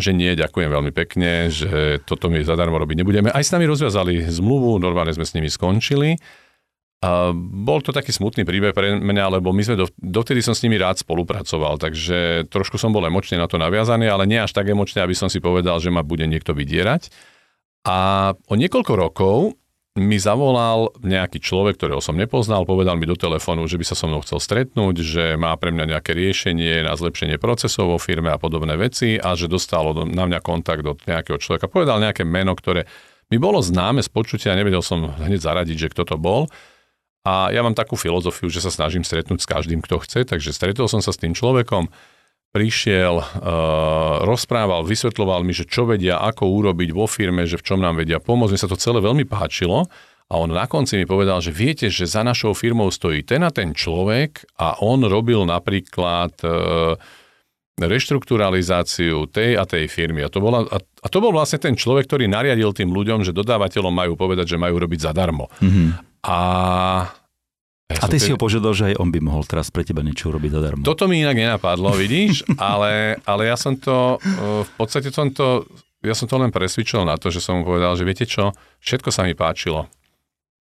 že 0.00 0.16
nie, 0.16 0.32
ďakujem 0.34 0.72
veľmi 0.72 0.92
pekne, 0.96 1.52
že 1.52 2.02
toto 2.08 2.32
my 2.32 2.42
zadarmo 2.42 2.80
robiť 2.80 3.04
nebudeme. 3.04 3.28
Aj 3.30 3.44
s 3.44 3.52
nami 3.52 3.68
rozviazali 3.68 4.26
zmluvu, 4.26 4.80
normálne 4.80 5.14
sme 5.14 5.28
s 5.28 5.36
nimi 5.36 5.46
skončili. 5.46 6.16
A 7.00 7.32
bol 7.36 7.80
to 7.80 7.96
taký 7.96 8.12
smutný 8.12 8.44
príbeh 8.44 8.76
pre 8.76 8.92
mňa, 9.00 9.40
lebo 9.40 9.56
my 9.56 9.62
sme 9.64 9.76
do, 9.80 9.88
dovtedy 9.96 10.44
som 10.44 10.52
s 10.52 10.60
nimi 10.60 10.76
rád 10.76 11.00
spolupracoval, 11.00 11.80
takže 11.80 12.44
trošku 12.52 12.76
som 12.76 12.92
bol 12.92 13.00
emočne 13.08 13.40
na 13.40 13.48
to 13.48 13.56
naviazaný, 13.56 14.04
ale 14.04 14.28
nie 14.28 14.36
až 14.36 14.52
tak 14.52 14.68
emočne, 14.68 15.00
aby 15.00 15.16
som 15.16 15.32
si 15.32 15.40
povedal, 15.40 15.80
že 15.80 15.88
ma 15.88 16.04
bude 16.04 16.28
niekto 16.28 16.52
vydierať. 16.52 17.08
A 17.88 18.32
o 18.36 18.52
niekoľko 18.52 18.92
rokov 18.92 19.59
mi 20.00 20.16
zavolal 20.16 20.96
nejaký 21.04 21.44
človek, 21.44 21.76
ktorého 21.76 22.00
som 22.00 22.16
nepoznal, 22.16 22.64
povedal 22.64 22.96
mi 22.96 23.04
do 23.04 23.12
telefónu, 23.12 23.68
že 23.68 23.76
by 23.76 23.84
sa 23.84 23.92
so 23.92 24.08
mnou 24.08 24.24
chcel 24.24 24.40
stretnúť, 24.40 24.96
že 25.04 25.24
má 25.36 25.52
pre 25.60 25.68
mňa 25.76 25.92
nejaké 25.92 26.16
riešenie 26.16 26.88
na 26.88 26.96
zlepšenie 26.96 27.36
procesov 27.36 27.92
vo 27.92 27.98
firme 28.00 28.32
a 28.32 28.40
podobné 28.40 28.80
veci 28.80 29.20
a 29.20 29.36
že 29.36 29.52
dostal 29.52 29.92
na 30.08 30.24
mňa 30.24 30.40
kontakt 30.40 30.80
od 30.88 31.04
nejakého 31.04 31.36
človeka. 31.36 31.68
Povedal 31.68 32.00
nejaké 32.00 32.24
meno, 32.24 32.56
ktoré 32.56 32.88
mi 33.28 33.36
bolo 33.36 33.60
známe 33.60 34.00
z 34.00 34.08
počutia, 34.08 34.56
nevedel 34.56 34.80
som 34.80 35.12
hneď 35.20 35.44
zaradiť, 35.44 35.76
že 35.76 35.90
kto 35.92 36.02
to 36.08 36.16
bol. 36.16 36.48
A 37.20 37.52
ja 37.52 37.60
mám 37.60 37.76
takú 37.76 38.00
filozofiu, 38.00 38.48
že 38.48 38.64
sa 38.64 38.72
snažím 38.72 39.04
stretnúť 39.04 39.44
s 39.44 39.46
každým, 39.46 39.84
kto 39.84 40.00
chce, 40.00 40.24
takže 40.24 40.56
stretol 40.56 40.88
som 40.88 41.04
sa 41.04 41.12
s 41.12 41.20
tým 41.20 41.36
človekom, 41.36 41.92
prišiel, 42.50 43.22
uh, 43.22 44.26
rozprával, 44.26 44.82
vysvetloval 44.82 45.46
mi, 45.46 45.54
že 45.54 45.66
čo 45.66 45.86
vedia, 45.86 46.18
ako 46.18 46.50
urobiť 46.50 46.90
vo 46.90 47.06
firme, 47.06 47.46
že 47.46 47.58
v 47.58 47.66
čom 47.66 47.78
nám 47.78 48.02
vedia 48.02 48.18
pomôcť. 48.18 48.52
Mi 48.54 48.58
sa 48.58 48.70
to 48.70 48.78
celé 48.78 48.98
veľmi 48.98 49.22
páčilo 49.22 49.86
a 50.30 50.32
on 50.34 50.50
na 50.50 50.66
konci 50.66 50.98
mi 50.98 51.06
povedal, 51.06 51.38
že 51.38 51.54
viete, 51.54 51.86
že 51.86 52.10
za 52.10 52.26
našou 52.26 52.54
firmou 52.54 52.90
stojí 52.90 53.22
ten 53.22 53.46
a 53.46 53.54
ten 53.54 53.70
človek 53.70 54.58
a 54.58 54.82
on 54.82 55.06
robil 55.06 55.46
napríklad 55.46 56.34
uh, 56.42 56.98
reštrukturalizáciu 57.80 59.30
tej 59.30 59.56
a 59.56 59.64
tej 59.64 59.86
firmy. 59.88 60.26
A 60.26 60.28
to, 60.28 60.42
bola, 60.42 60.66
a, 60.68 60.78
a 60.82 61.06
to 61.08 61.18
bol 61.22 61.32
vlastne 61.32 61.62
ten 61.62 61.78
človek, 61.78 62.10
ktorý 62.10 62.28
nariadil 62.28 62.74
tým 62.74 62.90
ľuďom, 62.92 63.24
že 63.24 63.32
dodávateľom 63.32 63.94
majú 63.94 64.12
povedať, 64.18 64.52
že 64.52 64.60
majú 64.60 64.76
robiť 64.76 65.00
zadarmo. 65.00 65.48
Mm-hmm. 65.62 65.88
A 66.28 66.38
ja 67.90 68.00
a 68.00 68.06
ty 68.06 68.22
si 68.22 68.30
ho 68.30 68.38
požiadal, 68.38 68.70
že 68.70 68.94
aj 68.94 69.02
on 69.02 69.10
by 69.10 69.18
mohol 69.18 69.42
teraz 69.42 69.74
pre 69.74 69.82
teba 69.82 70.06
niečo 70.06 70.30
urobiť 70.30 70.50
zadarmo. 70.54 70.82
Toto 70.86 71.10
mi 71.10 71.26
inak 71.26 71.34
nenapadlo, 71.34 71.90
vidíš, 71.98 72.46
ale, 72.58 73.18
ale 73.26 73.42
ja 73.50 73.58
som 73.58 73.74
to, 73.74 74.22
e, 74.22 74.62
v 74.62 74.72
podstate 74.78 75.10
som 75.10 75.28
to, 75.34 75.66
ja 76.06 76.14
som 76.14 76.30
to 76.30 76.38
len 76.38 76.54
presvičil 76.54 77.02
na 77.02 77.18
to, 77.18 77.34
že 77.34 77.42
som 77.42 77.60
mu 77.60 77.66
povedal, 77.66 77.98
že 77.98 78.06
viete 78.06 78.24
čo, 78.30 78.54
všetko 78.78 79.10
sa 79.10 79.26
mi 79.26 79.34
páčilo, 79.34 79.90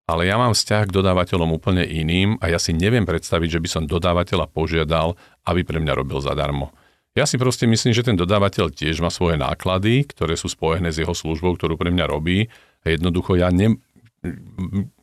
ale 0.05 0.29
ja 0.29 0.37
mám 0.37 0.53
vzťah 0.53 0.85
k 0.85 0.95
dodávateľom 1.01 1.49
úplne 1.49 1.81
iným 1.81 2.37
a 2.37 2.53
ja 2.53 2.61
si 2.61 2.77
neviem 2.77 3.09
predstaviť, 3.09 3.57
že 3.57 3.61
by 3.61 3.69
som 3.69 3.83
dodávateľa 3.89 4.45
požiadal, 4.53 5.17
aby 5.49 5.65
pre 5.65 5.81
mňa 5.81 5.93
robil 5.97 6.21
zadarmo. 6.21 6.69
Ja 7.15 7.23
si 7.23 7.39
proste 7.39 7.63
myslím, 7.63 7.95
že 7.95 8.03
ten 8.03 8.19
dodávateľ 8.19 8.75
tiež 8.75 8.99
má 8.99 9.07
svoje 9.07 9.39
náklady, 9.39 10.03
ktoré 10.03 10.35
sú 10.35 10.51
spojené 10.51 10.91
s 10.91 10.99
jeho 10.99 11.15
službou, 11.15 11.55
ktorú 11.55 11.79
pre 11.79 11.87
mňa 11.87 12.11
robí. 12.11 12.51
A 12.83 12.91
jednoducho 12.91 13.39
ja 13.39 13.49
ne, 13.55 13.79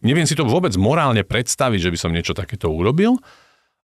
neviem 0.03 0.27
si 0.27 0.39
to 0.39 0.47
vôbec 0.49 0.75
morálne 0.81 1.23
predstaviť, 1.23 1.81
že 1.89 1.93
by 1.93 1.99
som 1.99 2.15
niečo 2.15 2.35
takéto 2.35 2.71
urobil. 2.71 3.19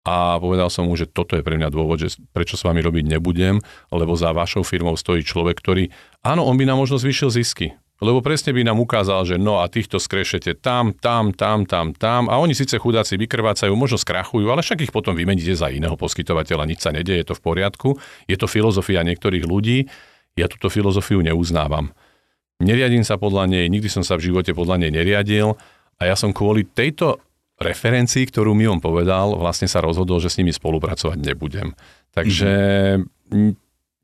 A 0.06 0.38
povedal 0.38 0.70
som 0.70 0.86
mu, 0.86 0.94
že 0.94 1.10
toto 1.10 1.34
je 1.34 1.42
pre 1.42 1.58
mňa 1.58 1.66
dôvod, 1.74 1.98
že 1.98 2.14
prečo 2.30 2.54
s 2.54 2.62
vami 2.62 2.78
robiť 2.78 3.10
nebudem, 3.10 3.58
lebo 3.90 4.14
za 4.14 4.30
vašou 4.30 4.62
firmou 4.62 4.94
stojí 4.94 5.26
človek, 5.26 5.58
ktorý, 5.58 5.90
áno, 6.22 6.46
on 6.46 6.54
by 6.54 6.62
nám 6.62 6.78
možno 6.78 6.94
zvýšil 6.94 7.34
zisky, 7.34 7.74
lebo 7.98 8.22
presne 8.22 8.54
by 8.54 8.62
nám 8.62 8.78
ukázal, 8.78 9.26
že 9.26 9.34
no 9.34 9.58
a 9.58 9.66
týchto 9.66 9.98
skrešete 9.98 10.62
tam, 10.62 10.94
tam, 10.94 11.34
tam, 11.34 11.66
tam, 11.66 11.90
tam 11.90 12.30
a 12.30 12.38
oni 12.38 12.54
síce 12.54 12.78
chudáci 12.78 13.18
vykrvácajú, 13.18 13.74
možno 13.74 13.98
skrachujú, 13.98 14.46
ale 14.46 14.62
však 14.62 14.86
ich 14.86 14.94
potom 14.94 15.18
vymeníte 15.18 15.58
za 15.58 15.74
iného 15.74 15.98
poskytovateľa, 15.98 16.70
nič 16.70 16.86
sa 16.86 16.94
nedieje, 16.94 17.26
je 17.26 17.28
to 17.32 17.34
v 17.34 17.42
poriadku. 17.42 17.88
Je 18.30 18.38
to 18.38 18.46
filozofia 18.46 19.02
niektorých 19.02 19.42
ľudí, 19.42 19.90
ja 20.36 20.46
túto 20.46 20.68
filozofiu 20.68 21.18
neuznávam. 21.18 21.90
Neriadím 22.56 23.04
sa 23.04 23.20
podľa 23.20 23.52
nej, 23.52 23.68
nikdy 23.68 23.88
som 23.92 24.00
sa 24.00 24.16
v 24.16 24.32
živote 24.32 24.56
podľa 24.56 24.80
nej 24.80 24.90
neriadil 24.92 25.60
a 26.00 26.02
ja 26.08 26.16
som 26.16 26.32
kvôli 26.32 26.64
tejto 26.64 27.20
referencii, 27.60 28.28
ktorú 28.28 28.52
mi 28.52 28.68
on 28.68 28.80
povedal, 28.80 29.36
vlastne 29.36 29.68
sa 29.68 29.84
rozhodol, 29.84 30.20
že 30.20 30.32
s 30.32 30.38
nimi 30.40 30.52
spolupracovať 30.52 31.16
nebudem. 31.20 31.72
Takže 32.12 32.52
mm-hmm. 33.00 33.52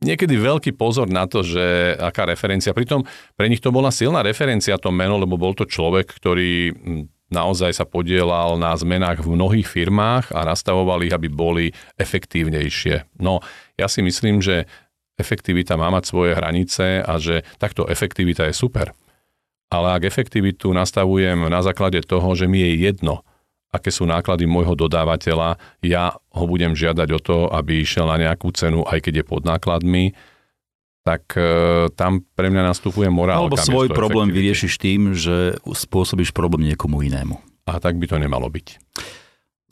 niekedy 0.05 0.35
veľký 0.37 0.73
pozor 0.77 1.09
na 1.09 1.25
to, 1.29 1.45
že 1.45 1.97
aká 1.97 2.29
referencia. 2.29 2.77
Pritom 2.77 3.05
pre 3.37 3.49
nich 3.49 3.61
to 3.61 3.73
bola 3.73 3.93
silná 3.93 4.25
referencia 4.25 4.77
to 4.81 4.93
meno, 4.93 5.21
lebo 5.21 5.41
bol 5.41 5.53
to 5.57 5.69
človek, 5.69 6.13
ktorý 6.13 6.77
naozaj 7.33 7.73
sa 7.73 7.89
podielal 7.89 8.61
na 8.61 8.77
zmenách 8.77 9.25
v 9.25 9.33
mnohých 9.33 9.65
firmách 9.65 10.37
a 10.37 10.45
nastavoval 10.45 11.01
ich, 11.09 11.17
aby 11.17 11.33
boli 11.33 11.73
efektívnejšie. 11.97 13.17
No, 13.25 13.41
ja 13.81 13.89
si 13.89 14.05
myslím, 14.05 14.45
že 14.45 14.69
efektivita 15.23 15.79
má 15.79 15.95
mať 15.95 16.11
svoje 16.11 16.35
hranice 16.35 16.99
a 16.99 17.15
že 17.23 17.47
takto 17.63 17.87
efektivita 17.87 18.51
je 18.51 18.55
super. 18.59 18.91
Ale 19.71 19.95
ak 19.95 20.05
efektivitu 20.05 20.75
nastavujem 20.75 21.49
na 21.49 21.63
základe 21.63 22.03
toho, 22.03 22.35
že 22.35 22.51
mi 22.51 22.61
je 22.61 22.91
jedno, 22.91 23.25
aké 23.73 23.89
sú 23.89 24.05
náklady 24.05 24.45
môjho 24.45 24.77
dodávateľa, 24.77 25.57
ja 25.81 26.13
ho 26.13 26.45
budem 26.45 26.77
žiadať 26.77 27.09
o 27.09 27.21
to, 27.23 27.37
aby 27.49 27.81
išiel 27.81 28.05
na 28.05 28.21
nejakú 28.21 28.53
cenu, 28.53 28.85
aj 28.85 29.01
keď 29.01 29.23
je 29.23 29.25
pod 29.25 29.49
nákladmi, 29.49 30.13
tak 31.03 31.35
e, 31.35 31.89
tam 31.97 32.23
pre 32.37 32.53
mňa 32.53 32.69
nastupuje 32.69 33.09
morálka. 33.09 33.49
Alebo 33.49 33.59
svoj 33.59 33.89
problém 33.91 34.29
vyriešiš 34.29 34.77
tým, 34.77 35.17
že 35.17 35.57
spôsobíš 35.65 36.31
problém 36.37 36.69
niekomu 36.69 37.01
inému. 37.01 37.41
A 37.65 37.81
tak 37.81 37.97
by 37.97 38.07
to 38.07 38.21
nemalo 38.21 38.47
byť. 38.53 38.79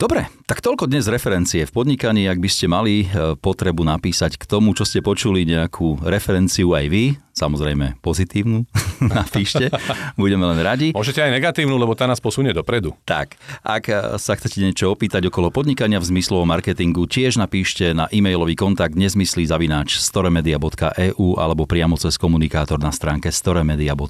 Dobre, 0.01 0.25
tak 0.49 0.65
toľko 0.65 0.89
dnes 0.89 1.05
referencie 1.05 1.61
v 1.61 1.69
podnikaní. 1.69 2.25
Ak 2.25 2.41
by 2.41 2.49
ste 2.49 2.65
mali 2.65 3.05
e, 3.05 3.37
potrebu 3.37 3.85
napísať 3.85 4.33
k 4.33 4.49
tomu, 4.49 4.73
čo 4.73 4.81
ste 4.81 4.97
počuli, 4.97 5.45
nejakú 5.45 6.01
referenciu 6.01 6.73
aj 6.73 6.89
vy, 6.89 7.13
samozrejme 7.37 8.01
pozitívnu, 8.01 8.65
napíšte, 9.21 9.69
budeme 10.17 10.49
len 10.49 10.57
radi. 10.65 10.89
Môžete 10.97 11.21
aj 11.21 11.37
negatívnu, 11.37 11.77
lebo 11.77 11.93
tá 11.93 12.09
nás 12.09 12.17
posunie 12.17 12.49
dopredu. 12.49 12.97
Tak, 13.05 13.37
ak 13.61 13.83
e, 13.93 14.17
sa 14.17 14.33
chcete 14.33 14.65
niečo 14.65 14.89
opýtať 14.89 15.29
okolo 15.29 15.53
podnikania 15.53 16.01
v 16.01 16.17
zmyslovom 16.17 16.49
marketingu, 16.49 17.05
tiež 17.05 17.37
napíšte 17.37 17.93
na 17.93 18.09
e-mailový 18.09 18.57
kontakt 18.57 18.97
nezmyslí 18.97 19.45
zavináč 19.45 20.01
storemedia.eu 20.01 21.27
alebo 21.37 21.69
priamo 21.69 21.93
cez 22.01 22.17
komunikátor 22.17 22.81
na 22.81 22.89
stránke 22.89 23.29
storemedia.eu. 23.29 24.09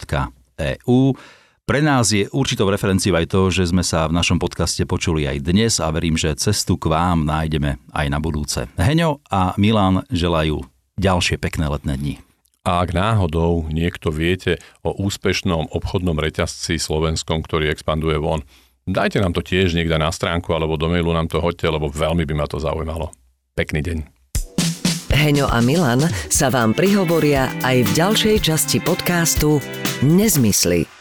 Pre 1.71 1.79
nás 1.79 2.11
je 2.11 2.27
určitou 2.35 2.67
referenciou 2.67 3.15
aj 3.15 3.31
to, 3.31 3.47
že 3.47 3.71
sme 3.71 3.79
sa 3.79 4.03
v 4.03 4.11
našom 4.11 4.43
podcaste 4.43 4.83
počuli 4.83 5.23
aj 5.23 5.39
dnes 5.39 5.79
a 5.79 5.87
verím, 5.87 6.19
že 6.19 6.35
cestu 6.35 6.75
k 6.75 6.91
vám 6.91 7.23
nájdeme 7.23 7.79
aj 7.95 8.11
na 8.11 8.19
budúce. 8.19 8.67
Heňo 8.75 9.23
a 9.31 9.55
Milan 9.55 10.03
želajú 10.11 10.67
ďalšie 10.99 11.39
pekné 11.39 11.71
letné 11.71 11.95
dni. 11.95 12.15
A 12.67 12.83
ak 12.83 12.91
náhodou 12.91 13.71
niekto 13.71 14.11
viete 14.11 14.59
o 14.83 14.91
úspešnom 14.91 15.71
obchodnom 15.71 16.19
reťazci 16.19 16.75
slovenskom, 16.75 17.39
ktorý 17.39 17.71
expanduje 17.71 18.19
von, 18.19 18.43
dajte 18.83 19.23
nám 19.23 19.31
to 19.31 19.39
tiež 19.39 19.71
niekde 19.71 19.95
na 19.95 20.11
stránku 20.11 20.51
alebo 20.51 20.75
do 20.75 20.91
mailu 20.91 21.15
nám 21.15 21.31
to 21.31 21.39
hoďte, 21.39 21.71
lebo 21.71 21.87
veľmi 21.87 22.27
by 22.27 22.35
ma 22.35 22.51
to 22.51 22.59
zaujímalo. 22.59 23.15
Pekný 23.55 23.79
deň. 23.79 23.97
Heňo 25.15 25.47
a 25.47 25.63
Milan 25.63 26.03
sa 26.27 26.51
vám 26.51 26.75
prihovoria 26.75 27.47
aj 27.63 27.87
v 27.87 27.89
ďalšej 27.95 28.35
časti 28.43 28.83
podcastu 28.83 29.63
Nezmysly 30.03 30.99